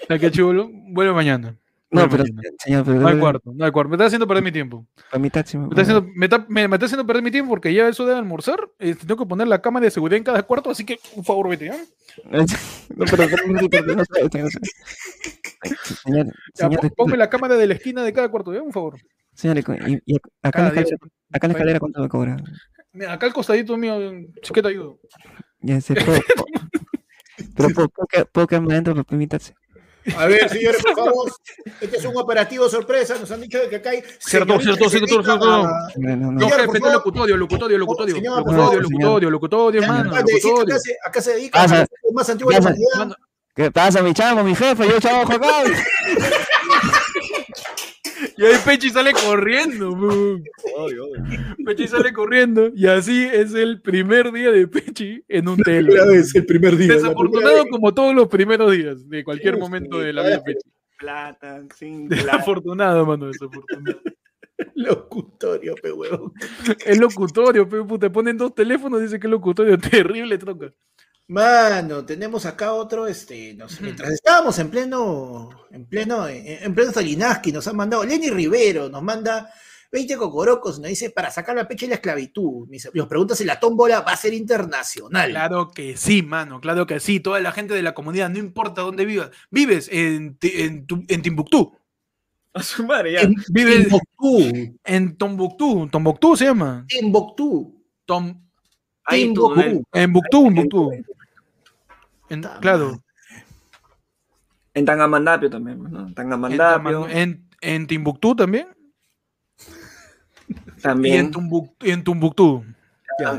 [0.09, 0.70] ¿Ya qué chulo?
[0.73, 1.56] Vuelve mañana.
[1.90, 2.24] No, pero,
[2.59, 3.89] señor, pero No hay cuarto, no hay cuarto.
[3.90, 4.86] Me está haciendo perder mi tiempo.
[5.10, 7.51] para mi taxi, Me está, haciendo, me, está, me- me está haciendo perder mi tiempo
[7.51, 8.59] porque ya eso de almorzar.
[8.78, 11.48] este, tengo que poner la cámara de seguridad en cada cuarto, así que, por favor,
[11.48, 11.77] vete, ¿ah?
[12.97, 13.59] No, pero, no
[14.05, 14.59] sé, usted no sé.
[15.62, 15.73] Ay,
[16.55, 18.60] Señor, ponme la cámara de la esquina de cada cuarto, ¿ya?
[18.62, 18.97] Por favor.
[19.35, 19.62] señor, y,
[20.06, 20.97] y acá, la escalera,
[21.32, 22.36] acá en la escalera, ¿cuánto me cobra?
[23.09, 23.98] Acá al costadito mío,
[24.43, 24.98] sí te ayudo.
[25.60, 26.47] Ya sé, puedo, puedo-
[27.57, 29.53] pero puedo, puedo, quedar- puedo quedarme adentro para mi taxi.
[30.16, 31.33] A ver, señores, por favor.
[31.81, 33.16] Este es un operativo sorpresa.
[33.19, 34.05] Nos han dicho de que acá hay.
[34.20, 35.33] Cierto, cierto, cierto, cierto.
[35.33, 35.37] a-
[35.97, 36.33] No, no, no.
[36.33, 36.93] No, Señor, jefe, por no favor.
[36.95, 38.15] locutorio, locutorio, locutorio.
[38.15, 40.15] señor, por Locutorio, locutorio, locutorio, hermano.
[40.15, 42.99] acá se, dedica a más antigua de la humanidad.
[42.99, 43.15] Mano,
[43.57, 44.87] ¿Qué pasa, mi chamo, mi jefe?
[44.87, 45.65] Yo trabajo acá.
[48.39, 49.97] Y ahí Pechi sale corriendo.
[51.65, 52.71] Pechi sale corriendo.
[52.75, 56.07] Y así es el primer día de Pechi en un telo.
[56.07, 56.95] Vez, el primer día.
[56.95, 60.43] Desafortunado como todos los primeros días de cualquier momento de la vida de.
[60.43, 60.71] Pechi.
[60.99, 62.23] Plata, sin plata.
[62.25, 64.01] Desafortunado, mano, desafortunado.
[64.75, 66.33] Locutorio, pe huevón.
[66.85, 70.73] Es locutorio, pe, puta, ponen dos teléfonos, dice que es locutorio, terrible troca.
[71.28, 76.74] Mano, tenemos acá otro, este, no sé, mientras estábamos en pleno, en pleno, en, en
[76.74, 79.51] pleno Zalinaski, nos han mandado, Lenny Rivero nos manda
[79.90, 82.69] 20 cocorocos, nos dice, para sacar la pecha y la esclavitud.
[82.94, 85.31] Nos pregunta si la tómbola va a ser internacional.
[85.31, 87.20] Claro que sí, mano, claro que sí.
[87.20, 91.73] Toda la gente de la comunidad, no importa dónde vivas, vives en, en, en Timbuktu.
[92.53, 93.20] A su madre, ya.
[93.20, 96.86] En Vives Timbuktu, en Tombuctú, Tombuctú se llama.
[96.89, 98.43] Timbuktu, Tom,
[99.09, 99.82] Timbuktu.
[99.93, 100.90] en Buctú, en Buctú.
[102.28, 103.03] En- claro,
[104.74, 106.07] En Tangamandapio también, pues, ¿no?
[106.07, 108.69] en, Tangamandapio en, en Timbuktu también.
[110.48, 111.31] Y en, también.
[111.32, 112.65] Tumbuctú, y en Tumbuctú.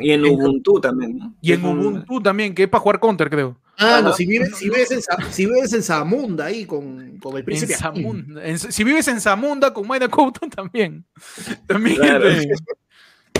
[0.01, 1.35] Y en Ubuntu también, ¿no?
[1.41, 3.57] Y en Ubuntu también, que es para jugar counter, creo.
[3.77, 5.01] Ah, no, si vives, si vives en,
[5.31, 7.75] si vives en Zamunda ahí con, con el príncipe.
[7.75, 8.03] Akin.
[8.03, 8.43] Zamunda.
[8.45, 11.05] En- si vives en Zamunda con Mayra Couto, también.
[11.67, 11.97] También.
[11.97, 12.27] Claro.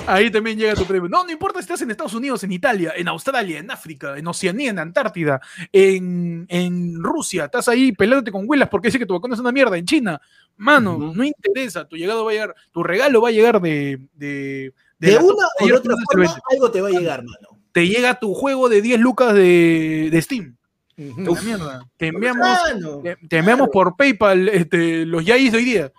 [0.07, 1.09] Este, ahí también llega tu premio.
[1.09, 4.27] No, no importa si estás en Estados Unidos, en Italia, en Australia, en África, en
[4.27, 7.45] Oceanía, en Antártida, en, en Rusia.
[7.45, 9.77] Estás ahí pelándote con huelas porque dice que tu vacuna es una mierda.
[9.77, 10.21] En China,
[10.55, 11.87] mano, no interesa.
[11.87, 13.99] Tu llegado va a llegar, tu regalo va a llegar de.
[14.13, 16.41] De, De la una o de otra forma, Celebration.
[16.51, 17.59] algo te va a llegar, mano.
[17.71, 20.57] Te llega tu juego de 10 lucas de, de Steam.
[20.97, 21.87] Mierda.
[21.95, 25.91] Te enviamos Mano, te, te enviamos por PayPal este, los Yais de hoy día.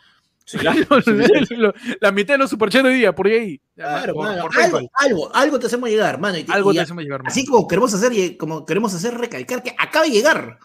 [1.56, 3.60] Lo- la mitad de los superchats de hoy día, por ahí.
[3.74, 6.38] Claro, por, mano, por algo, algo, algo te hacemos llegar, mano.
[6.38, 7.20] y te- Algo y te hacemos llegar.
[7.20, 7.28] mano.
[7.30, 10.58] Así como queremos hacer, como queremos hacer recalcar que acaba de llegar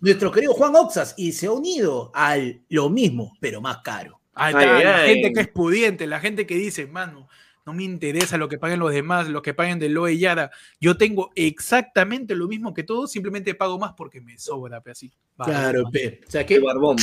[0.00, 4.20] nuestro querido Juan Oxas y se ha unido al lo mismo, pero más caro.
[4.34, 5.14] Ay, ay, la ay.
[5.14, 7.28] gente que es pudiente, la gente que dice, mano,
[7.66, 10.50] no me interesa lo que paguen los demás, lo que paguen de Loe y Yara.
[10.80, 15.12] Yo tengo exactamente lo mismo que todos, simplemente pago más porque me sobra, pe, así.
[15.36, 16.20] Claro, pe.
[16.26, 16.96] O sea Qué que barbón.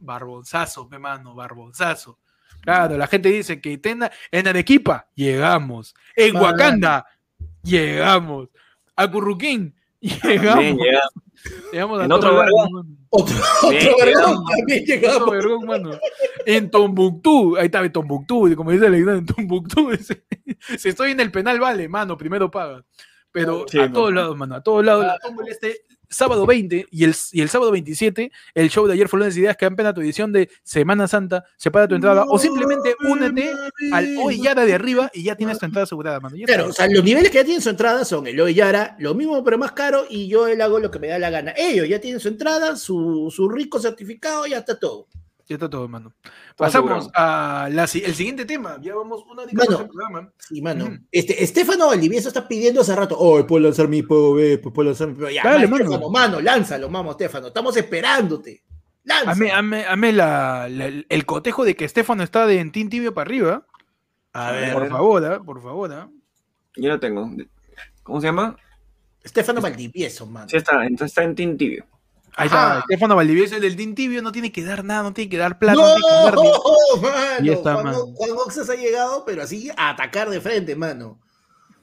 [0.00, 2.18] Barbonzazo, pe, mano, barbonzazo.
[2.62, 5.94] Claro, la gente dice que tena- en Arequipa, llegamos.
[6.16, 6.36] En.
[6.36, 7.06] Wakanda,
[7.62, 8.48] llegamos.
[8.96, 10.62] A Curruquín, Bien, llegamos.
[10.64, 11.00] llega.
[11.72, 12.72] Llegamos a En otro vergón.
[12.72, 12.88] mano.
[13.08, 14.44] otro, otro vergón llegamos.
[14.50, 15.30] también Otro llegamos.
[15.30, 15.90] vergón, mano.
[16.44, 19.90] En Tombuctú, ahí está, en Tombuctú, como dice la iglesia, en Tombuctú.
[19.90, 20.24] dice,
[20.78, 22.84] si estoy en el penal, vale, mano, primero paga.
[23.32, 23.94] Pero Sí, a mano.
[23.94, 25.06] todos lados, mano, a todos lados.
[25.06, 29.08] La tómbola este sábado 20 y el, y el sábado 27, el show de ayer
[29.08, 33.52] fue lunes ideas pena tu edición de Semana Santa, separa tu entrada o simplemente únete
[33.92, 36.36] al hoy Yara de arriba y ya tienes tu entrada asegurada, mano.
[36.44, 39.14] Claro, o sea, los niveles que ya tienen su entrada son el Loe Yara, lo
[39.14, 41.54] mismo pero más caro, y yo él hago lo que me da la gana.
[41.56, 45.06] Ellos ya tienen su entrada, su, su rico certificado, ya está todo.
[45.50, 46.12] Ya está todo, mano.
[46.56, 47.10] Pasamos asegurado.
[47.16, 48.78] a la si- el siguiente tema.
[48.80, 49.78] Ya vamos una hora y Mano.
[49.88, 50.32] programa.
[50.38, 50.96] Sí, mano.
[51.10, 55.08] Este, Estefano Valdivieso está pidiendo hace rato, oh, puedo lanzar mi POV, pues puedo lanzar
[55.08, 55.32] mi POV.
[55.32, 55.84] Ya, Dale, mano, mano.
[55.96, 57.48] Estefano, mano, lánzalo, vamos, Estefano.
[57.48, 58.62] Estamos esperándote.
[59.04, 63.26] Hazme- hazme la- la- el cotejo de que Estefano está de en Team Tibio para
[63.28, 63.66] arriba.
[64.32, 65.42] A ver, Por favor, ¿ah?
[65.42, 65.92] por favor.
[65.92, 66.08] ¿ah?
[66.76, 67.28] Yo lo tengo.
[68.04, 68.56] ¿Cómo se llama?
[69.24, 70.48] Estefano Valdivieso, man.
[70.48, 71.86] Sí está, entonces está en Team Tibio.
[72.36, 72.80] Ahí está, Ajá.
[72.88, 75.58] Estefano Valdivieso, el del Team Tibio, no tiene que dar nada, no tiene que dar
[75.58, 75.94] plata, no, ¡No!
[75.96, 77.44] tiene que mano!
[77.44, 78.06] Y está, Juan, mano.
[78.14, 81.18] Juan Oxas ha llegado, pero así a atacar de frente, mano.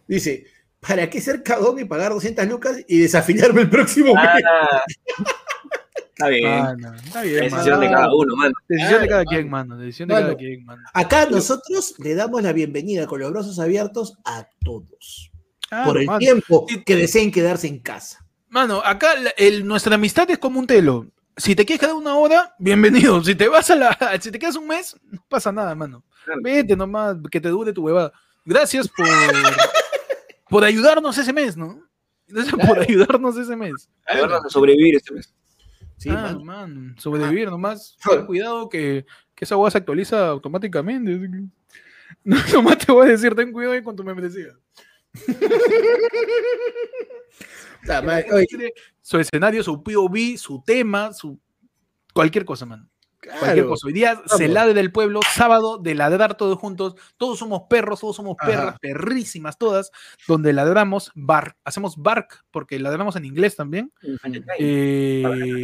[0.08, 0.46] Dice,
[0.80, 4.24] ¿para qué ser cagón y pagar 200 lucas y desafiliarme el próximo mes?
[4.48, 4.82] Ah,
[6.14, 6.48] está bien.
[6.48, 7.82] Ah, está bien, Decisión mano.
[7.82, 8.54] de cada uno, mano.
[8.70, 9.78] Decisión de cada quien, mano.
[9.78, 10.82] Decisión de cada quien, mano.
[10.94, 15.32] Acá nosotros le damos la bienvenida con los brazos abiertos a todos.
[15.70, 16.20] Ah, por el mano.
[16.20, 18.26] tiempo que deseen quedarse en casa.
[18.50, 21.08] Mano, acá el- nuestra amistad es como un telo.
[21.36, 23.24] Si te quieres quedar una hora, bienvenido.
[23.24, 23.90] Si te vas a la.
[24.22, 26.04] Si te quedas un mes, no pasa nada, mano.
[26.26, 26.42] Claro.
[26.44, 28.12] Vete nomás, que te dure tu huevada.
[28.46, 29.06] Gracias por.
[30.50, 31.84] por ayudarnos ese mes, ¿no?
[32.28, 33.90] Gracias por ayudarnos ese mes.
[34.06, 35.34] Ayudarnos a sobrevivir este mes.
[35.98, 36.40] Sí, ah, mano.
[36.44, 37.98] man, sobrevivir nomás.
[38.08, 39.06] Ten cuidado que,
[39.36, 41.30] que esa hueá se actualiza automáticamente.
[42.24, 44.48] No, nomás te voy a decir, ten cuidado ahí con tu membresía.
[47.88, 51.40] La oye, Su escenario, su POV, su tema, su.
[52.14, 52.90] Cualquier cosa, man.
[53.22, 53.70] Cualquier claro.
[53.70, 53.88] cosa.
[53.88, 54.50] Hoy día se Vamos.
[54.54, 56.96] ladre del pueblo, sábado de ladrar todos juntos.
[57.18, 58.50] Todos somos perros, todos somos Ajá.
[58.50, 59.92] perras, perrísimas todas,
[60.28, 61.58] donde ladramos bark.
[61.64, 63.92] Hacemos bark porque ladramos en inglés también.
[64.60, 65.64] eh,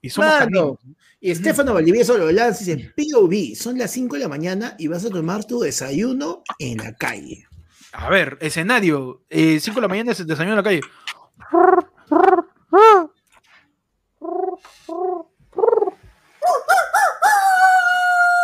[0.00, 0.78] y somos Mano.
[1.20, 4.88] Y Estefano Valdivieso lo lanza y dice, POV, son las 5 de la mañana y
[4.88, 7.46] vas a tomar tu desayuno en la calle.
[7.92, 9.22] A ver, escenario.
[9.30, 10.80] 5 de la mañana se desayuno en la calle.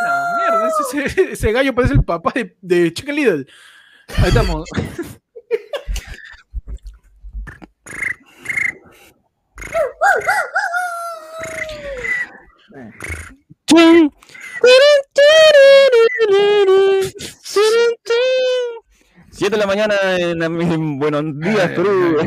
[0.02, 0.68] La mierda,
[1.30, 3.46] ese, gallo parece el papá de, de Chicken Little.
[4.18, 4.68] Ahí estamos.
[19.30, 22.18] Siete de la mañana en, en Buenos Días, Perú.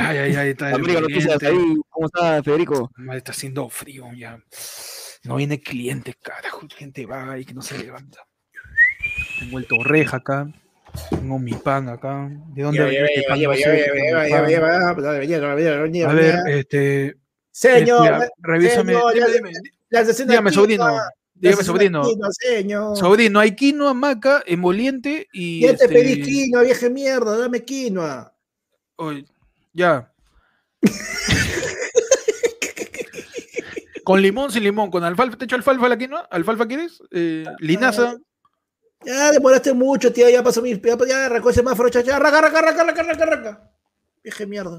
[0.00, 2.90] Ay, ay, ay, está América Noticias, ahí, ¿cómo está Federico?
[2.96, 4.42] Madre, Está haciendo frío ya.
[5.24, 6.66] No viene cliente, carajo.
[6.74, 8.26] Gente va y que no se levanta.
[9.38, 10.48] Tengo el torreja acá.
[11.10, 12.30] Tengo mi pan acá.
[12.54, 13.42] ¿De dónde viene este pan?
[13.42, 13.62] No sé,
[16.06, 17.16] A ver, este.
[17.50, 18.94] Señor, revísame.
[20.26, 20.86] dígame, sobrino.
[21.34, 22.96] Dígame, sobrino.
[22.96, 25.60] Sobrino, hay quinoa, maca, emoliente y.
[25.60, 28.34] Ya te este, pedí quinoa, vieja mierda, dame quinoa.
[28.96, 29.26] Oye,
[29.72, 30.12] ya.
[34.04, 35.36] con limón, sin limón, con alfalfa.
[35.36, 36.26] ¿Te echo alfalfa la quinoa?
[36.30, 37.02] ¿Alfalfa quieres?
[37.10, 38.16] Eh, linaza.
[39.04, 40.78] Ya demoraste mucho, tía, ya pasó mi...
[40.78, 43.70] Ya, ya arrancó el semáforo, chacha, arranca, arranca, arranca, arranca, arranca, arranca.
[44.22, 44.78] Vieja mierda.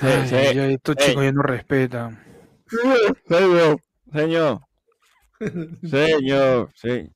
[0.00, 0.34] Ay, sí.
[0.34, 2.24] ay, estos chicos ya no respetan.
[3.26, 3.80] Señor,
[4.12, 4.60] señor,
[5.82, 7.10] señor, sí.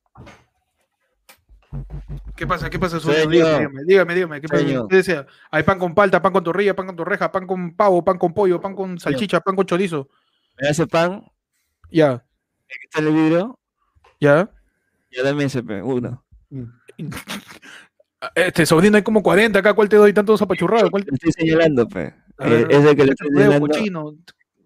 [2.37, 2.69] ¿Qué pasa?
[2.71, 3.01] ¿Qué pasa?
[3.01, 3.29] Señor.
[3.31, 4.41] Dígame, dígame, dígame.
[4.41, 4.65] ¿Qué pasa?
[4.89, 5.27] ¿Qué desea?
[5.51, 8.33] Hay pan con palta, pan con torrilla, pan con torreja, pan con pavo, pan con
[8.35, 10.09] pollo, pan con salchicha, pan con chorizo.
[10.61, 11.25] Me ese pan,
[11.91, 13.59] Ya, aquí está el vidrio,
[14.21, 14.51] ya.
[15.11, 16.23] ya dame ese, pe, uno.
[18.37, 19.75] Este sobrino hay como 40 acá.
[19.75, 20.91] ¿Cuál te doy tantos apachurrados?
[20.91, 22.15] ¿Cuál Le estoy señalando, pe.
[22.39, 24.15] Eh, ese que le estoy señalando.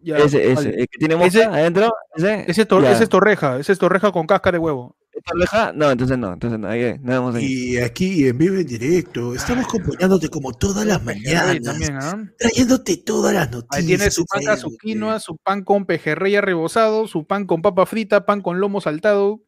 [0.03, 0.81] Ya, ese, ese, vale.
[0.83, 2.45] el que tiene moja Ese- adentro, ese.
[2.51, 2.93] Ese es, tor- ya.
[2.93, 4.95] ese es torreja, ese es torreja con cáscara de huevo.
[5.17, 5.73] ¿Esta oreja?
[5.75, 7.45] No, entonces no, entonces no, ahí, ahí, nada más ahí.
[7.47, 12.23] Y aquí en vivo en directo, estamos acompañándote como todas las mañanas, también, ¿ah?
[12.39, 13.81] trayéndote todas las noticias.
[13.81, 17.87] Ahí tiene su maca, su quinoa, su pan con pejerrey rebozado, su pan con papa
[17.87, 19.41] frita, pan con lomo saltado.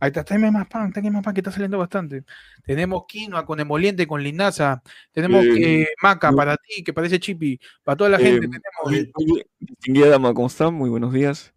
[0.00, 2.24] Ahí está, tráeme más pan, tráeme más pan que está saliendo bastante.
[2.64, 4.82] Tenemos quinoa con emoliente, con linaza.
[5.12, 6.36] Tenemos Eh, eh, maca no.
[6.36, 7.60] para ti, que parece chipi.
[7.82, 9.12] Para toda la Eh, gente tenemos.
[9.60, 10.74] Distinguida dama, ¿cómo están?
[10.74, 11.53] Muy buenos días.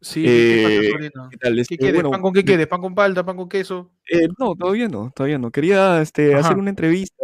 [0.00, 1.10] Sí, ¿qué pasa, eh?
[1.30, 1.54] ¿Qué tal?
[1.54, 1.94] ¿Qué Este, quieres?
[1.96, 2.66] bueno, ¿Pan con qué quieres?
[2.68, 3.24] ¿Pan con palta?
[3.24, 3.90] ¿Pan con queso?
[4.10, 5.50] Eh, no, todavía no, todavía no.
[5.50, 6.40] Quería este, Ajá.
[6.46, 7.16] hacer una entrevista.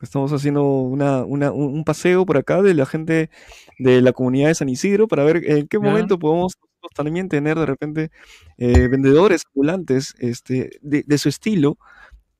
[0.00, 3.30] Estamos haciendo una, una- un, paseo por acá de la gente
[3.78, 5.82] de la comunidad de San Isidro para ver en qué Ya.
[5.82, 6.54] momento podemos
[6.94, 8.10] también tener de repente
[8.58, 11.76] eh, vendedores ambulantes este, de, de su estilo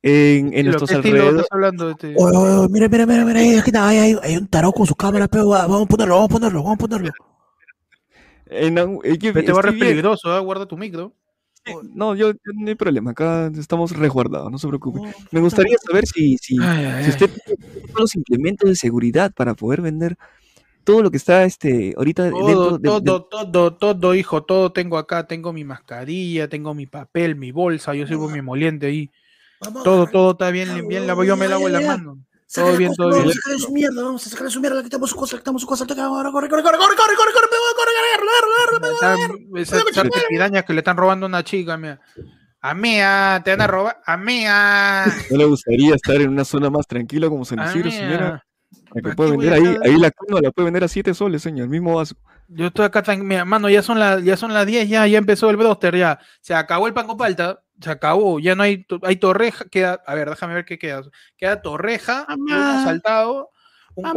[0.03, 1.41] en, en nuestros ¿Qué estilo alrededores.
[1.43, 1.91] estás hablando?
[1.91, 2.15] Este?
[2.17, 3.41] Oye, oye, oye, mira, mira, mira, mira,
[3.89, 6.33] ahí hay, hay un tarot con su cámara, pero va- vamos a ponerlo, vamos a
[6.35, 7.11] ponerlo, vamos a ponerlo.
[8.51, 8.75] En
[9.73, 9.81] bien.
[9.81, 11.13] peligroso, guarda tu micro.
[11.95, 15.01] No, yo yo no hay problema, acá estamos resguardados, no se preocupe.
[15.33, 17.59] Me gustaría saber si, si, Ay, ay, si usted tiene
[17.93, 20.17] todos los implementos de seguridad para poder vender
[20.85, 23.25] todo lo que está este ahorita dentro Todo, de, de- todo,
[23.79, 25.27] todo, todo, hijo, todo tengo acá.
[25.27, 29.11] Tengo mi mascarilla, tengo mi papel, mi bolsa, yo sirvo mi emoliente ahí.
[29.61, 31.25] Vamos, Todo, todo está bien, bien lavado.
[31.25, 32.19] Yo me lavo la mano.
[32.53, 33.31] Todo bien, todo vamos bien.
[33.31, 35.63] a sacarle su mierda, vamos a sacarle su mierda, le quitamos su cosa, le quitamos
[35.63, 37.93] su cosa, corre, corre, corre, corre, corre, corre, corre, corre, corre,
[38.81, 38.91] corre,
[39.61, 42.01] corre, corre, corre, pirañas que le están robando a una chica, mía.
[42.61, 44.01] A mía, te van a robar.
[44.05, 45.05] A mía.
[45.31, 48.27] ¿No le gustaría estar en una zona más tranquila como San Isidro, señora?
[48.27, 48.43] mía.
[48.95, 51.43] La que ¿Para puede vender ahí, ahí la cuna la puede vender a 7 soles,
[51.43, 52.17] señor, el mismo vaso.
[52.49, 55.51] Yo estoy acá, mira, mano, ya son las ya son las 10, ya, ya empezó
[55.51, 56.19] el broster, ya.
[56.41, 60.15] Se acabó el pan con palta, se acabó, ya no hay, hay torreja, queda, a
[60.15, 61.03] ver, déjame ver qué queda.
[61.37, 62.57] Queda torreja, Mamá.
[62.73, 63.51] lomo saltado,
[63.95, 64.13] un Mamá.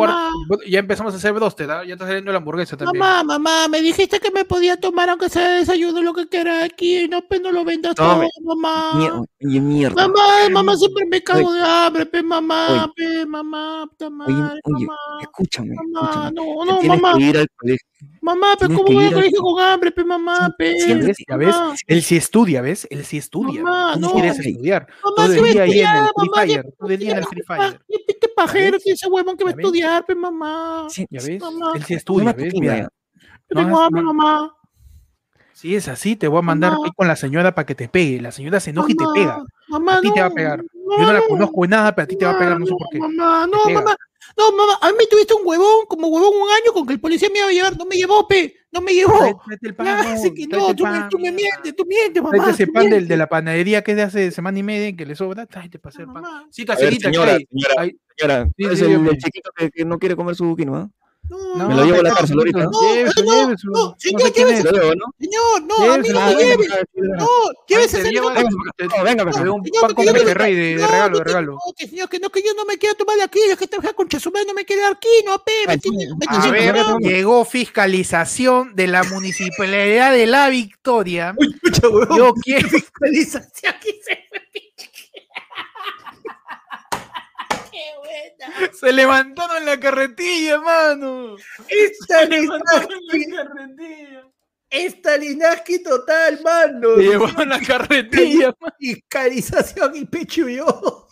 [0.48, 1.86] cuarto, ya empezamos a hacer broster, ¿ah?
[1.86, 3.00] ya está saliendo la hamburguesa también.
[3.00, 7.08] Mamá, mamá, me dijiste que me podía tomar aunque sea desayuno lo que quiera aquí,
[7.08, 8.92] no, pues no lo vendas todo, mamá.
[8.96, 10.08] Mier- Oye, mierda.
[10.08, 12.94] Mamá, mamá, siempre me cago de hambre, pe, mamá, Oye.
[12.96, 14.98] pe, mamá, puta Oye, madre, oye, mamá.
[15.22, 16.32] escúchame, Mamá, escúchame.
[16.36, 17.88] no, no, tienes mamá, que ir al colegio.
[18.22, 20.74] Mamá, pero ¿cómo voy al colegio con hambre, pe, mamá, pe?
[20.74, 21.76] Ves, Mamá.
[21.88, 22.88] él sí estudia, ¿ves?
[22.90, 23.62] Él sí estudia.
[23.64, 24.14] Mamá, no no.
[24.14, 24.88] quieres estudiar.
[25.04, 26.74] Mamá, Todo el día ahí en el Free mamá, Fire.
[26.78, 27.82] Todo el día en el Free Fire.
[27.88, 30.88] ¿Qué, pajero que ese huevón que va a estudiar, pe, mamá?
[31.10, 31.42] ¿Ya ves?
[31.42, 31.72] Mamá.
[31.76, 32.54] Él sí estudia, Mamá ¿ves?
[32.54, 32.88] Mira, Yo
[33.52, 34.56] no tengo hambre, no- mamá.
[35.54, 36.88] Si es así, te voy a mandar Mamá.
[36.96, 38.22] con la señora para que te pegue.
[38.22, 39.44] La señora se enoja y te Mamá, pega.
[39.68, 40.64] Mamá, A ti te va a no, pegar.
[40.64, 41.26] no, Yo no la no.
[41.28, 43.00] conozco de nada, pero a ti te va a pegar, no sé Mamá, por qué.
[43.00, 43.96] Mamá, no, mamá.
[44.40, 47.00] No, mamá, a mí me tuviste un huevón, como huevón un año con que el
[47.02, 47.78] policía me iba a llevar.
[47.78, 48.56] No me llevó, pe.
[48.72, 49.12] No me llevó.
[49.20, 52.36] Tráete- tráete el pan, Ya, no, que no, tú, me, tú mientes, tú mientes, mamá.
[52.38, 55.06] Tráete ese pan del- de, la panadería que es de hace semana y media que
[55.06, 55.46] le sobra.
[55.46, 56.16] Tráete para hacer pan.
[56.22, 59.52] Mamá, Sí, A ver, caserita, señora, señora, Ay, señora, Sí, ¿cuál es el, el chiquito
[59.56, 60.90] que, que no quiere comer su quinoa?
[61.30, 62.60] No, me lo llevo a la cárcel ahorita.
[62.60, 62.82] No, no,
[63.24, 64.72] no, no, señor, lléveselo.
[65.20, 66.68] Señor, no, ah, a mí no me lleve.
[66.96, 67.28] No,
[67.68, 68.32] lléveselo.
[69.04, 71.58] Venga, me un pan con rey de regalo, de regalo.
[71.78, 73.94] Que señor, que no, que yo no me quiero tomar de aquí, es que trabajar
[73.96, 75.52] con Chasumé, no me quiero dar aquí, no, pe.
[77.00, 81.36] llegó fiscalización de la municipalidad de La Victoria.
[81.38, 82.16] Uy, escucha.
[82.18, 84.30] Yo quiero fiscalización, aquí se
[87.72, 88.72] Qué buena.
[88.74, 91.36] Se levantaron la carretilla, mano.
[91.68, 93.26] Esta Linaski.
[93.32, 94.28] carretilla.
[94.70, 96.96] Esta Linaski total, mano.
[96.96, 98.74] Se llevaron la carretilla, mano.
[98.80, 101.08] Fiscalización y pecho yo.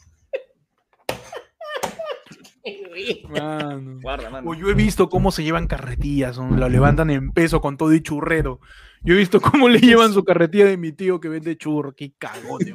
[3.29, 3.99] Mano.
[4.01, 4.49] Guarda, mano.
[4.49, 7.93] O yo he visto cómo se llevan carretillas, son- lo levantan en peso con todo
[7.93, 8.59] y churrero.
[9.03, 11.93] Yo he visto cómo le llevan su carretilla de mi tío que vende churro.
[11.95, 12.73] Qué cagones.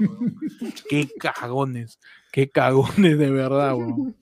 [0.89, 1.99] Qué cagones.
[2.33, 4.17] Qué cagones de verdad, weón.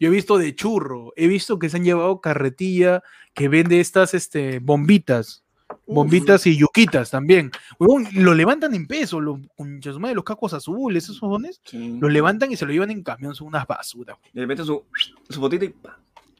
[0.00, 3.02] Yo he visto de churro, he visto que se han llevado carretilla
[3.34, 5.44] que vende estas este, bombitas.
[5.86, 7.50] Bombitas y yuquitas también.
[7.78, 9.38] Huevón, lo levantan en peso, los,
[9.98, 11.98] madre, los cacos azules, esos dones, Sí.
[12.00, 14.16] los levantan y se lo llevan en camión, son unas basuras.
[14.32, 14.84] Le mete su,
[15.28, 15.74] su fotito y.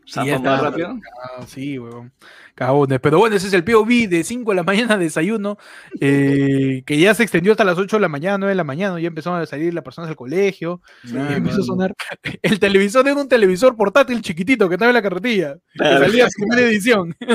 [0.09, 0.51] está.
[0.51, 0.99] más rápido.
[1.23, 2.13] Ah, sí, weón.
[2.55, 2.99] Cagones.
[3.01, 5.59] Pero bueno, ese es el POV de 5 de la mañana desayuno,
[6.01, 8.99] eh, que ya se extendió hasta las 8 de la mañana, 9 de la mañana,
[8.99, 11.95] ya empezaron a salir las personas del colegio, y empezó a sonar.
[12.43, 15.99] El televisor era un televisor portátil chiquitito que estaba en la carretilla, que Claro.
[16.07, 17.17] salía en primera edición.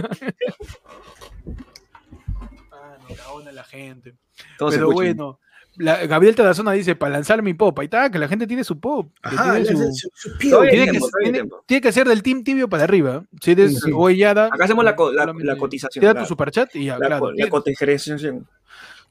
[2.72, 4.16] ah, no, cagones la gente.
[4.58, 5.40] Todo Pero bueno.
[5.78, 8.80] La, Gabriel Tarazona dice, para lanzar mi pop, ahí está, que la gente tiene su
[8.80, 9.12] pop.
[9.24, 11.64] Ajá, tiene su- su- su tiene, que, tiempo, todavía hay tiene- tiempo.
[11.66, 13.24] tiene que ser del team tibio para arriba.
[13.42, 13.92] Si eres Sí.
[13.94, 14.48] Oellada.
[14.52, 15.26] Acá hacemos la, co- la,
[15.58, 16.02] cotización.
[16.02, 17.32] Tira la- tu superchat y ya, la, claro.
[17.32, 18.48] la cotización.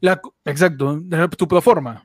[0.00, 1.00] La co- exacto,
[1.36, 2.04] tu proforma.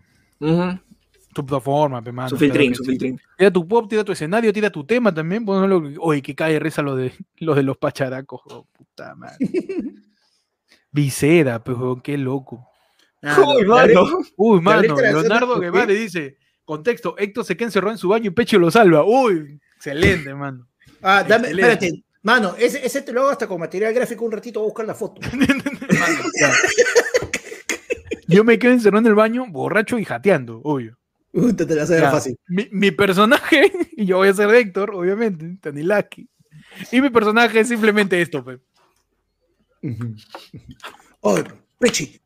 [1.34, 2.90] Tu proforma, pe, mano, Su claro filtrín, su sí.
[2.92, 3.22] filtrín.
[3.38, 5.46] Tira tu pop, tira tu escenario, tira tu tema también.
[5.46, 8.42] Ponlo, oye, que cae risa lo de, lo de los pacharacos.
[8.50, 9.38] oh, puta madre.
[10.92, 12.68] Visera, pero qué loco.
[13.24, 14.08] Ah, Uy, no, mano.
[14.36, 18.34] Uy, mano, Leonardo ¿por Guevara dice, contexto, Héctor se queda encerrado en su baño y
[18.34, 19.04] Pecho lo salva.
[19.04, 20.68] Uy, excelente, mano.
[21.02, 21.72] Ah, dame, Excelente.
[21.74, 22.04] espérate.
[22.24, 24.86] Mano, ese, ese te lo hago hasta con material gráfico un ratito, voy a buscar
[24.86, 25.22] la foto.
[25.32, 26.54] Mano.
[28.28, 30.98] Yo me quedo encerrado en el baño, borracho y jateando, obvio.
[31.32, 32.38] Uy, te, te la hace fácil.
[32.48, 36.28] Mi, mi personaje, y yo voy a ser Héctor, obviamente, Tanilaki.
[36.92, 38.60] Y mi personaje es simplemente esto, pe.
[41.22, 41.44] Oye,
[41.80, 42.20] Pechi,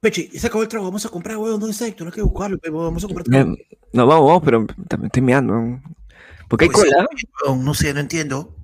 [0.00, 2.06] Pechi, se acabó el trago, vamos a comprar, weón, ¿dónde está Héctor?
[2.06, 3.54] Hay que buscarlo, pe, vamos a comprar trago.
[3.92, 5.52] No, vamos, vamos, pero también estoy meando.
[5.54, 5.82] ¿no?
[6.48, 7.06] ¿Por qué hay Pues, cola?
[7.44, 8.56] weón, no sé, no entiendo.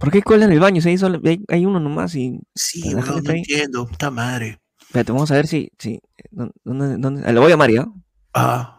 [0.00, 0.80] ¿Por qué hay cola en el baño?
[0.82, 2.40] Si hay, solo- hay, hay uno nomás y...
[2.54, 3.38] Sí, weón, no ahí.
[3.38, 4.58] entiendo, puta madre.
[4.80, 5.70] Espérate, vamos a ver si...
[5.78, 6.00] si
[6.32, 6.96] ¿Dónde?
[6.98, 7.22] dónde?
[7.24, 7.86] Ah, Lo voy a llamar, ¿ya?
[8.34, 8.76] Ah.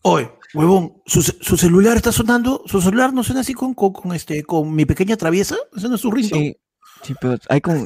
[0.00, 2.62] Oye, huevón, ¿su, su celular está sonando?
[2.66, 5.56] ¿Su celular no suena así con, con, con este, con mi pequeña traviesa?
[5.76, 6.56] ¿Eso no es su ringtone?
[7.02, 7.84] Sí, sí, pero hay como...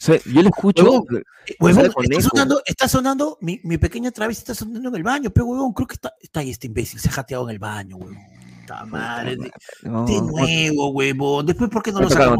[0.00, 0.82] se- Yo lo escucho...
[0.82, 1.24] Huevón, pero-
[1.60, 5.02] Huevón, sale con está sonando, está sonando, mi, mi pequeña traviesa está sonando en el
[5.02, 7.58] baño, pero huevón, creo que está, está ahí este imbécil, se ha jateado en el
[7.58, 8.16] baño, huevón.
[8.62, 9.50] Puta madre, de,
[9.82, 11.44] no, de no, nuevo, huevón.
[11.46, 12.38] Después, ¿por qué no lo sacamos?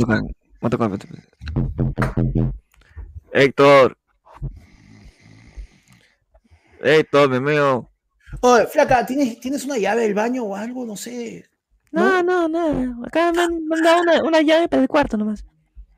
[3.32, 3.96] Héctor.
[6.82, 7.90] Héctor, me meo.
[8.40, 10.86] Oye, flaca, ¿tienes, ¿tienes una llave del baño o algo?
[10.86, 11.44] No sé.
[11.90, 12.96] No, no, nada.
[13.04, 15.44] Acá me han, me han dado una, una llave para el cuarto nomás.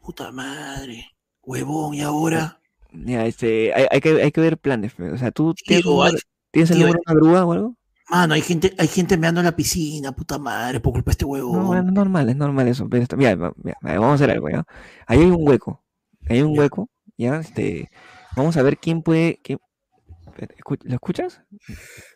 [0.00, 1.11] Puta madre.
[1.42, 2.60] Huevón, ¿y ahora?
[2.92, 4.92] Ya, este, hay, hay que, hay que ver planes.
[4.98, 6.12] O sea, ¿tú tienes, un hay-
[6.50, 7.76] ¿tienes el número de una grúa o algo?
[8.10, 11.24] Mano, hay gente, hay gente meando en la piscina, puta madre, por culpa de este
[11.24, 11.62] huevón.
[11.62, 12.86] No, es normal, es normal eso.
[12.88, 14.64] Pero está- mira, va- mira, vamos a hacer algo, ¿ya?
[15.06, 15.82] Ahí hay un hueco.
[16.28, 17.36] Ahí hay un hueco, ¿ya?
[17.40, 17.90] Este,
[18.36, 19.40] vamos a ver quién puede.
[19.42, 19.58] quién-
[20.84, 21.42] ¿Lo escuchas?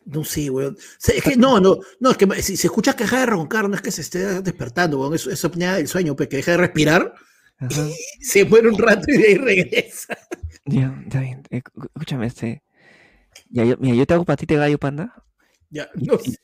[0.06, 0.76] No sé, weón.
[1.06, 3.74] Es que no, no, no, es que si se escucha que deja de roncar, no
[3.74, 5.14] es que se esté despertando, weón.
[5.14, 7.12] Eso es apnea del sueño, pues que deja de respirar,
[7.58, 7.86] Ajá.
[8.20, 10.16] se muere un rato y de ahí regresa.
[10.64, 11.42] Ya, está bien.
[11.50, 11.62] eh,
[11.94, 12.62] Escúchame, este.
[13.50, 15.14] Ya, yo, mira, yo te hago patita de gallo, panda.
[15.70, 16.36] Ya, no sé.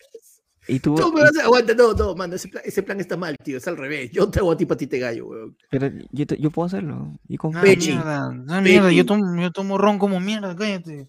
[0.68, 0.94] Y tú.
[0.94, 3.36] Tú me y- vas a aguanta, no, no, mano, ese plan, ese plan está mal,
[3.42, 4.12] tío, es al revés.
[4.12, 5.56] Yo te hago a ti patite gallo, weón.
[5.70, 7.18] pero yo, te- yo puedo hacerlo.
[7.28, 7.90] Y con Ah, Pechi.
[7.92, 8.96] mierda, ah, mierda, Pechi.
[8.98, 11.08] yo tomo, yo tomo ron como mierda, cállate.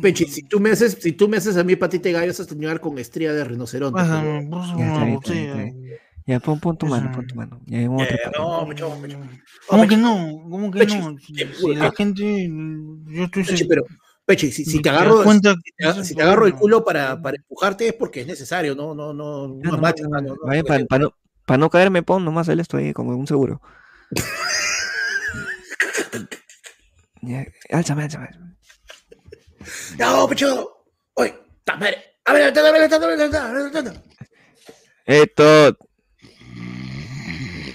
[0.00, 2.46] Pechi, si tú me haces, si tú me haces a mí patite gallo, vas a
[2.46, 4.00] terminar con estría de rinoceronte.
[4.00, 4.50] Pásame, weón.
[4.50, 6.00] pásame
[6.30, 7.60] Ya, pon, pon tu mano, pon tu mano.
[7.66, 9.18] Ya, vamos a no, Pecho, Pecho.
[9.66, 10.14] ¿Cómo que no?
[10.48, 11.18] ¿Cómo que no?
[11.18, 12.48] Si, Pechi, si la gente,
[13.08, 13.82] yo estoy seguro- pero,
[14.26, 17.88] Pechi, si, si te agarro, cuenta si te, si agarro el culo para, para empujarte
[17.88, 20.86] es porque es necesario, no, no, no, no, no, macho, no, mano, no, vaya, porque-
[20.86, 21.14] para no,
[21.46, 23.60] pa no caerme, pon nomás él estoy como un seguro.
[27.22, 28.28] Ya, álzame, álzame.
[29.98, 30.86] No, pecho.
[31.14, 31.34] Oye,
[31.64, 31.96] ta madre.
[32.24, 34.02] A ver, a ver, a ver, a ver, a ver, a ver, a ver.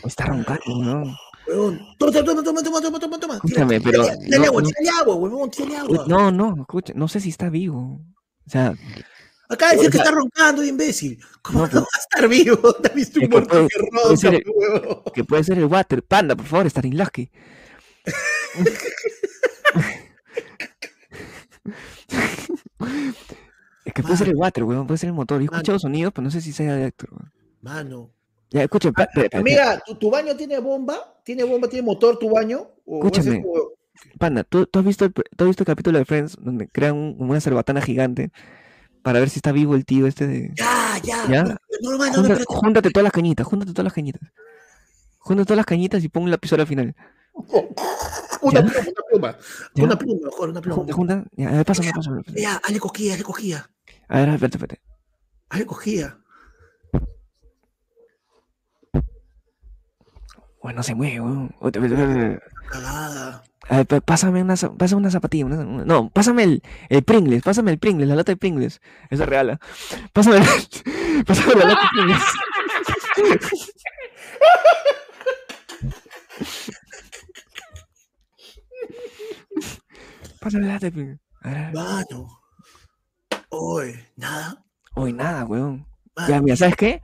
[0.06, 1.18] Está roncando, ¿no?
[1.48, 3.34] Huevón, Toma, toma, toma, toma, toma, toma, toma.
[3.36, 4.70] Escúchame, pero no- agua, no-
[5.00, 6.06] agua, huevón, Uy, agua.
[6.08, 8.02] No, no, escucha, no sé si está vivo.
[8.48, 8.74] O sea,
[9.48, 11.20] Acá o que está roncando, imbécil.
[11.44, 12.58] ¿Cómo No, va a estar vivo?
[12.82, 15.04] ¿Te has visto un muerto que puede ronca, ser huevón?
[15.14, 16.02] que puede ser el water.
[16.04, 17.30] Panda, por favor, Stanislavski.
[23.86, 25.38] Es que puede ser el water, weón, puede ser el motor.
[25.40, 27.32] Yo he escuchado sonidos, pero no sé si sea weón.
[27.62, 28.12] Mano.
[28.56, 31.20] Ya, espera, espera, espera, Amiga, ¿tu, tu baño tiene bomba?
[31.24, 31.68] ¿Tiene bomba?
[31.68, 32.70] ¿Tiene motor tu baño?
[32.86, 33.42] ¿O Escúchame.
[33.42, 33.74] juego?
[34.18, 36.96] Panda, ¿tú, tú has visto el, tú has visto el capítulo de Friends donde crean
[36.96, 38.32] un- una cerbatana gigante
[39.02, 40.52] para ver si está vivo el tío este de...
[40.56, 41.26] Ya, ya.
[41.30, 41.44] Ya.
[41.44, 44.30] No, no, no, no, Júntate, todas las cañitas, júntate todas las cañitas.
[45.18, 46.96] Júntate todas las cañitas y pon un lapicero al final.
[48.42, 49.38] Una pluma, una pluma.
[49.74, 49.84] ¿Ya?
[49.84, 50.76] Una pluma, mejor, una pluma.
[50.76, 51.26] Junta, junta.
[51.36, 52.22] Ya, a ver, pásame, pásame.
[52.24, 52.42] pásame.
[52.42, 53.70] Ya, hazle cosquilla, hazle cosquilla.
[54.08, 54.82] A ver, espérate, espérate.
[55.50, 56.18] Hazle cosquilla.
[60.66, 61.54] Bueno, no se mueve, weón.
[62.72, 63.44] Cagada.
[63.70, 65.46] A ver, pásame una, pásame una zapatilla.
[65.46, 68.82] una- no, pásame el, el Pringles, pásame el Pringles, la lata de Pringles.
[69.12, 69.52] Esa es real.
[69.52, 69.60] ¿ah?
[70.12, 70.40] Pásame,
[71.28, 72.24] pásame la lata de Pringles.
[80.40, 81.20] Pásame la lata de Pringles.
[81.74, 82.42] Mano.
[83.50, 84.64] Oye, nada.
[84.96, 85.86] Uy, nada, weón.
[86.16, 86.30] Mano.
[86.30, 87.02] Ya, mira, ¿sabes qué?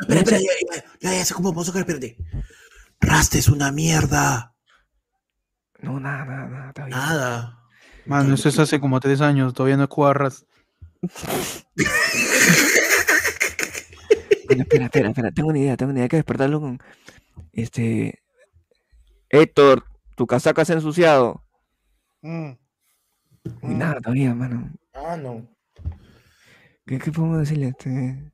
[0.00, 0.46] Espera, espera, ya,
[0.76, 2.16] ya, ya, ya sé cómo vamos a sacar, espérate.
[3.02, 4.54] Rasta es una mierda.
[5.80, 6.90] No, nada, nada, nada, bien.
[6.90, 7.58] Nada.
[8.06, 10.46] Mano, eso es hace como tres años, todavía no es cuadras.
[14.44, 16.78] Bueno, espera, espera, espera, tengo una idea, tengo una idea, hay que despertarlo con,
[17.52, 18.22] este,
[19.30, 21.42] Héctor, tu casaca se ha ensuciado.
[22.20, 22.52] Mm.
[23.62, 24.70] Nada todavía, mano.
[24.92, 25.48] Ah, no.
[26.84, 27.68] ¿Qué, qué podemos decirle?
[27.68, 28.32] Este...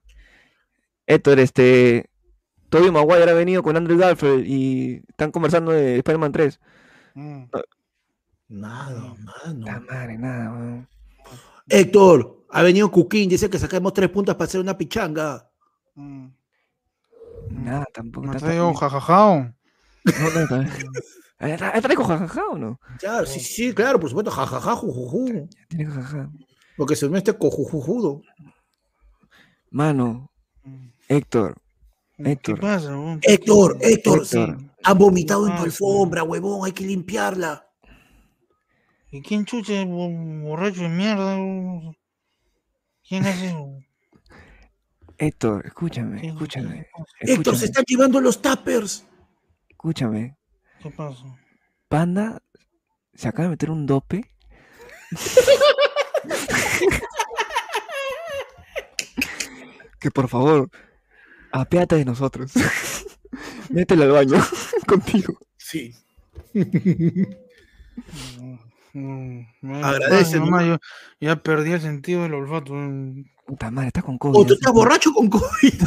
[1.07, 2.11] Héctor, este,
[2.69, 6.61] Tobey Maguire ha venido con Andrew Garfield y están conversando de Spider-Man 3.
[7.15, 7.65] Nada,
[8.49, 9.15] La
[9.55, 9.81] mano.
[9.91, 10.89] madre, nada, weón.
[11.69, 15.51] Héctor, ha venido Cuquín, dice que saquemos tres puntas para hacer una pichanga.
[17.51, 18.33] Nada, tampoco.
[18.33, 19.35] está- Mateo, jajajao.
[19.39, 20.63] No, no, está-
[21.41, 22.81] ¿Está está rico jajaja o no?
[22.99, 25.49] Claro, sí, sí, sí, claro, por supuesto, jajaja, jujuju.
[25.69, 26.31] Tiene jajaja.
[26.77, 28.23] Porque se me este cojujujudo.
[29.71, 30.31] Mano,
[31.09, 31.57] Héctor,
[32.19, 32.61] ¿Qué Héctor.
[32.61, 32.89] pasa?
[32.91, 33.21] weón?
[33.23, 34.59] Héctor, Héctor, Héctor.
[34.83, 37.65] han vomitado en tu Ah, alfombra, huevón, hay que limpiarla.
[39.11, 41.37] ¿Y quién chucha es bo- borracho de mierda?
[43.09, 43.79] ¿Quién es eso?
[45.17, 46.87] Héctor, escúchame, ¿Qué- escúchame.
[47.21, 49.07] Héctor, se Escúchame, están llevando los tappers.
[49.69, 50.37] escúchame.
[50.83, 51.25] ¿Qué pasa?
[51.89, 52.43] Panda
[53.15, 54.23] se acaba de meter un dope.
[60.01, 60.71] que por favor,
[61.53, 62.53] apiate de nosotros.
[63.71, 64.37] Mételo al baño
[64.87, 65.39] contigo.
[65.57, 65.95] Sí.
[69.83, 70.67] Agradece, mamá, ¿no?
[70.75, 70.79] yo
[71.21, 72.75] ya perdí el sentido del olfato.
[73.47, 74.47] Puta madre, estás con O COVID.
[74.47, 75.43] tú estás borracho con COVID.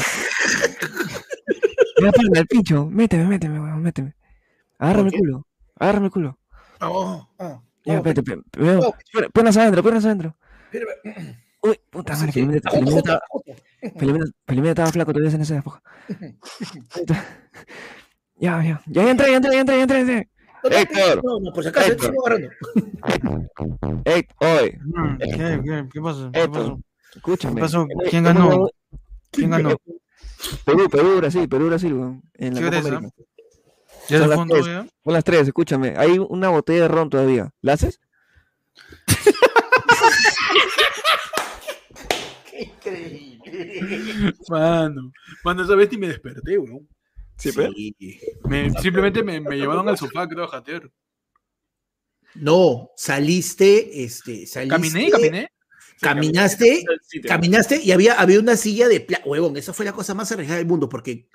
[1.97, 2.87] Mira, Panda, el pincho.
[2.89, 4.15] Méteme, méteme, weón, méteme.
[4.79, 5.47] Agárrame el culo.
[5.77, 6.39] Agárrame el culo.
[6.79, 8.79] Oh, oh, Ya, oh, espérate, pe- primero.
[8.79, 8.95] oh.
[9.13, 10.35] pon- Ponlas adentro, ponlas adentro.
[11.61, 12.39] Uy, puta madre, sí.
[12.41, 13.19] Filomena
[13.97, 15.81] Filomena estaba flaco todavía en esa época.
[18.39, 18.81] ya, ya.
[18.87, 20.29] Ya entré, ya entré, ya entré, ya entré.
[20.63, 21.21] Héctor.
[21.23, 22.13] no, no, por si acaso, Héctor.
[24.05, 26.31] oye, Mm, ¿Qué, qué, qué pasó?
[26.31, 26.79] ¿Qué Héctor, pasó?
[27.15, 27.55] escúchame.
[27.55, 27.87] ¿Qué pasó?
[28.09, 28.69] ¿Quién ganó?
[29.31, 29.75] ¿Quién ganó?
[30.65, 33.13] Perú, Perú, Brasil, Perú, Brasil, weón, en la ¿Qué Copa América.
[34.09, 34.59] ¿Ya Son se las fue tres.
[34.61, 34.87] todo ya?
[35.03, 35.93] Son las tres, escúchame.
[35.97, 37.51] Hay una botella de ron todavía.
[37.61, 37.99] ¿La haces?
[44.49, 45.11] Mano,
[45.43, 46.87] mano, esa vez ni me desperté, weón.
[47.37, 47.49] Sí,
[48.45, 50.91] Me- simplemente me, me llevaron al sofá, creo, a jatear.
[52.35, 54.69] No, saliste, este, saliste.
[54.69, 55.47] Caminé, caminé.
[55.99, 56.83] Caminaste,
[57.27, 60.65] caminaste y había, había una silla de huevón, esa fue la cosa más arriesgada del
[60.67, 61.27] mundo, porque,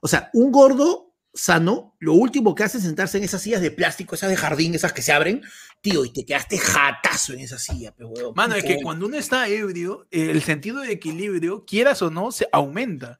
[0.00, 3.70] o sea, un gordo sano, lo último que hace es sentarse en esas sillas de
[3.72, 5.42] plástico, esas de jardín, esas que se abren,
[5.80, 8.32] tío, y te quedaste jatazo en esa silla, pe, huevón.
[8.36, 12.46] Mano, es que cuando uno está ebrio, el sentido de equilibrio, quieras o no, se
[12.52, 13.18] aumenta.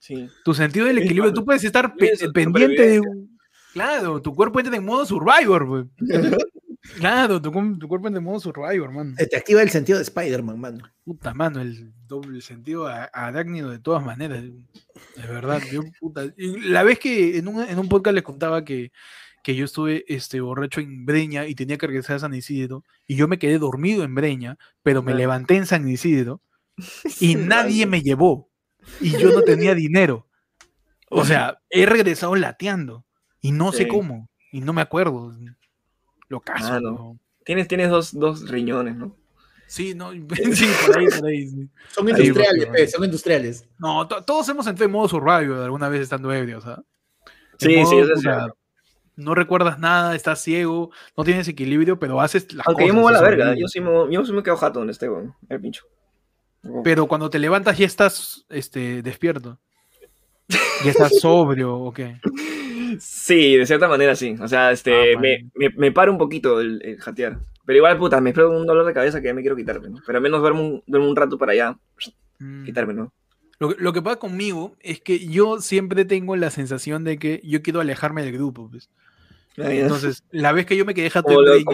[0.00, 0.28] Sí.
[0.44, 3.00] Tu sentido del equilibrio, tú puedes estar pe- pendiente de...
[3.00, 3.38] un-
[3.72, 5.84] Claro, tu cuerpo entra en modo survivor, güey.
[6.98, 9.14] Claro, tu, cu- tu cuerpo entra en modo survivor, mano.
[9.16, 10.84] Se te activa el sentido de Spider-Man, mano.
[11.04, 14.42] Puta mano, el doble sentido a- arácnido de todas maneras.
[14.42, 16.24] De verdad, yo, puta.
[16.36, 18.92] La vez que en un, en un podcast les contaba que,
[19.42, 23.16] que yo estuve este, borracho en Breña y tenía que regresar a San Isidro, y
[23.16, 26.40] yo me quedé dormido en Breña, pero me levanté en San Isidro,
[27.20, 28.50] y nadie me llevó,
[29.00, 30.28] y yo no tenía dinero.
[31.10, 33.04] O sea, he regresado lateando,
[33.40, 33.88] y no sé Sí.
[33.88, 35.34] cómo, y no me acuerdo.
[36.32, 36.72] Lo caso.
[36.72, 37.18] Ah, no.
[37.44, 39.14] Tienes, tienes dos, dos riñones, ¿no?
[39.66, 40.12] Sí, no,
[40.52, 41.46] sí, por ahí, por ahí.
[41.46, 41.68] sí.
[41.90, 43.68] Son industriales, pe, son industriales.
[43.78, 46.82] No, to- todos hemos entrado en modo survival alguna vez estando ebrios, ¿ah?
[47.58, 48.56] Sí, sí, eso es cierto.
[49.14, 52.96] No recuerdas nada, estás ciego, no tienes equilibrio, pero haces las Aunque yo cosas.
[52.96, 55.10] me voy a la verga, yo sí me, yo sí me quedo jato donde esté,
[55.10, 55.84] weón, el pincho.
[56.82, 59.58] Pero cuando te levantas ya estás este, despierto.
[60.82, 62.18] Ya estás sobrio, ¿o qué?
[63.00, 64.34] Sí, de cierta manera sí.
[64.40, 67.38] O sea, este, Ah, me, me, me para un poquito el, el jatear.
[67.64, 69.98] Pero igual, puta, me espero un dolor de cabeza que ya me quiero quitarme, ¿no?
[70.04, 71.78] Pero al menos duermo un, duermo un rato para allá,
[72.38, 72.64] Mm.
[72.64, 73.12] quitarme, ¿no?
[73.60, 77.40] Lo, que- lo que pasa conmigo es que yo siempre tengo la sensación de que
[77.44, 78.68] yo quiero alejarme del grupo.
[78.68, 78.90] pues.
[79.56, 81.64] Entonces, la vez que yo me quedé jato como, en lo- Breña,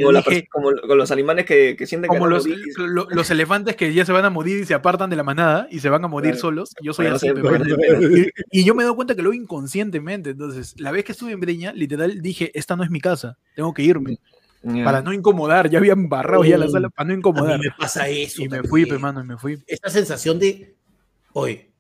[0.50, 2.44] como dije, los alemanes que, que sienten que como a los,
[2.76, 5.68] lo- los elefantes que ya se van a morir y se apartan de la manada
[5.70, 6.40] y se van a morir Claro.
[6.40, 6.74] solos.
[6.82, 7.30] Yo soy Bueno, así.
[7.30, 8.16] bueno, bueno.
[8.50, 10.30] y, y yo me doy cuenta que lo inconscientemente.
[10.30, 13.72] Entonces, la vez que estuve en Breña, literal dije, esta no es mi casa, tengo
[13.72, 14.18] que irme.
[14.64, 14.84] Ya.
[14.84, 16.70] Para no incomodar, ya habían barrado ya la Mm.
[16.70, 17.60] sala para no A mí incomodar.
[17.60, 18.42] me pasa eso.
[18.42, 19.62] Y me fui, pe, mano, y me fui.
[19.68, 20.74] Esta sensación de,
[21.32, 21.70] oye,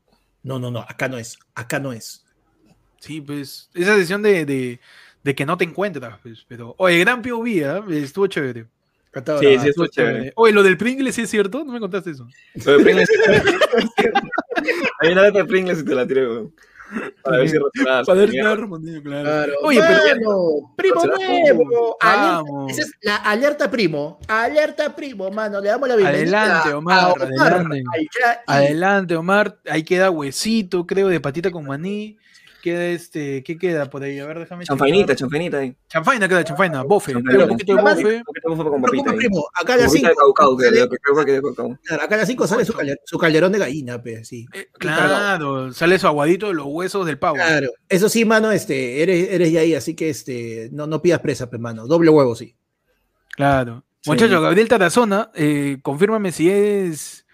[0.44, 2.24] no, no, no, acá no es, acá no es.
[3.00, 4.80] Sí, pues, esa de, de,
[5.22, 7.84] de que no te encuentras, pues, pero, oye, gran POV, ¿ah?
[7.90, 8.66] estuvo chévere.
[9.40, 10.32] Sí, sí, estuvo chévere.
[10.36, 11.64] Oye, lo del Pringles, ¿sí es cierto?
[11.64, 12.26] No me contaste eso.
[12.64, 13.08] Lo de Pringles.
[15.00, 16.26] Hay una de Pringles y te la tiré.
[17.22, 17.56] Para ver si.
[17.84, 19.24] Para ver si respondiendo, claro.
[19.24, 19.52] Claro.
[19.62, 21.96] Oye, pero Mano, primo nuevo.
[22.00, 24.18] Alerta, esa es la alerta primo.
[24.26, 25.60] Alerta primo, mano.
[25.60, 26.42] Le damos la bienvenida.
[26.42, 27.82] Adelante, a Omar, adelante.
[28.00, 28.08] Y-
[28.46, 29.58] Adelante, Omar.
[29.68, 32.16] Ahí queda huesito, creo, de patita con maní.
[32.62, 34.18] Queda este, ¿qué queda por ahí?
[34.18, 35.76] A ver, déjame Chanfainita, chanfainita ahí.
[35.88, 37.14] Chanfaina queda, chanfaina, bofe.
[37.14, 38.22] Un poquito de.
[38.44, 39.48] Un poquito de primo.
[39.54, 40.08] Acá a las Papita 5.
[40.08, 41.78] de caucao, que lo que creo que de caucao.
[42.00, 44.46] Acá a las 5 sale su, calder- su calderón de gallina, pe, sí.
[44.52, 47.36] Eh, claro, sale su aguadito de los huesos del pavo.
[47.36, 47.68] Claro.
[47.88, 51.48] Eso sí, mano, este, eres, eres ya ahí, así que este, no, no pidas presa,
[51.48, 51.86] pe, mano.
[51.86, 52.56] Doble huevo, sí.
[53.36, 53.84] Claro.
[54.00, 54.10] Sí.
[54.10, 57.24] Muchachos, Gabriel Tarazona, eh, confírmame si es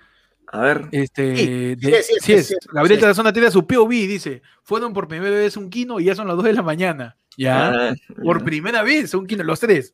[0.54, 0.88] A ver.
[0.92, 3.00] este Sí, de- sí es, sí es, Gabriel.
[3.00, 6.36] Tarazona tiene su POV, dice, fueron por primera vez un kino y ya son las
[6.36, 7.16] 2 de la mañana.
[7.36, 7.68] Ya.
[7.90, 8.44] Ah, Por ya.
[8.44, 9.92] primera vez, un kino, los tres.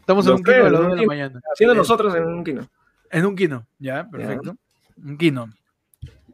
[0.00, 0.94] Estamos en un kino a tres, las 2 ¿no?
[0.94, 1.40] de la mañana.
[1.54, 2.68] Siendo nosotros en un kino.
[3.10, 4.56] En un kino, ya, perfecto.
[5.02, 5.48] Un kino.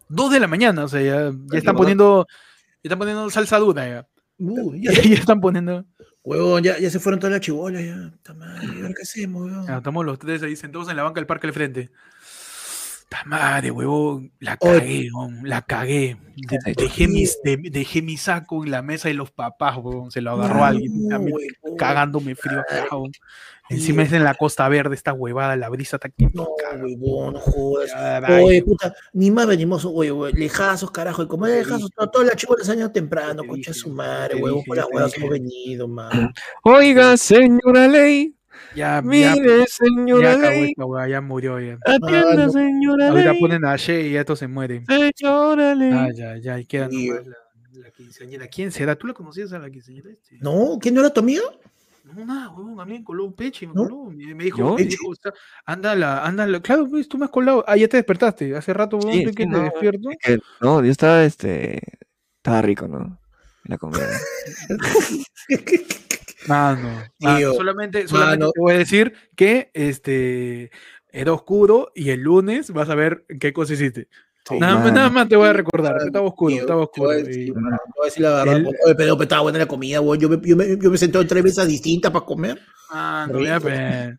[0.09, 3.86] 2 de la mañana, o sea, ya, ya están poniendo, ya están poniendo salsa dura
[3.89, 4.06] ya.
[4.39, 5.84] Uh, ya, Ya, están poniendo.
[6.24, 8.10] huevón, ya, ya se fueron todas las chibolas, ya.
[8.10, 9.66] Puta madre, ¿y ahora qué hacemos, huevón?
[9.66, 11.90] Ya, estamos los tres ahí sentados en la banca del parque al frente.
[13.26, 16.16] Madre, huevón, la cagué, huevón, la cagué.
[16.36, 20.20] De- dejé, mis- de- dejé mi saco en la mesa de los papás, huevón, se
[20.20, 21.76] lo agarró alguien, a mí huevón.
[21.76, 23.12] cagándome frío acá, huevón.
[23.68, 26.26] Encima es en la costa verde, esta huevada, la brisa está aquí.
[26.34, 26.47] No,
[26.82, 27.90] huevón, no jodas.
[27.94, 32.10] Ay, Oye, puta, ni más venimos, oye, güey, lejazos, carajo, y como es lejazos, to-
[32.10, 35.16] todas las chicas han ido temprano, Te concha dije, su madre, huevón, por las huevas
[35.16, 36.32] hemos venido, man.
[36.64, 38.34] Oiga, señora Ley.
[38.74, 40.74] Ya, ya, Mire, ya señora acabó Ley.
[40.77, 41.78] esta ya murió ya.
[41.85, 42.51] Atienda, no.
[42.53, 43.40] señora Ahorita Ley.
[43.40, 44.85] ponen a Shea y ya esto se muere.
[45.16, 45.93] Señora Ley.
[45.93, 47.09] Ah, ya, ya, y queda Sí.
[47.09, 47.36] nomás la,
[47.82, 48.47] la quinceañera.
[48.49, 48.97] ¿Quién será?
[48.97, 50.11] ¿Tú la conocías a la quinceañera?
[50.11, 50.36] este?
[50.40, 51.43] No, ¿quién no era tu amiga?
[52.05, 53.85] No, nada, huevón, a mí me coló un peche, me ¿No?
[53.85, 54.05] coló.
[54.11, 55.32] Me, me dijo, me dijo, "Está-
[55.65, 57.65] anda la, anda la, claro, pues tú me has colado.
[57.66, 58.55] Ah, ya te despertaste.
[58.57, 60.11] Hace rato, huevón, Sí, que te no, despierto.
[60.11, 61.81] es que, no, yo estaba, este,
[62.39, 63.19] estaba rico, ¿no?
[63.64, 64.09] La comida.
[66.48, 68.52] Mano, mano, solamente, solamente mano.
[68.52, 70.72] te voy a decir que este
[71.09, 74.09] era oscuro y el lunes vas a ver qué cosa hiciste.
[74.48, 77.14] Sí, nada, nada más te voy a recordar, que estaba oscuro, Tío, estaba te voy
[77.14, 77.28] a oscuro.
[77.28, 77.62] decir, y- te voy
[78.02, 78.56] a decir la verdad.
[78.56, 80.18] El- Oye, pero, pero estaba buena la comida, weón.
[80.18, 82.60] Yo me, yo me, yo me senté en tres mesas distintas para comer.
[82.90, 84.16] Ah, no, ya, pe, Ay,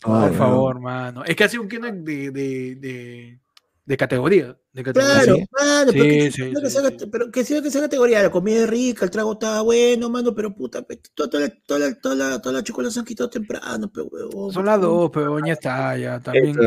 [0.00, 0.34] por no.
[0.34, 1.24] favor, mano.
[1.24, 3.40] Es que ha sido un kino de, de, de,
[3.84, 4.56] de categoría.
[4.74, 5.14] De categoría.
[5.14, 5.46] Claro, sí.
[5.52, 8.30] mano, pero, Sí, que, sí, que sí, sea, pero que sea que sea categoría, la
[8.30, 11.94] comida es rica, el trago estaba bueno, mano, pero puta, pe, toda, toda, la- toda,
[12.00, 14.52] toda, la, toda la chocolate se han quitado temprano, pero huevón.
[14.52, 16.48] Son las dos, pero ya está, ya también.
[16.48, 16.62] Esto,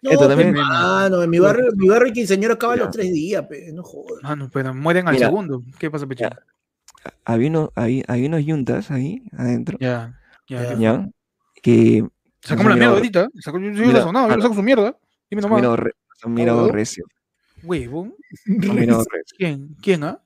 [0.00, 2.84] No, Esto pe, también- mano, en mi barrio, en mi barrio quinceañero acaba Ya.
[2.84, 4.22] los tres días, pe, no jodas.
[4.22, 5.26] Mano, pero mueren al Mira.
[5.26, 5.60] segundo.
[5.80, 6.26] ¿Qué pasa, Pecho?
[7.24, 10.14] Había, uno, había, había unos yuntas ahí adentro, Ya,
[10.48, 10.74] ya.
[10.78, 11.08] Ya.
[11.60, 12.04] Que
[12.40, 13.28] Sacamos la Mira, mierda ahorita.
[13.40, 14.96] Sacó, yo mira, yo saco su mierda.
[15.28, 15.62] Dime se nomás.
[16.26, 16.72] miró huevón.
[16.72, 17.04] recio.
[17.68, 18.14] Huevón.
[18.46, 19.04] recio.
[19.36, 19.76] ¿Quién?
[19.82, 20.20] ¿Quién, ah?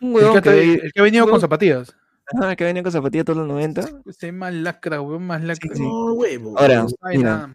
[0.00, 1.40] Un El huevón que, que, ha- ve- el que ha venido con huevón.
[1.40, 1.96] zapatillas.
[2.40, 3.88] ajá, que venía con zapatillas todos los 90.
[4.06, 5.74] Este más lacra, huevón, más lacra.
[5.74, 5.82] sí.
[5.82, 6.58] No, huevo.
[6.58, 7.52] Ahora, No sabe mira, nada.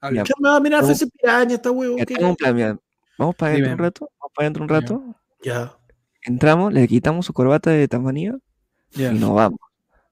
[0.00, 0.16] Habla.
[0.20, 0.24] Ya.
[0.24, 1.96] ¿Qué me va a mirar ese piraña, esta huevo?
[1.98, 2.78] ya tengo un plan, mira.
[3.18, 4.74] Vamos para adentro un rato, vamos para adentro un Ya.
[4.80, 5.04] rato,
[5.42, 5.76] Ya,
[6.22, 8.34] entramos, le quitamos su corbata de tamanía
[8.92, 9.12] Ya.
[9.12, 9.60] y nos vamos.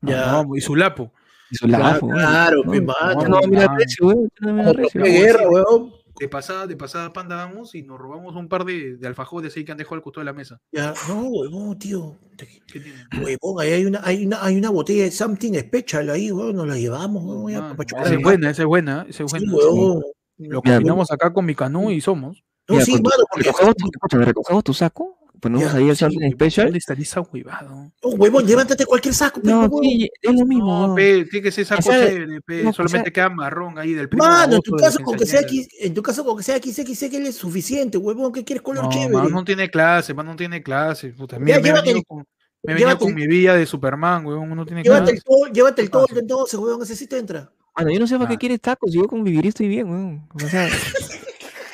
[0.03, 0.27] ya.
[0.27, 1.11] No, vamos, y su lapo.
[1.51, 1.75] Y su güey.
[1.79, 4.29] claro, No, pe, no, no, mira recio, güey.
[4.41, 5.93] No, mira guerra, huevón.
[6.20, 9.65] De pasada, de pasada panda vamos y nos robamos un par de, de alfajores ahí
[9.65, 10.61] que han dejado al costado de la mesa.
[10.73, 12.16] Ya, no, huevón, tío.
[12.36, 13.05] ¿Qué tiene?
[13.23, 16.66] Huevón, ahí hay una, hay una, hay una botella de something special ahí, huevón, nos
[16.69, 19.31] la llevamos, huevón, ya, Mano, pa' chupar esa es buena, esa es buena, esa es
[19.31, 19.57] Sí, buena.
[19.57, 20.03] huevón.
[20.39, 22.45] Lo combinamos acá con mi canú y somos.
[22.69, 23.49] No, Mira, sí, mano, porque.
[23.49, 26.66] recogemos, tu, escúchame, recogemos tu saco, ponemos Ya, ahí el Sí, something huevón, special.
[26.66, 27.93] ¿Dónde estaría esa huevado?
[28.02, 29.82] Oh, huevón, levántate cualquier saco, pe, No, huevón.
[29.85, 30.89] sí, es lo mismo.
[30.89, 33.93] No, pe, tiene que ser saco chévere, pe, no, que solamente sea- queda marrón ahí
[33.94, 34.24] del primo.
[34.24, 35.40] Mano, en tu caso, con que sea
[35.81, 39.10] en tu caso, con que sea XXL es suficiente, huevón, ¿qué quieres color No, chévere?
[39.12, 41.09] mano, no tiene clase, mano, no tiene clase.
[41.10, 42.24] Puta, Ya, mira, me llévate el- con,
[42.62, 45.24] me llévate con el- mi villa de Superman, weón, uno tiene Llévate el clase.
[45.27, 47.51] todo, llévate el ¿Qué todo entonces, huevón, ese sí te entra.
[47.77, 48.32] Mano, yo no sé para Ah.
[48.32, 50.28] qué quieres tacos, yo con vivir estoy bien, weón.
[50.35, 50.69] O sea,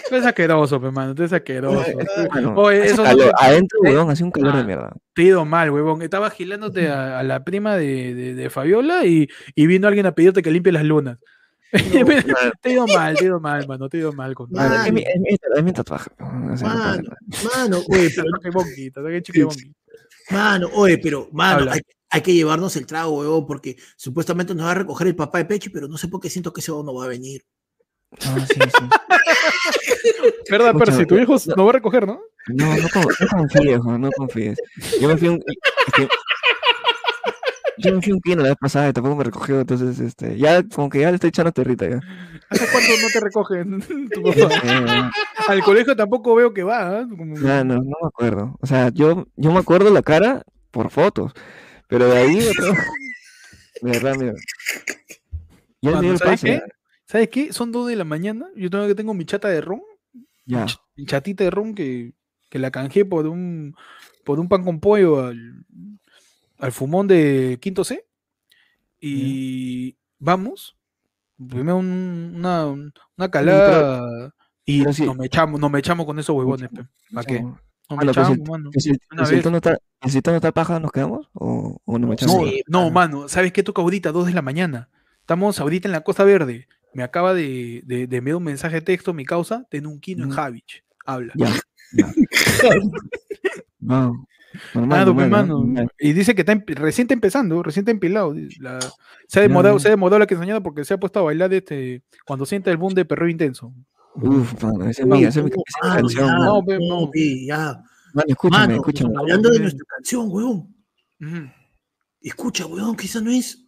[0.08, 1.84] Tú eres asqueroso, pe, mano, tú eres asqueroso.
[2.32, 4.58] mano, Oye, hace eso no calor, te- adentro, eh, weón, hace un calor ah.
[4.58, 4.92] de mierda.
[5.14, 6.02] Te he ido mal, huevón.
[6.02, 10.14] Estaba agilándote a, a la prima de, de- de Fabiola y, y vino alguien a
[10.14, 11.18] pedirte que limpie las lunas.
[11.72, 11.78] te
[12.70, 14.84] he ido mal, te he ido mal, mano, te he ido mal con Mano, Mano,
[14.84, 16.10] es, mi, es, mi, es mi tatuaje.
[16.20, 17.02] weón, no Mano,
[17.56, 19.72] mano, oye, pero, bonquito, tatuaje chicle bonquito.
[20.30, 24.70] mano, oye, pero, mano, hay, hay que llevarnos el trago, huevón, porque supuestamente nos va
[24.70, 26.86] a recoger el papá de Peche, pero no sé por qué siento que ese huevón
[26.86, 27.42] no va a venir.
[28.26, 28.88] No, sí, sí.
[30.50, 31.06] ¿Verdad, Escucha, Percy?
[31.06, 32.20] Tu hijo no- no va a recoger, ¿no?
[32.48, 34.58] No, no, con- no confíes, no confíes.
[35.00, 35.36] Yo me fui a un.
[35.46, 36.08] es que-
[37.78, 40.38] yo me fui a un kino la vez pasada y tampoco me recogió, entonces, este,
[40.38, 42.00] ya, como que ya le estoy echando territa ya.
[42.50, 43.80] ¿Hace cuánto no te recogen
[44.12, 44.54] tu papá?
[44.64, 45.10] Eh,
[45.48, 47.06] Al colegio tampoco veo que va, ¿ah?
[47.08, 48.56] Como- Ya, no, no me acuerdo.
[48.60, 51.32] O sea, yo, yo me acuerdo la cara por fotos,
[51.88, 52.72] pero de ahí otro...
[53.82, 54.34] De verdad, mira.
[55.82, 56.62] Ya me dio el ¿sabes pase.
[57.14, 57.52] ¿Sabes qué?
[57.52, 58.48] Son dos de la mañana.
[58.56, 59.80] Yo tengo que tengo mi chata de ron,
[60.46, 60.66] Ya.
[60.96, 62.12] mi chatita de ron que,
[62.50, 63.76] que la canjeé por un
[64.24, 65.64] por un pan con pollo al,
[66.58, 68.04] al fumón de Quinto C.
[69.00, 70.76] Y vamos.
[71.36, 74.34] Primero un- una, una calada
[74.64, 75.04] y pero sí.
[75.06, 76.68] nos me echamos, nos me echamos con esos huevones.
[77.12, 77.42] ¿Para qué?
[77.42, 77.60] No.
[77.90, 78.70] Nos me echamos, mano.
[78.74, 81.28] ¿Y si, y el tono está, y paja, nos quedamos?
[81.34, 82.34] ¿O, o no me echamos?
[82.36, 83.18] No, Sí, no, mano.
[83.18, 84.10] mano, ¿sabes qué toca ahorita?
[84.10, 84.88] Dos de la mañana.
[85.20, 86.66] Estamos ahorita en la Costa Verde.
[86.94, 90.24] Me acaba de, de, de enviar un mensaje de texto, mi causa, ten un kino
[90.24, 90.32] en Mm.
[90.32, 90.84] Javich.
[91.04, 91.32] Habla.
[91.36, 91.52] Ya.
[91.92, 92.12] ya.
[93.80, 94.26] No.
[94.72, 95.58] Normal, pe, normal, mano.
[95.58, 95.88] normal.
[95.98, 98.34] Y dice que está empe- recién está empezando, recién está empilado.
[98.60, 98.78] la-
[99.26, 99.80] se ha demorado, no.
[99.80, 102.76] se ha demorado la quinceañera porque se ha puesto a bailar este, cuando siente el
[102.76, 103.74] boom de perreo intenso.
[104.14, 105.50] Uf, mano, esa es mi, no, esa es mi
[105.82, 106.26] mano, canción.
[106.28, 106.38] ya.
[106.38, 107.10] No, pe, no.
[107.10, 107.82] pe, ya.
[108.14, 109.14] Mano, escúchame, Mano, escúchame.
[109.18, 110.28] hablando de nuestra canción.
[110.28, 110.70] Ujú.
[112.22, 113.66] Escucha, weón, esa no es.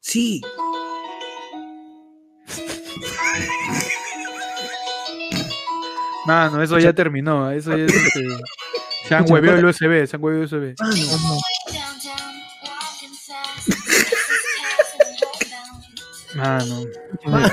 [0.00, 0.40] Sí.
[6.26, 7.50] Mano, eso ya terminó.
[7.50, 8.26] Eso ya es, este,
[9.08, 10.74] se han hueveado el USB, se han hueveado el USB.
[16.34, 16.84] Mano,
[17.26, 17.52] Mano.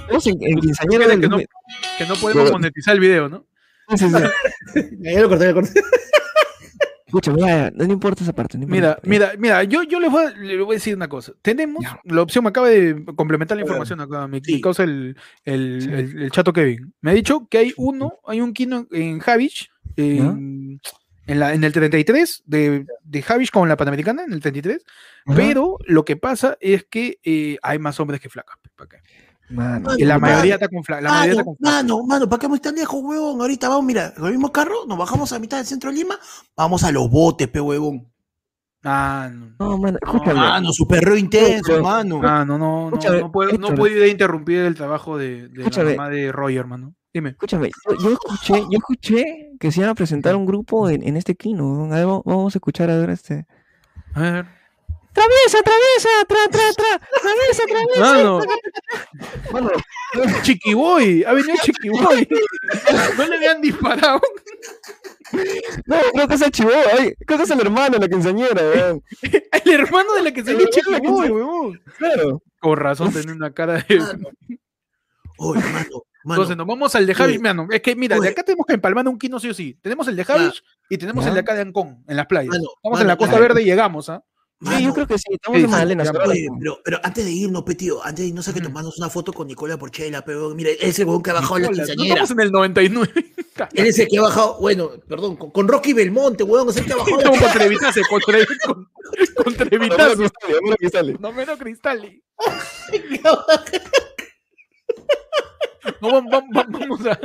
[0.00, 1.48] Estamos en, en quinceañera del que no- 2000.
[1.98, 3.46] Que no podemos monetizar el video, ¿no?
[3.96, 4.16] Sí, sí,
[4.74, 4.80] sí.
[5.00, 5.80] ya lo corté, ya lo corté.
[7.36, 8.56] Ya, no importa esa parte.
[8.58, 11.08] no importa Mira, mira, mira, yo, yo les, voy a, les voy a decir una
[11.08, 11.32] cosa.
[11.42, 12.00] Tenemos, Ya.
[12.04, 14.60] la opción me acaba de complementar la información acá, mi, sí.
[14.60, 15.88] causa el, el, Sí.
[15.90, 16.94] el- el chato Kevin.
[17.00, 20.80] Me ha dicho que hay uno, hay un kino en Javich, en,
[21.26, 24.84] en, la, en el 33 de, de Javish con la Panamericana, en el 33,
[25.26, 25.36] Ajá.
[25.36, 28.56] pero lo que pasa es que eh, hay más hombres que flacas.
[28.62, 28.96] pe, ¿pa' qué?
[29.50, 31.02] Mano, Y la Mano, mayoría está con flacas.
[31.04, 33.40] La mayoría está Mano, con mano, mano, ¿para qué vamos tan lejos, huevón?
[33.40, 36.18] Ahorita vamos, mira, con el mismo carro, nos bajamos a mitad del centro de Lima,
[36.56, 38.06] vamos a los botes, pe huevón.
[38.82, 39.54] Ah, no.
[39.58, 40.34] no, mano, escúchame.
[40.40, 42.20] Mano, su perreo intenso, pero- mano.
[42.24, 45.96] Ah, no, no, no, no puedo, no puedo interrumpir el trabajo de, de la Escúchame.
[45.96, 46.94] mamá de Roger, hermano.
[47.12, 47.30] Dime.
[47.30, 49.24] Escúchame, yo, yo escuché, yo escuché
[49.58, 51.92] que se iban a presentar un grupo en, en este Kino.
[51.92, 53.46] A ver, vamos a escuchar a ver este.
[54.14, 54.46] A ver.
[55.12, 56.08] ¡Traviesa, traviesa!
[56.28, 57.08] ¡Tra, tra, tra!
[57.20, 58.00] ¡Traviesa, traviesa!
[59.52, 59.70] Mano,
[60.14, 62.28] Mano, Chiquiboy, ha venido Chiquiboy.
[63.18, 64.20] No le habían disparado.
[65.86, 68.62] no, creo que es el chivo, ay, creo que es el hermano de la quinceañera,
[68.62, 69.02] weón.
[69.22, 71.82] El hermano de la que salió Chiquiboy, weón.
[71.98, 72.42] Claro.
[72.60, 73.98] Con razón, tiene una cara de.
[73.98, 74.28] Mano.
[75.38, 76.02] Oye, mano.
[76.22, 77.42] Entonces, nos vamos al de Javish, Oye.
[77.42, 77.66] mano.
[77.70, 79.78] Es que, mira, de acá tenemos que empalmar un Kino sí o sí.
[79.80, 81.30] Tenemos el de Javish y tenemos Ya.
[81.30, 82.50] el de acá de Ancón, en las playas.
[82.50, 83.38] Mano, Estamos en la Costa.
[83.38, 84.22] Verde y llegamos, ¿ah?
[84.62, 85.94] Sí, yo creo que sí, estamos Sí, en Oye,
[86.42, 86.58] mismo.
[86.60, 89.32] pero, pero antes de irnos, pe, tío, antes de no sé que tomarnos una foto
[89.32, 92.14] con Nicola Porchela, pero mira, él es el que ha bajado la Hola, no quinceañera.
[92.22, 93.12] estamos en el 99.
[93.74, 96.86] Él es el que ha bajado, bueno, perdón, con, con Rocky Belmonte, huevón, es el
[96.86, 98.88] que ha bajado la Estamos con Trevitase, con, Tre- con,
[99.44, 100.30] con Trevitase.
[100.90, 101.16] sale.
[101.20, 102.22] No menos Cristali.
[106.02, 107.18] No, vamos, vamos, vamos a.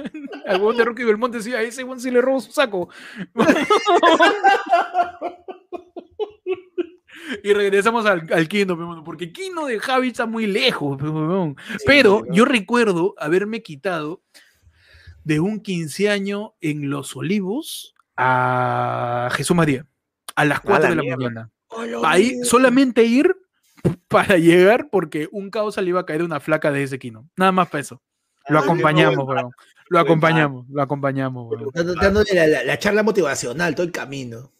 [0.48, 2.90] Al huevón de Rocky Belmonte decía, a ese huevón sí le robo su saco.
[7.44, 10.98] y regresamos al, al Kino, pe, porque Kino de Javi está muy lejos.
[10.98, 11.06] pe.
[11.86, 14.22] Pero yo recuerdo haberme quitado
[15.24, 19.86] de un 15 años en Los Olivos a Jesús María
[20.36, 21.18] a las 4 la de la mierda.
[21.18, 21.52] mañana.
[22.08, 22.46] Ahí mierda.
[22.46, 23.36] solamente ir
[24.08, 27.30] para llegar porque un caos le iba a caer una flaca de ese Kino.
[27.38, 28.02] Nada más para eso.
[28.50, 29.52] Lo Ay, acompañamos, weón.
[29.90, 31.70] Lo acompañamos, lo acompañamos, weón.
[31.74, 34.52] Dando- Dándole la, la- la charla motivacional todo el camino.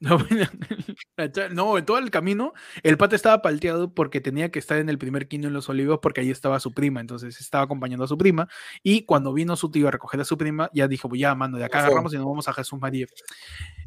[0.00, 0.18] No,
[1.78, 2.52] en todo el camino,
[2.84, 5.98] el pata estaba palteado porque tenía que estar en el primer quino en Los Olivos
[6.00, 8.48] porque ahí estaba su prima, entonces estaba acompañando a su prima
[8.84, 11.58] y cuando vino su tío a recoger a su prima, ya dijo, pues ya, mano,
[11.58, 13.06] de acá agarramos y nos vamos a Jesús María.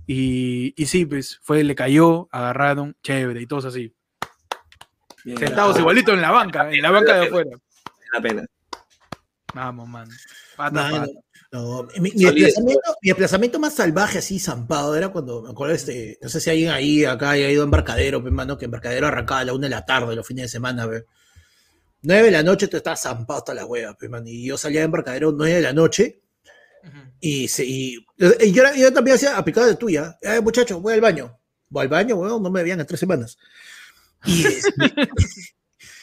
[0.05, 3.95] Y, y sí, pues fue, le cayó, agarraron, chévere, y todos así,
[5.23, 7.51] Bien, sentados igualito en la banca, en la banca de afuera.
[8.11, 8.45] la pena.
[9.53, 10.11] Vamos, mano.
[10.55, 11.11] Pata, Mano, pata.
[11.51, 16.17] No, mi, mi desplazamiento, mi desplazamiento más salvaje, así zampado, era cuando me acuerdo, este,
[16.21, 19.41] no sé si alguien ahí, acá haya ido a embarcadero, pe, mano, que embarcadero arrancaba
[19.41, 21.05] a la una de la tarde, los fines de semana, pe.
[22.03, 24.79] Nueve de la noche tú estabas zampado hasta la hueva, pe, mano, y yo salía
[24.79, 26.21] de embarcadero nueve de la noche,
[27.19, 27.97] y, se, y,
[28.39, 31.37] y yo, también hacía aplicado de tuya, eh, muchacho, voy al baño,
[31.67, 33.37] voy al baño, weón, no me veían en tres semanas.
[34.25, 34.71] Y este,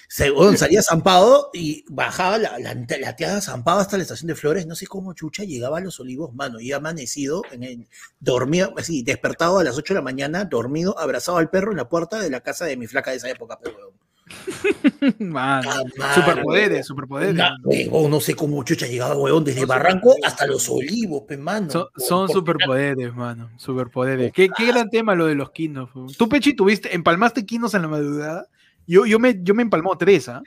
[0.09, 4.67] se, salía zampado y bajaba la, la, la tía zampado hasta la estación de Flores,
[4.67, 7.87] no sé cómo chucha llegaba a los olivos, mano, y amanecido, en el,
[8.19, 11.89] dormido, así, despertado a las 8 de la mañana, dormido, abrazado al perro en la
[11.91, 13.93] puerta de la casa de mi flaca de esa época, pero.
[14.31, 15.73] Ah, mano,
[16.15, 17.43] Superpoderes, superpoderes.
[17.65, 21.71] Huevón, no sé cómo chucha llegaba, weón, desde Son Barranco hasta los olivos, pe, mano.
[21.71, 23.51] Son, Por- son por- superpoderes, mano.
[23.57, 24.33] Superpoderes.
[24.33, 25.91] ¿Qué, qué gran tema lo de los quinos.
[26.17, 28.49] ¿Tú, Pechi, tuviste, empalmaste quinos en la madrugada?
[28.89, 30.43] Yo, yo, me, yo me empalmó tres, ¿ah?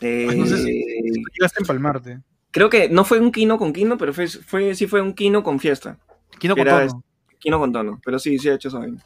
[0.00, 0.84] Eh, No sé si-
[1.38, 2.18] Llegaste a empalmarte.
[2.50, 5.42] creo que no fue un kino con kino, pero fue, fue, sí fue un kino
[5.44, 5.98] con fiesta.
[6.40, 7.04] Quino con tono.
[7.38, 8.00] Kino con tono.
[8.04, 8.80] Pero sí, sí he hecho eso.
[8.80, 8.98] bien.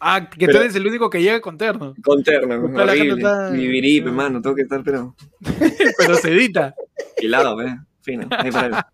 [0.00, 1.94] Ah, que tú Pero- eres el único que llega con terno.
[2.04, 3.88] Con terno, la gente horrible.
[3.88, 5.14] está- hermano, tengo que estar, pero
[5.98, 6.74] Pero se edita.
[7.18, 7.78] hilado, ¿eh?
[8.02, 8.84] Fino, ahí para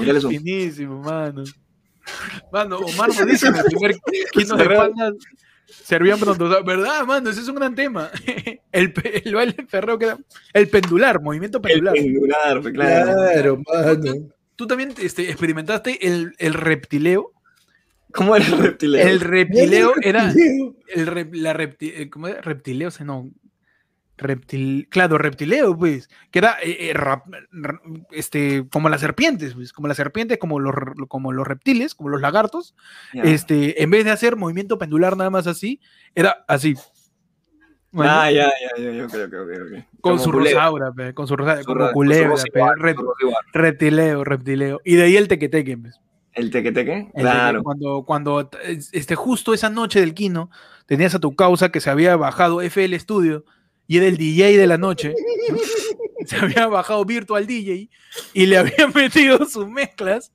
[0.00, 0.20] él.
[0.28, 1.44] Finísimo, mano.
[2.52, 3.94] Mano, Omar nos dice en el primer
[4.32, 4.92] quino de Ferreo.
[5.72, 6.44] Servían pronto.
[6.44, 7.30] O sea, ¿Verdad, mano?
[7.30, 8.10] Ese es un gran tema.
[8.72, 8.92] El,
[9.24, 10.18] el baile ferreo queda.
[10.52, 11.94] El pendular, movimiento El pendular.
[11.94, 13.12] pendular, claro.
[13.14, 14.28] Claro, mano.
[14.56, 17.32] Tú también este, experimentaste el, el reptileo.
[18.12, 19.06] ¿Cómo era el reptileo?
[19.08, 20.30] El reptileo era.
[20.30, 22.40] El rep- la repti- eh, ¿Cómo era?
[22.42, 23.30] Reptileo, o sea, no.
[24.20, 27.24] Reptil, claro, reptileo, pues, que era eh, eh, rap-
[28.10, 30.74] este, como las serpientes, pues, como las serpientes, como los,
[31.08, 32.74] como los reptiles, como los lagartos,
[33.14, 35.80] este, en vez de hacer movimiento pendular nada más así,
[36.14, 36.74] era así.
[37.92, 38.48] Bueno, Ah, ya,
[40.00, 42.60] con su rosaura, pe, con su rosaura, como ro- con su culebra, pe,
[43.52, 44.80] reptileo, reptileo.
[44.84, 45.98] Y de ahí el tequeteque, pues.
[46.32, 46.92] ¿El teque-teque?
[46.92, 47.62] El teque- Claro.
[47.64, 48.48] Cuando, cuando
[48.92, 50.48] este, justo esa noche del Kino,
[50.86, 53.44] tenías a tu causa que se había bajado FL Studio
[53.90, 55.12] y era el DJ de la noche.
[55.50, 55.58] ¿no?
[56.24, 57.90] Se había bajado Virtual DJ
[58.32, 60.32] y le había metido sus mezclas.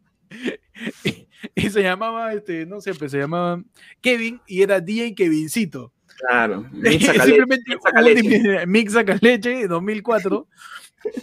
[1.05, 3.63] Y, y se llamaba, este, no sé, pues se llamaba
[4.01, 5.93] Kevin y era DJ Kevincito.
[6.17, 6.67] Claro.
[6.73, 8.21] Mix saca leche, Simplemente mix saca un leche.
[8.21, 10.47] dimi- Mix Saca Leche 2004.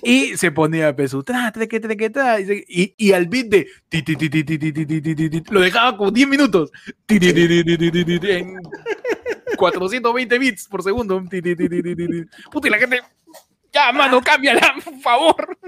[0.03, 4.17] Y se ponía peso, tra, que, que, tra, y, y, al beat de ti, ti,
[4.17, 6.71] ti, ti, ti, ti, ti, ti, ti, ti, ti, lo dejaba como 10 minutos.
[7.05, 8.55] Ti, ti, ti, ti, ti, ti, ti, ti, ti, En
[9.63, 11.23] 420 bits por segundo.
[12.51, 13.01] Puta, y la gente.
[13.73, 15.59] Ya, mano, cámbiala, por favor.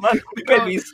[0.00, 0.92] Mano, mi pelvis.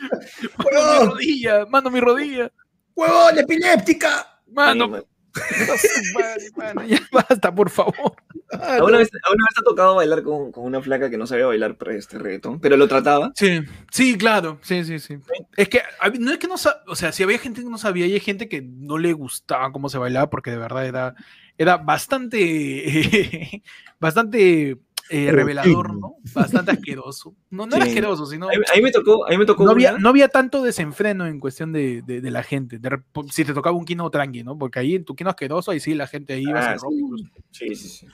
[0.58, 2.50] Mano, mi rodilla, mano, mi rodilla.
[2.94, 4.40] ¡Huevón, epiléptica!
[4.50, 5.04] Mano, Mano.
[6.14, 8.14] madre, mano, ya basta, por favor.
[8.52, 8.98] Ah, ¿Alguna no.
[8.98, 11.76] vez, alguna vez te ha tocado bailar con, con una flaca que no sabía bailar
[11.76, 12.58] pre- este reggaetón?
[12.58, 13.32] Pero lo trataba.
[13.34, 13.60] Sí,
[13.90, 15.18] sí, claro, sí, sí, sí.
[15.56, 15.82] Es que
[16.18, 18.20] no es que no sabía, o sea, si había gente que no sabía y hay
[18.20, 21.14] gente que no le gustaba cómo se bailaba porque de verdad era,
[21.58, 23.62] era bastante,
[24.00, 24.78] bastante
[25.08, 26.14] eh, revelador, ¿no?
[26.34, 27.34] Bastante asqueroso.
[27.50, 29.64] No, no era asqueroso, sino A mí, a mí me tocó, a mí me tocó
[29.64, 32.78] no había, no había tanto desenfreno en cuestión de, de- de la gente.
[32.78, 32.90] De
[33.30, 34.58] si te tocaba un kino tranqui, ¿no?
[34.58, 36.92] Porque ahí en tu kino asqueroso, ahí sí la gente ahí iba a Ah, rock
[37.16, 37.30] sí.
[37.50, 38.06] Sí, sí, sí.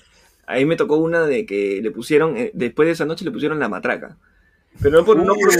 [0.47, 3.59] Ahí me tocó una de que le pusieron, eh, después de esa noche le pusieron
[3.59, 4.19] la matraca.
[4.82, 5.51] Pero no por, no por,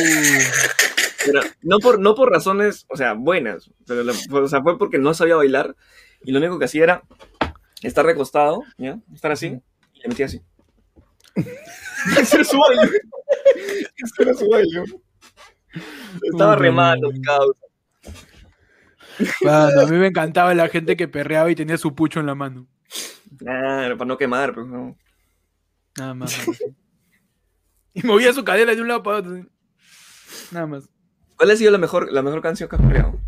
[1.25, 3.71] pero no por, no por razones, o sea, buenas.
[3.87, 5.77] Pero la- o sea, fue porque no sabía bailar
[6.25, 7.03] y lo único que hacía era
[7.89, 8.99] estar recostado, ¿ya?
[9.13, 9.61] Estar así
[9.95, 10.43] y le metía así.
[11.35, 13.01] Ese era su baile.
[13.97, 14.85] Ese era su baile.
[16.31, 17.59] Estaba remando, causa.
[19.43, 22.35] Mano, a mí me encantaba la gente que perreaba y tenía su pucho en la
[22.35, 22.67] mano.
[23.39, 24.97] Claro, para no quemar, pues no.
[25.97, 26.39] Nada más.
[27.95, 29.47] Y movía su cadera de un lado para otro.
[30.51, 30.89] Nada más.
[31.37, 33.21] ¿Cuál ha sido la mejor, la mejor canción que has coreado?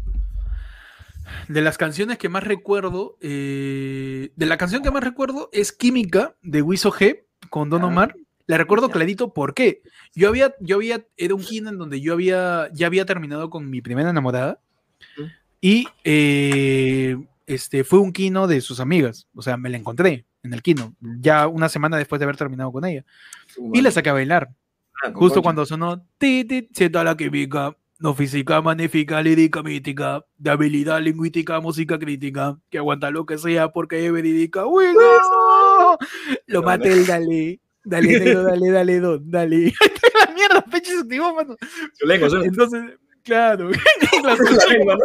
[1.49, 6.37] De las canciones que más recuerdo, eh, de la canción que más recuerdo es Química
[6.43, 7.87] de Wiso G con Don Ah.
[7.87, 8.17] Omar.
[8.47, 9.83] La recuerdo clarito, ¿por qué?
[10.15, 13.71] Yo había, yo había, era un kino en donde yo había, ya había terminado con
[13.71, 14.61] mi primera enamorada
[15.63, 17.17] y eh,
[17.47, 20.95] este, fue un kino de sus amigas, o sea, me la encontré en el kino,
[21.01, 23.03] ya una semana después de haber terminado con ella,
[23.73, 24.51] y la saqué a bailar.
[25.03, 31.01] Ah, Justo cuando sonó ti, ti, la química, no física, magnífica, lírica, mítica, de habilidad
[31.01, 34.67] lingüística, música crítica, que aguanta lo que sea porque es verídica.
[34.67, 35.97] ¡Uy, no!
[36.47, 37.61] Lo No, maté el dale.
[37.85, 39.73] Dale, negro, dale, dale, don, dale.
[40.27, 41.57] la mierda, pecho se activó, mano.
[41.93, 42.83] Su lengua, su Entonces,
[43.23, 43.71] claro.
[44.23, 44.99] La- la lengua,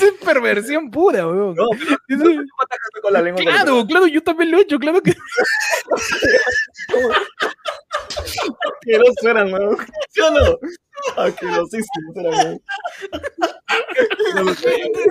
[0.00, 0.08] ¿no?
[0.08, 1.54] Qué es perversión pura, weón.
[1.54, 3.42] No, pero Eso- ¿cómo atacas con la lengua?
[3.44, 5.14] con Claro, claro, yo también lo he hecho, claro que
[8.74, 9.76] Asquerosos eran, weón.
[10.10, 10.58] ¿Sí o no?
[11.16, 12.60] Asquerosísimos eran, weón.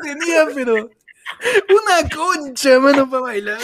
[0.04, 3.60] tenía, pero una concha, mano, para bailar.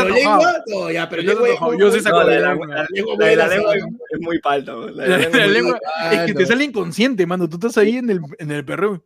[0.06, 1.78] lengua, no, ya, pero lengua.
[1.78, 2.68] Yo sí saco No, la la de la, lengua.
[2.68, 3.76] la- lengua la de la muy lengua
[4.12, 4.74] es, muy palta.
[4.94, 5.80] La lengua
[6.12, 7.50] es que te sale inconsciente, mano.
[7.50, 9.04] Tú estás ahí en el, en el perreo.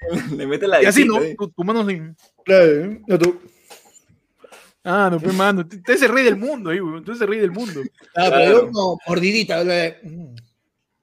[0.36, 1.18] Le mete la Y así, ¿no?
[1.18, 1.34] ahí.
[1.36, 2.00] Tu, tu mano así.
[2.44, 3.00] Claro, ¿eh?
[3.06, 3.40] no, tú.
[4.82, 5.66] Ah, no, pues, mano.
[5.66, 7.04] Tú eres el rey del mundo ahí, weón.
[7.04, 7.80] Tú eres el rey del mundo.
[8.14, 9.62] Ah, pero yo no, mordidita.
[9.64, 10.34] mm.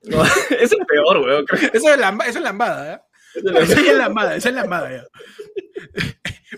[0.04, 1.46] No, ese es peor, weón.
[1.74, 3.00] Esa es lamba- esa es lambada, ¿eh?
[3.62, 5.04] Esa es lambada, esa es lambada ya.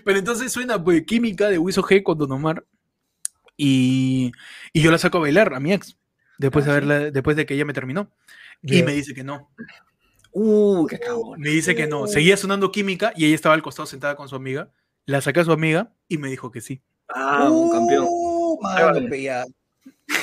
[0.03, 2.65] Pero entonces suena pues, química de Wiso G con Don Omar.
[3.56, 4.32] Y,
[4.74, 5.98] y yo la saco a bailar a mi ex.
[6.38, 8.11] Después, de, haberla, después de que ella me terminó.
[8.61, 9.52] Y me dice que no.
[10.32, 11.40] Uh, qué cagón.
[11.40, 12.07] Me dice que no.
[12.07, 14.72] Seguía sonando química y ella estaba al costado sentada con su amiga.
[15.06, 16.82] La saqué a su amiga y me dijo que sí.
[17.10, 18.06] Ah, un campeón.
[18.10, 18.94] Uh, Ahí va.
[18.94, 19.45] mano, pe, ya.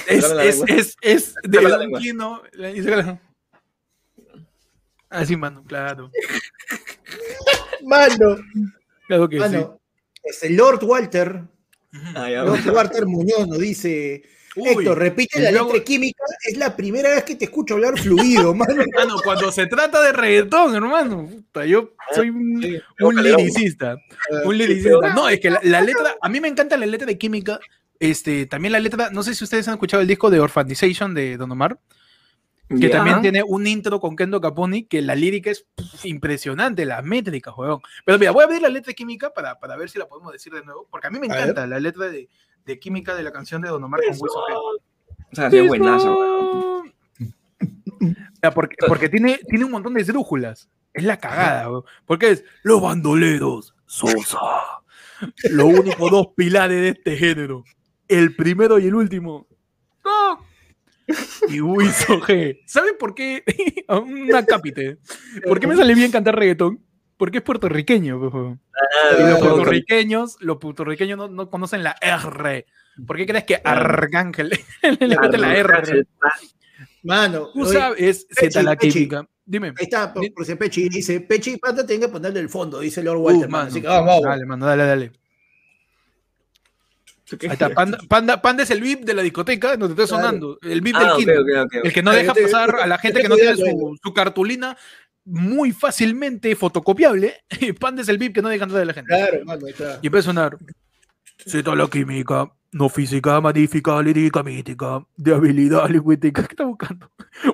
[0.08, 3.20] Es, es, es, es de la un.
[5.10, 6.10] Así, mano, claro.
[7.82, 8.36] Mano,
[9.10, 9.56] Claro que sí.
[10.22, 11.42] Este Lord Walter,
[12.14, 12.44] Ah, ya.
[12.44, 14.22] Lord Walter Muñoz nos dice.
[14.56, 17.74] Uy, Héctor, repite la luego- letra de química, es la primera vez que te escucho
[17.74, 18.84] hablar fluido, mano.
[18.96, 23.40] Mano, cuando se trata de reggaetón, hermano, puta, yo soy un, Sí, un Calderón.
[23.40, 23.96] liricista.
[24.44, 24.58] Un
[25.14, 27.58] No, es que la, la letra, a mí me encanta la letra de química.
[28.00, 31.36] Este, también la letra, no sé si ustedes han escuchado el disco de Orphanization de
[31.36, 31.78] Don Omar,
[32.78, 37.02] que también tiene un intro con Kendo Caponi, que la lírica es pff, impresionante, la
[37.02, 37.80] métrica, juegón.
[38.04, 40.32] Pero mira, voy a abrir la letra de química para, para ver si la podemos
[40.32, 42.28] decir de nuevo, porque a mí me encanta la letra de,
[42.64, 44.54] de química de la canción de Don Omar con Wiso G.
[44.54, 44.80] O
[45.32, 46.94] sea, sí, buenazo, weón.
[47.20, 50.68] O sea, porque, porque tiene, tiene un montón de esdrújulas.
[50.92, 51.84] Es la cagada, weón.
[52.06, 54.38] Porque es los bandoleros, Sosa.
[55.50, 57.64] Los únicos dos pilares de este género.
[58.08, 59.46] El primero y el último.
[60.04, 60.49] ¡No!
[61.48, 62.60] Y Wiso G.
[62.66, 63.42] ¿Saben por qué?
[63.88, 64.98] Una cápite.
[65.46, 66.84] ¿Por qué me sale bien cantar reggaetón?
[67.16, 68.18] Porque es puertorriqueño.
[68.30, 68.58] pues.
[68.74, 72.66] Ah, Y los puertorriqueños, los puertorriqueños no, no conocen la R.
[73.06, 74.48] ¿Por qué crees que Arcángel
[75.00, 76.04] le mete la R?
[77.02, 78.92] Mano, sabes, Pechi, Z la Pechi.
[78.92, 79.26] química.
[79.44, 79.68] Dime.
[79.68, 83.02] Ahí está, por, por ese Pechi dice, Pechi Pata tiene que ponerle el fondo, dice
[83.02, 83.64] Lord Uh, Walter, mano.
[83.64, 83.68] mano.
[83.70, 84.22] Así que vamos, vamos.
[84.24, 85.12] Dale, mano, dale, dale.
[87.42, 90.22] Ahí está, Panda, Panda, Panda es el VIP de la discoteca donde está Claro.
[90.30, 90.58] sonando.
[90.62, 91.32] El VIP Ah, del ok, Kino.
[91.32, 91.84] ok, ok.
[91.84, 94.76] El que no deja pasar a la gente que no tiene su, su cartulina
[95.24, 97.34] muy fácilmente fotocopiable.
[97.80, 99.08] Panda es el VIP que no deja entrar a la gente.
[99.08, 99.98] Claro, mano, ahí está.
[100.02, 100.58] Y empieza a sonar.
[101.46, 106.42] Z la química, no física, magnífica, lírica, mítica, de habilidad lingüística.
[106.42, 107.10] ¿Qué está buscando?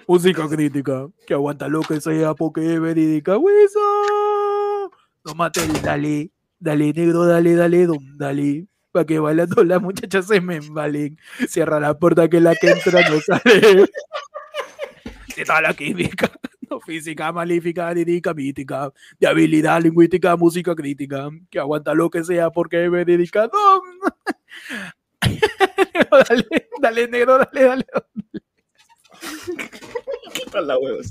[0.08, 3.36] Música crítica, que aguanta lo que sea porque es verídica.
[3.36, 4.90] ¡Hueso!
[5.24, 8.66] No mates, dale, dale, negro, dale, dale, don, dale.
[8.97, 11.18] Pa' que bailando las muchachas se me embalen.
[11.47, 13.90] Cierra la puerta que la que entra no sale.
[15.35, 16.32] Z la química,
[16.70, 18.90] no física, malífica, lírica, mítica
[19.20, 23.48] de habilidad lingüística, música crítica, que aguanta lo que sea porque me dedica.
[23.48, 23.82] ¡Don!
[26.10, 26.47] dale,
[26.81, 27.86] dale, negro, dale, dale.
[30.55, 31.10] la huevos.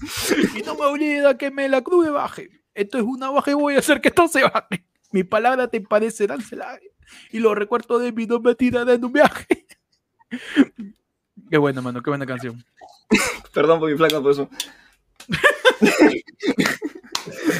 [0.56, 2.50] Y no me olvida que me la crude baje.
[2.74, 4.84] Esto es una baja y voy a hacer que esto se baje.
[5.12, 6.95] Mi palabra te parecerán celaje.
[7.32, 9.66] Y los recuerdos de mi no me tiran en un viaje.
[11.50, 12.64] Qué buena, mano, qué buena canción.
[13.54, 14.50] Perdón por mi flaca por eso.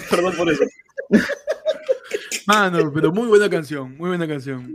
[0.10, 0.64] Perdón por eso.
[2.48, 4.74] Mano, pero muy buena canción, muy buena canción.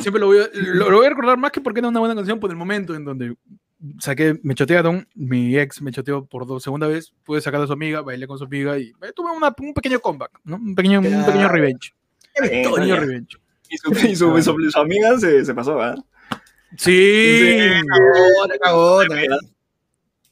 [0.00, 2.14] Siempre lo voy, a, lo, lo voy a recordar más que porque era una buena
[2.14, 3.34] canción por el momento en donde
[3.98, 7.72] saqué, me chotearon, mi ex me choteó por dos, segunda vez, pude sacar a su
[7.72, 10.56] amiga, bailé con su amiga y tuve una- un pequeño comeback, ¿no?
[10.56, 11.94] Un pequeño, un pequeño revenge.
[12.42, 13.38] Eh, Un pequeño revenge.
[13.70, 15.96] Y su, y su, y su- su amiga se, se pasó, ¿verdad?
[16.76, 17.70] Sí.
[18.62, 19.16] Cagona.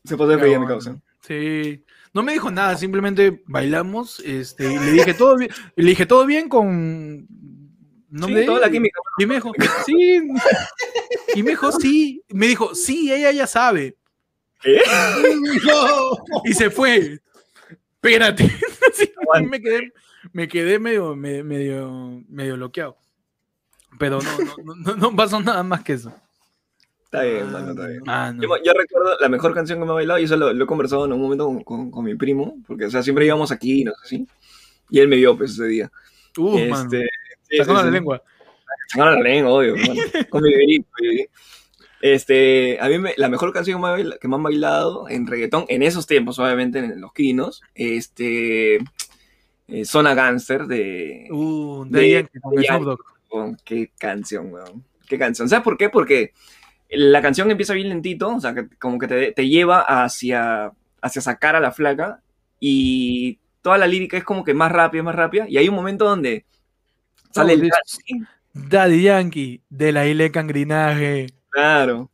[0.05, 1.01] Se pasó de feria, mi causa.
[1.27, 1.85] Sí.
[2.13, 6.25] No me dijo nada, simplemente bailamos, este, y le dije todo bien, le dije todo
[6.27, 7.27] bien con
[8.11, 8.99] Sí, de toda la química.
[9.19, 9.53] Y me dijo,
[9.85, 10.23] sí.
[11.35, 12.23] Y me dijo, sí.
[12.31, 13.97] Me dijo, sí, ella ya sabe.
[14.63, 14.81] ¿Qué?
[15.67, 16.17] No.
[16.45, 17.21] Y se fue.
[17.95, 18.51] Espérate.
[18.95, 19.13] Sí,
[19.49, 19.93] me quedé,
[20.33, 22.97] me quedé medio, me- medio, medio bloqueado.
[23.99, 26.13] Pero no, no, no, no, pasó nada más que eso.
[27.05, 28.03] Está bien, mano, está bien.
[28.07, 28.43] Ah, no.
[28.43, 30.67] Yo, yo recuerdo la mejor canción que me ha bailado y eso lo, lo he
[30.67, 33.83] conversado en un momento con, con- con mi primo, porque o sea, siempre íbamos aquí,
[33.85, 34.27] no sé si.
[34.91, 35.91] Y él me vio pues ese día.
[36.37, 36.83] Uh, mano.
[36.85, 37.09] este,
[37.49, 37.95] sí, Sacando sí, la sí.
[37.95, 38.23] lengua.
[38.89, 40.01] Sacaron la lengua, obvio, mano.
[40.29, 41.31] Con mi bebé.
[42.01, 45.65] Este, a mí me- la mejor canción que me, que me han bailado en reggaetón,
[45.69, 48.77] en esos tiempos, obviamente, en los quinos, este,
[49.67, 51.27] eh, Zona Gangster de...
[51.31, 52.97] Uh, De- de con de
[53.29, 54.85] Oh, qué canción, weón.
[55.07, 55.49] Qué canción.
[55.49, 55.89] ¿Sabes por qué?
[55.89, 56.33] Porque
[56.91, 61.23] la canción empieza bien lentito, o sea, que como que te, te lleva hacia, hacia
[61.23, 62.21] sacar a la flaca
[62.61, 65.47] y toda la lírica es como que más rápida, más rápida.
[65.49, 66.45] Y hay un momento donde
[67.31, 67.71] sale el...
[68.55, 71.27] Daddy Yankee, de la isla de Cangrinaje.
[71.51, 72.11] Claro.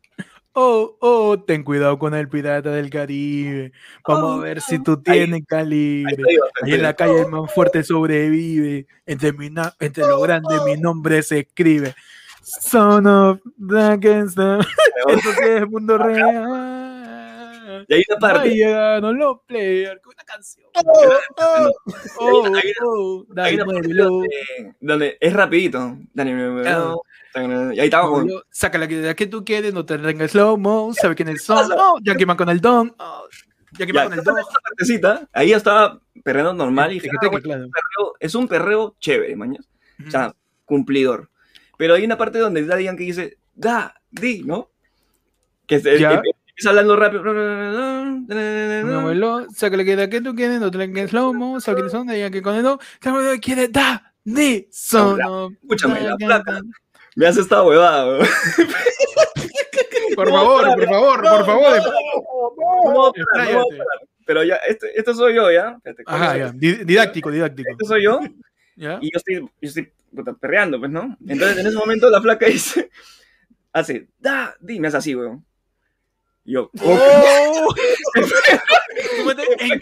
[0.56, 3.72] Oh, oh, ten cuidado con el pirata del Caribe.
[4.06, 6.16] Vamos Oh, a ver si tú tienes Ahí calibre.
[6.16, 8.86] ahí Ahí en la calle el más fuerte sobrevive.
[9.04, 9.50] Entre, mi
[9.80, 11.96] entre lo grande mi nombre se escribe.
[12.42, 14.60] Son of the gangster.
[15.08, 16.83] Esto sí es mundo real.
[17.88, 20.00] Y hay una parte, llegaron los players.
[20.00, 20.66] Qué buena canción.
[20.74, 20.82] Hay
[22.18, 24.28] Oh, una- hay oh, hay dale, una parte donde,
[24.80, 25.98] donde es rapidito.
[26.14, 27.02] Claro.
[27.74, 28.30] Y ahí estaba con...
[28.50, 30.92] Saca la que, que tú quieres, no te tengas slow mo.
[30.94, 31.70] Sabe quiénes son.
[31.72, 32.94] Oh, Jackie Man con el don.
[32.98, 33.24] Oh,
[33.72, 34.38] Jackie Ya, Man con el don.
[34.38, 37.08] esa partecita, ahí yo estaba perreando normal y dije,
[38.20, 39.64] es un perreo chévere, mañana.
[40.06, 40.34] O sea,
[40.64, 41.28] cumplidor.
[41.76, 44.70] Pero hay una parte donde Daddy Yankee dice, da, di, ¿no?
[45.66, 46.20] Que se, Ya.
[46.22, 47.24] que empieza hablando rápido.
[48.84, 51.60] Mi abuelo, saca la que que tú quieres, no te la que slow mo.
[51.60, 52.78] Sabe quiénes son, de que con el lo
[53.32, 55.20] que quiere, da, di, son.
[55.22, 56.60] of Escúchame, la placa.
[57.16, 58.26] Me hace esta huevada, weón.
[60.16, 61.78] Por favor, por favor, por favor.
[62.54, 63.62] No, no, no.
[64.26, 65.72] Pero ya, este, este soy yo, ¿ya?
[65.76, 66.52] Espérate, ¿cuál Ajá, ya.
[66.52, 67.72] Di- Didáctico, didáctico.
[67.72, 68.20] Este soy yo
[68.76, 68.98] ¿Ya?
[69.02, 69.92] y yo estoy, yo estoy
[70.40, 71.16] perreando, pues, ¿no?
[71.26, 72.90] Entonces, en ese momento, la flaca dice,
[73.72, 75.44] hace, da, di, me hace así, weón.
[76.46, 77.74] Yo, ¡Oh!
[79.58, 79.78] En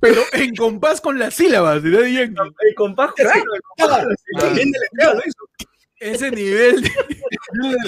[0.00, 2.40] pero en compás con las sílabas Daddy Yankee.
[2.60, 3.12] El compás,
[3.76, 4.06] compás,
[5.02, 5.14] Ah.
[6.00, 6.90] Ese nivel de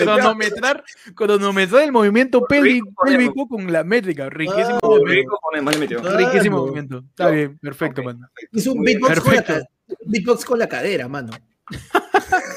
[0.05, 0.85] cronometrar,
[1.15, 4.31] cronometrar el movimiento pélvico, con la métrica.
[4.31, 5.39] Riquísimo Ah, movimiento.
[5.53, 6.57] Riquísimo Claro.
[6.62, 7.05] movimiento.
[7.11, 8.07] Está bien, perfecto, Ok.
[8.07, 8.28] mano.
[8.53, 9.69] Hizo un beatbox con, la, Perfecto.
[9.89, 11.31] ca- beatbox con la cadera, mano.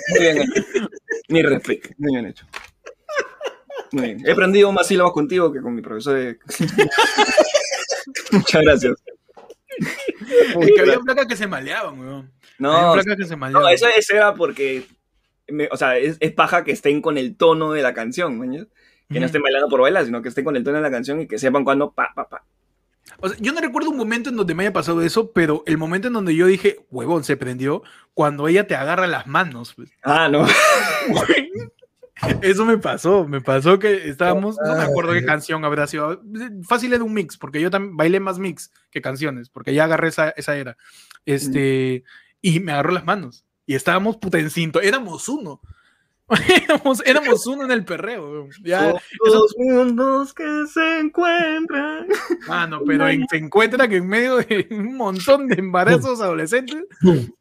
[0.10, 0.90] Muy bien hecho.
[1.30, 1.90] Mi respeto.
[1.98, 2.46] Muy bien hecho.
[3.92, 4.28] Muy bien.
[4.28, 6.40] He aprendido más sílabas contigo que con mi profesor de...
[8.32, 8.94] Muchas gracias.
[9.78, 12.32] Es que había placas que se maleaban, weón.
[12.58, 13.64] No, Había placas que se maleaban.
[13.64, 14.86] no eso, eso era porque...
[15.48, 18.68] me- o sea, es, es paja que estén con el tono de la canción, ¿mañas?
[19.12, 21.20] Que no estén bailando por bailar, sino que estén con el tono de la canción
[21.22, 22.44] y que sepan cuándo pa, pa, pa.
[23.18, 25.80] O sea, yo no recuerdo un momento en donde me haya pasado eso, pero el
[25.80, 27.82] momento en donde yo dije, huevón, se prendió,
[28.14, 29.74] cuando ella te agarra las manos.
[29.74, 29.90] pues.
[30.04, 30.46] Ah, no.
[32.42, 36.22] Eso me pasó, me pasó que estábamos, no me acuerdo qué canción habrá sido,
[36.68, 40.10] fácil era un mix, porque yo también bailé más mix que canciones, porque ya agarré
[40.10, 40.78] esa, esa era.
[41.26, 42.04] Este,
[42.42, 45.62] y me agarró las manos, y estábamos puta en cinto, éramos uno.
[46.66, 48.48] Éramos, éramos uno en el perreo.
[48.64, 48.94] Ya,
[49.26, 50.44] dos mundos que
[50.74, 52.08] se encuentran.
[52.48, 56.84] mano, pero en- se encuentra que en medio de un montón de embarazos adolescentes,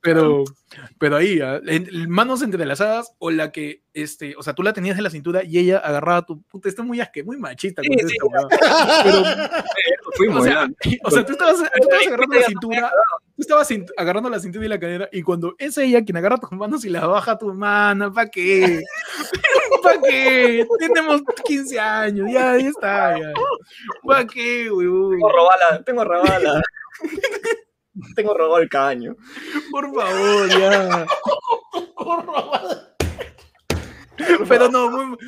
[0.01, 0.44] pero,
[0.98, 4.97] pero ahí, ah, en- manos entrelazadas, o la que, este, o sea, tú la tenías
[4.97, 7.82] en la cintura y ella agarraba tu puta, esto es muy asque, muy machista.
[7.82, 8.19] Sí, con esta sí.
[9.05, 9.24] Pero,
[10.16, 10.69] Fuimos, o sea, ya.
[11.05, 12.93] o sea, tú estabas, tú estabas agarrando la cintura,
[13.36, 16.51] tú estabas agarrando la cintura y la cadera, y cuando es ella quien agarra tus
[16.52, 18.78] manos y la baja a tu mano, ¿para qué?
[19.83, 20.67] ¿Para qué?
[20.79, 23.33] Tenemos 15 años, ya, ya está, ya.
[24.05, 24.65] ¿Para qué?
[24.65, 26.63] Tengo robala, tengo robala.
[28.17, 29.17] tengo robado el caño.
[29.71, 31.07] Por favor, ya.
[34.49, 35.19] Pero no, muy-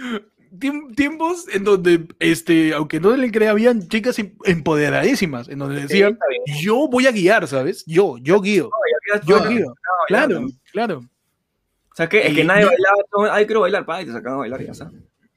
[0.96, 6.18] tiempos en donde, este, aunque no le crea, habían chicas em- empoderadísimas, en donde decían,
[6.60, 7.84] yo voy a guiar, ¿sabes?
[7.86, 8.68] Yo, yo guío,
[9.26, 9.74] yo guío.
[10.08, 11.02] Claro, claro.
[11.92, 14.12] O sea, que, es que Y- nadie bailaba, todo- ay, quiero bailar, pa, y te
[14.12, 14.90] sacaban a bailar y ya está.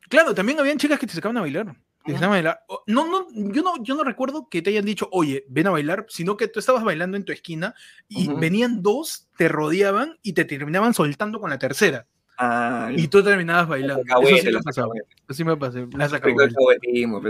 [0.10, 1.76] Claro, también habían chicas que te sacaban a bailar.
[2.06, 2.60] te sacaban a bailar.
[2.86, 6.06] No, no, yo no, yo no recuerdo que te hayan dicho, oye, ven a bailar,
[6.10, 7.74] sino que tú estabas bailando en tu esquina
[8.10, 12.06] y venían dos, te rodeaban y te terminaban soltando con la tercera.
[12.38, 14.04] Ah, Y tú terminabas bailando.
[14.24, 14.92] Eso sí me pasó.
[14.94, 15.88] Eso sí me pasó.
[15.98, 16.12] Las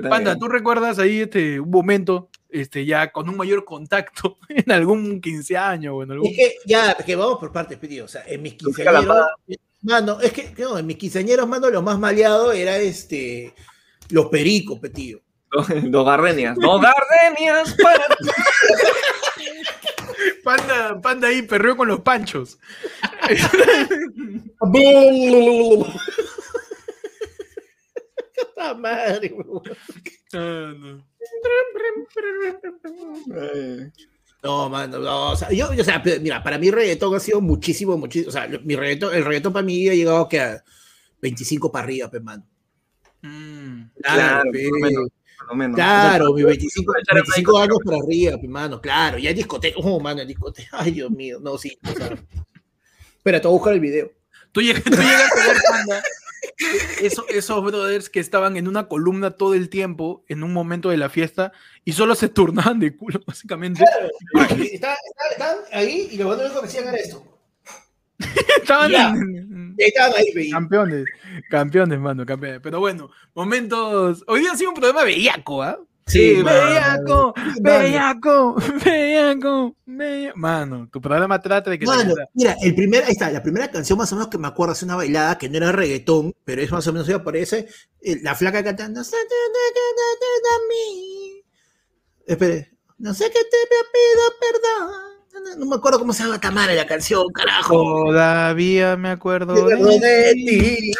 [0.10, 0.38] Panda.
[0.38, 5.58] ¿tú recuerdas ahí este, un momento este, ya con un mayor contacto en algún 15
[5.58, 6.28] años o en algún...
[6.30, 8.06] Es que ya, es que vamos por partes, pedido.
[8.06, 9.28] O sea, en mis Tú fija la quinceañeros,
[9.82, 13.54] mano, es que no, en mis quinceañeros, mano, lo más maleado era este
[14.10, 15.22] los pericos, petío.
[15.52, 16.56] Dos, gardenias.
[16.62, 18.06] Dos gardenias para.
[20.44, 22.60] Panda, panda ahí perreó con los panchos.
[28.36, 29.36] Puta madre.
[30.34, 31.06] Ah, no.
[34.44, 37.98] No, mano, no, o sea, yo, o sea, mira, para mí reggaetón ha sido muchísimo,
[37.98, 40.62] muchísimo, o sea, mi reggaetón, el reggaetón para mí ha llegado que a
[41.22, 42.46] 25 para arriba, pe, mano.
[43.22, 43.84] Mm.
[44.02, 44.70] Claro, pe.
[45.46, 45.76] Por lo menos.
[45.76, 50.00] Claro, mi 25, aprovechar el 25 años para arriba, pe, mano, claro, ya discoteca, oh,
[50.00, 52.10] mano, en discoteca, ay, Dios mío, no, sí, o sea,
[53.18, 54.12] espera, te voy a buscar el video.
[54.52, 56.04] Tú, llegas, tú llegaste a ver, Panda,
[57.02, 60.98] eso- esos brothers que estaban en una columna todo el tiempo en un momento de
[60.98, 61.52] la fiesta
[61.86, 63.84] y solo se turnaban de culo, básicamente.
[64.72, 64.98] Estaban
[65.32, 67.24] estaban ahí y lo único que hacían era esto.
[68.62, 69.10] Estaban Ya.
[69.10, 71.06] en- Y ahí estaban ahí, pe, y- campeones,
[71.50, 72.60] campeones, mano, campeones.
[72.62, 74.24] Pero bueno, momentos.
[74.28, 75.80] Hoy día ha sido un programa bellaco, ¿ah?
[76.06, 76.58] Sí, mano.
[76.60, 80.38] Bellaco, bellaco, bellaco, bellaco.
[80.38, 83.98] Mano, tu programa trata de que Mano, mira, el primer, ahí está, la primera canción
[83.98, 86.70] más o menos que me acuerdo es una bailada que no era reggaetón, pero es
[86.72, 87.68] más o menos, aparece
[88.22, 89.00] la flaca cantando.
[89.00, 89.80] "No sé qué te
[90.20, 91.44] pido a mí".
[92.28, 93.58] Espere, no sé qué te
[93.94, 95.13] pido perdón.
[95.58, 97.74] No, me acuerdo cómo se llama Tamara la canción, carajo.
[98.08, 100.92] Todavía me acuerdo de de ti.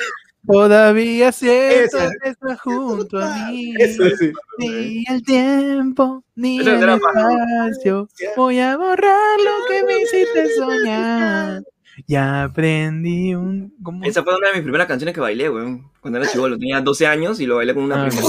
[0.46, 2.12] Todavía siento Esa.
[2.22, 3.74] que estás junto a mí.
[3.80, 4.32] Eso sí.
[4.58, 8.10] Ni el tiempo, ni el espacio.
[8.36, 11.64] Voy a borrar lo que me hiciste soñar.
[12.08, 13.74] Ya aprendí un.
[13.82, 14.04] ¿cómo?
[14.04, 15.90] Esa fue una de mis primeras canciones que bailé, weón.
[16.02, 18.28] Cuando era chivolo, tenía 12 años y lo bailé con una Ah, prima.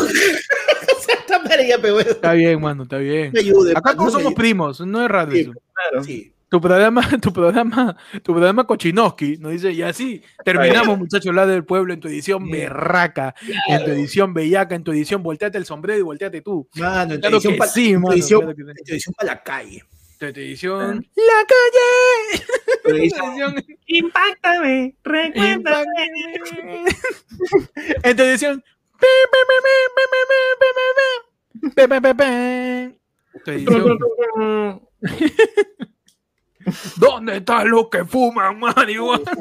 [1.07, 3.31] Pero bueno, Está bien, mano, está bien.
[3.33, 3.73] me ayude.
[3.73, 4.35] Acá todos somos ayude.
[4.37, 5.41] primos, no es raro Sí.
[5.41, 5.53] eso.
[5.73, 6.05] Claro.
[6.05, 6.31] Sí.
[6.49, 11.65] Tu programa, tu programa, tu programa Cochinoski nos dice, y así terminamos, muchachos, la del
[11.65, 13.35] pueblo en tu edición berraca,
[13.69, 16.69] en tu edición bellaca, en tu edición volteate el sombrero y volteate tú.
[16.77, 19.83] Mano, en tu edición que pa- sí, claro para la calle.
[20.21, 22.45] En tu edición La calle.
[22.85, 25.85] Tu edición Impactame, recuérdame.
[28.03, 28.65] En tu edición
[36.97, 39.33] ¿Dónde están los que fuman marihuana?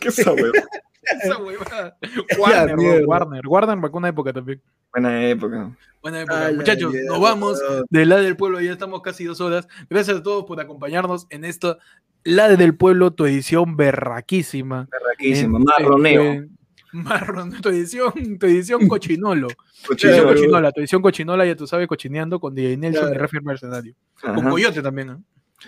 [0.00, 1.96] ¿Qué esa huevada?
[2.38, 4.60] Warner, Warner, Warner, Warner una época también.
[4.92, 5.70] Buena época.
[6.02, 6.46] Buena época.
[6.46, 9.68] Ay, Muchachos, ay, nos ay, vamos de La del Pueblo, ya estamos casi dos horas.
[9.88, 11.78] Gracias a todos por acompañarnos en esta
[12.24, 14.88] La del Pueblo, tu edición berraquísima.
[14.90, 16.22] Berraquísima, marroneo.
[16.22, 16.55] Este,
[17.02, 19.48] Marron, tu edición, tu edición cochinolo.
[19.48, 23.20] Tu Cochino, edición cochinola, tu edición cochinola, ya tú sabes, cochineando con DJ Nelson Claro.
[23.20, 23.94] Rafael Mercenario.
[24.20, 24.50] Con Ajá.
[24.50, 25.16] Coyote también, ¿eh?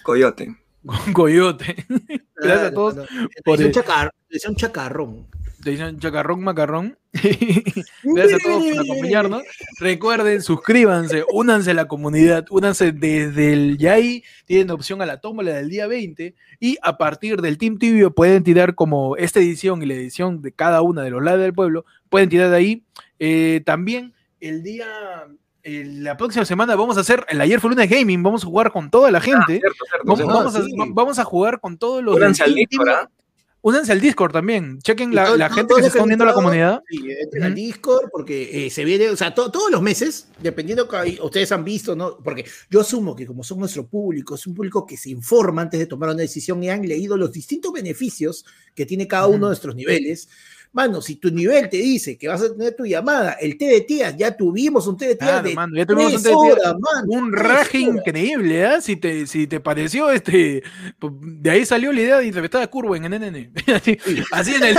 [0.02, 0.56] Coyote.
[0.84, 1.76] Con Coyote.
[2.36, 3.08] Gracias a todos Mano,
[3.44, 5.26] por edición el- chacar- edición chacarrón.
[5.64, 6.96] Dicen chacarrón, macarrón.
[7.12, 9.42] Gracias a todos por acompañarnos.
[9.80, 15.52] Recuerden, suscríbanse, únanse a la comunidad, únanse desde el Yai, tienen opción a la tómbola
[15.54, 19.86] del día 20 y a partir del Team Tibio pueden tirar como esta edición y
[19.86, 22.84] la edición de cada una de los lados del pueblo, pueden tirar de ahí.
[23.18, 24.86] Eh, también el día
[25.64, 28.90] la próxima semana vamos a hacer el ayer fue lunes gaming, vamos a jugar con
[28.90, 29.60] toda la gente.
[29.62, 30.72] Ah, Cierto, cierto, vamos, a, sí.
[30.78, 32.56] va- vamos a jugar con todos los del Team
[33.60, 34.78] Únanse al Discord también.
[34.82, 36.82] Chequen la, gente que se está uniendo a la comunidad.
[36.88, 37.54] Sí, entren al.
[37.54, 41.64] Discord porque eh, se viene, o sea, to- todos los meses, dependiendo que ustedes han
[41.64, 42.18] visto, ¿no?
[42.18, 45.80] Porque yo asumo que como son nuestro público, es un público que se informa antes
[45.80, 48.44] de tomar una decisión y han leído los distintos beneficios
[48.74, 50.28] que tiene cada uno de nuestros niveles.
[50.78, 53.80] Mano, si tu nivel te dice que vas a tener tu llamada, el té de
[53.80, 56.36] tías, ya tuvimos un té de tías Claro, de mano, ya tuvimos un té de
[56.36, 56.52] tías.
[56.52, 57.96] horas, mano, Un raje horas.
[57.96, 58.80] increíble, ¿ah?
[58.80, 60.62] Si te, si te pareció este.
[61.20, 63.52] De ahí salió la idea de entrevistar a Curwen en NN.
[63.74, 63.98] Así,
[64.30, 64.76] así en el,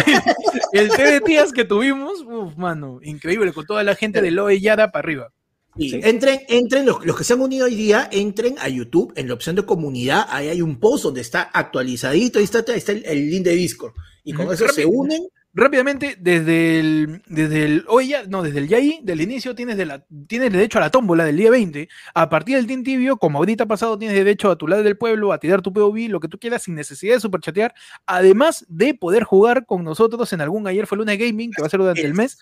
[0.71, 4.57] el té de tías que tuvimos, uf, mano, increíble, con toda la gente de Loe
[4.61, 5.33] Yara para arriba.
[5.77, 5.99] Sí, Sí.
[6.03, 9.33] Entren, entren, los, los que se han unido hoy día, entren a YouTube, en la
[9.33, 13.03] opción de comunidad, ahí hay un post donde está actualizadito, ahí está, ahí está el,
[13.05, 13.93] el link de Discord.
[14.23, 15.21] Y con eso se unen.
[15.51, 19.87] Rápidamente, desde el, desde el, hoy ya, no, desde el Yai, del inicio, tienes, de
[19.87, 21.89] la, tienes derecho a la tómbola del día 20.
[22.13, 25.33] A partir del Team Tibio, como ahorita pasado, tienes derecho a tu lado del pueblo,
[25.33, 27.73] a tirar tu POV, lo que tú quieras, sin necesidad de superchatear.
[28.05, 31.69] Además de poder jugar con nosotros en algún ayer fue lunes gaming, que va a
[31.71, 32.37] ser durante el mes.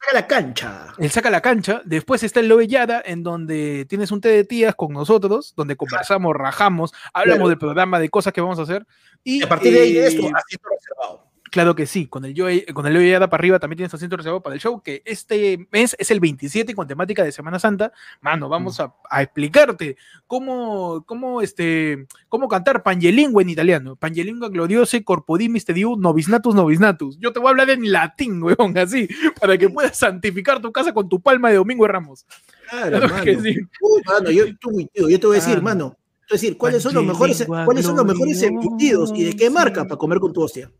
[0.00, 0.86] Saca la cancha.
[0.98, 4.44] Él saca la cancha, después está el Lobe Yara, en donde tienes un té de
[4.44, 7.48] tías con nosotros, donde conversamos, rajamos, hablamos Claro.
[7.48, 8.86] del programa, de cosas que vamos a hacer.
[9.24, 11.31] Y, Y a partir de ahí de eh, reservado.
[11.52, 14.54] Claro que sí, con el yo con el para arriba también tienes asiento reservado para
[14.54, 17.92] el show, que este mes es el 27 con temática de Semana Santa.
[18.22, 23.96] Mano, vamos a, a explicarte cómo, cómo, este, cómo cantar Pangelingua en italiano.
[23.96, 27.18] Pangelingua gloriose corpodi misteriu novisnatus novisnatus.
[27.20, 29.06] Yo te voy a hablar en latín, weón, así,
[29.38, 32.24] para que puedas santificar tu casa con tu palma de Domingo de Ramos.
[32.70, 33.24] Claro, Claro mano.
[33.24, 33.58] que sí.
[33.82, 35.98] Uy, mano, yo, tú, tío, yo te voy a decir, Ah, mano.
[36.26, 39.50] Te a decir, ¿cuáles son los mejores, cuáles son los mejores embutidos y de qué
[39.50, 40.70] marca para comer con tu hostia?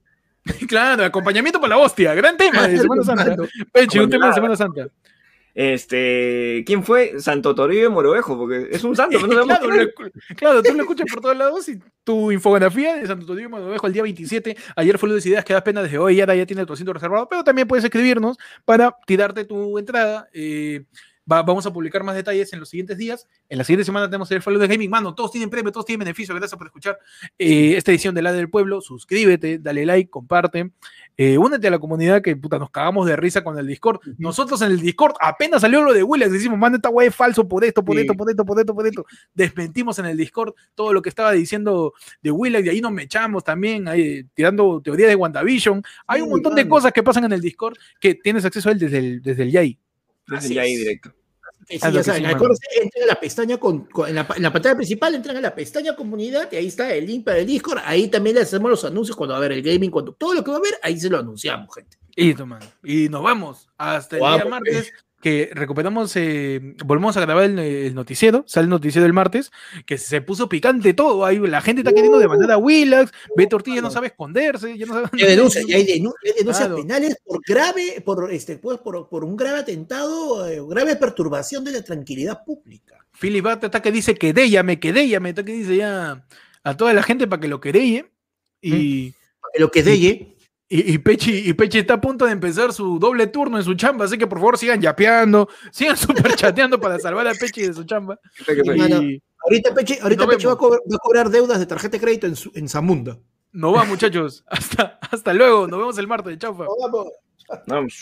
[0.68, 3.36] Claro, acompañamiento para la hostia, gran tema de Semana Santa.
[3.72, 4.34] Peche, un tema de.
[4.34, 4.88] Semana Santa.
[5.54, 7.20] Este, ¿quién fue?
[7.20, 9.86] Santo Toribio de Morovejo, porque es un santo, pero no claro, lo
[10.34, 13.86] claro, tú lo escuchas por todos lados y tu infografía de Santo Toribio lo dejo
[13.86, 14.56] el día 27.
[14.76, 17.28] Ayer fue lunes ideas que das pena desde hoy, ahora ya tiene tu asiento reservado,
[17.28, 20.28] pero también puedes escribirnos para tirarte tu entrada.
[20.32, 20.84] eh,
[21.30, 23.26] va- vamos a publicar más detalles en los siguientes días.
[23.48, 24.90] En la siguiente semana tenemos el Fue lunes Gaming.
[24.90, 26.34] Mano, todos tienen premio, todos tienen beneficio.
[26.34, 26.98] Gracias por escuchar
[27.38, 28.80] eh, esta edición de La del Pueblo.
[28.80, 30.70] Suscríbete, dale like, comparte.
[31.16, 34.00] Eh, únete a la comunidad que puta, nos cagamos de risa con el Discord.
[34.18, 37.46] Nosotros en el Discord apenas salió lo de Willax, decimos, manda esta web es falso
[37.46, 38.02] por esto, por Sí.
[38.02, 39.04] esto, por esto, por esto, por esto.
[39.34, 41.92] Desmentimos en el Discord todo lo que estaba diciendo
[42.22, 45.82] de Willax y ahí nos mechamos también, ahí, tirando teorías de WandaVision.
[46.06, 46.74] Hay un montón de mano.
[46.76, 49.50] cosas que pasan en el Discord que tienes acceso a él desde el, desde el
[49.50, 49.78] Yai.
[50.26, 51.12] Desde Así ya ahí directo.
[51.68, 52.34] Sí, ya saben, sí, mano.
[52.36, 55.40] acuérdense, entren a la pestaña con, con- en, la, en la pantalla principal, entran a
[55.40, 57.80] la pestaña comunidad y ahí está el link para el Discord.
[57.84, 60.42] Ahí también le hacemos los anuncios cuando va a haber el gaming, cuando todo lo
[60.42, 61.96] que va a haber, ahí se lo anunciamos, gente.
[62.16, 62.34] Y,
[62.82, 64.92] y nos vamos hasta el día martes,
[65.22, 69.52] que recuperamos, eh, volvemos a grabar el, el noticiero, sale el noticiero del martes,
[69.86, 73.76] que se puso picante todo, ahí la gente está queriendo demandar a Willax, Beto Ortiz
[73.76, 75.08] ya no sabe esconderse, ya no sabe...
[75.16, 76.76] Ya denuncias, ya hay, denu- hay denuncias Claro.
[76.82, 81.70] penales por grave, por este, pues, por, por un grave atentado, eh, grave perturbación de
[81.72, 82.98] la tranquilidad pública.
[83.20, 84.32] Philip Bart está que dice que
[84.64, 86.26] me quedéllame, está que dice ya
[86.64, 88.10] a toda la gente para que lo querelle.
[88.60, 89.14] Y,
[89.58, 90.31] Lo que deye.
[90.76, 93.74] Y, y Pechi, y Pechi está a punto de empezar su doble turno en su
[93.74, 97.74] chamba, así que por favor sigan yapeando, sigan super chateando para salvar a Pechi de
[97.74, 98.18] su chamba.
[98.48, 101.96] Y- Ahorita Peche, ahorita Nos Peche va, a cobrar, va a cobrar deudas de tarjeta
[101.96, 103.18] de crédito en, su- en Zamunda.
[103.50, 104.44] nos va, muchachos.
[104.48, 105.66] Hasta, hasta luego.
[105.66, 106.38] Nos vemos el martes.
[106.38, 106.56] Chau.
[107.66, 107.92] Vamos.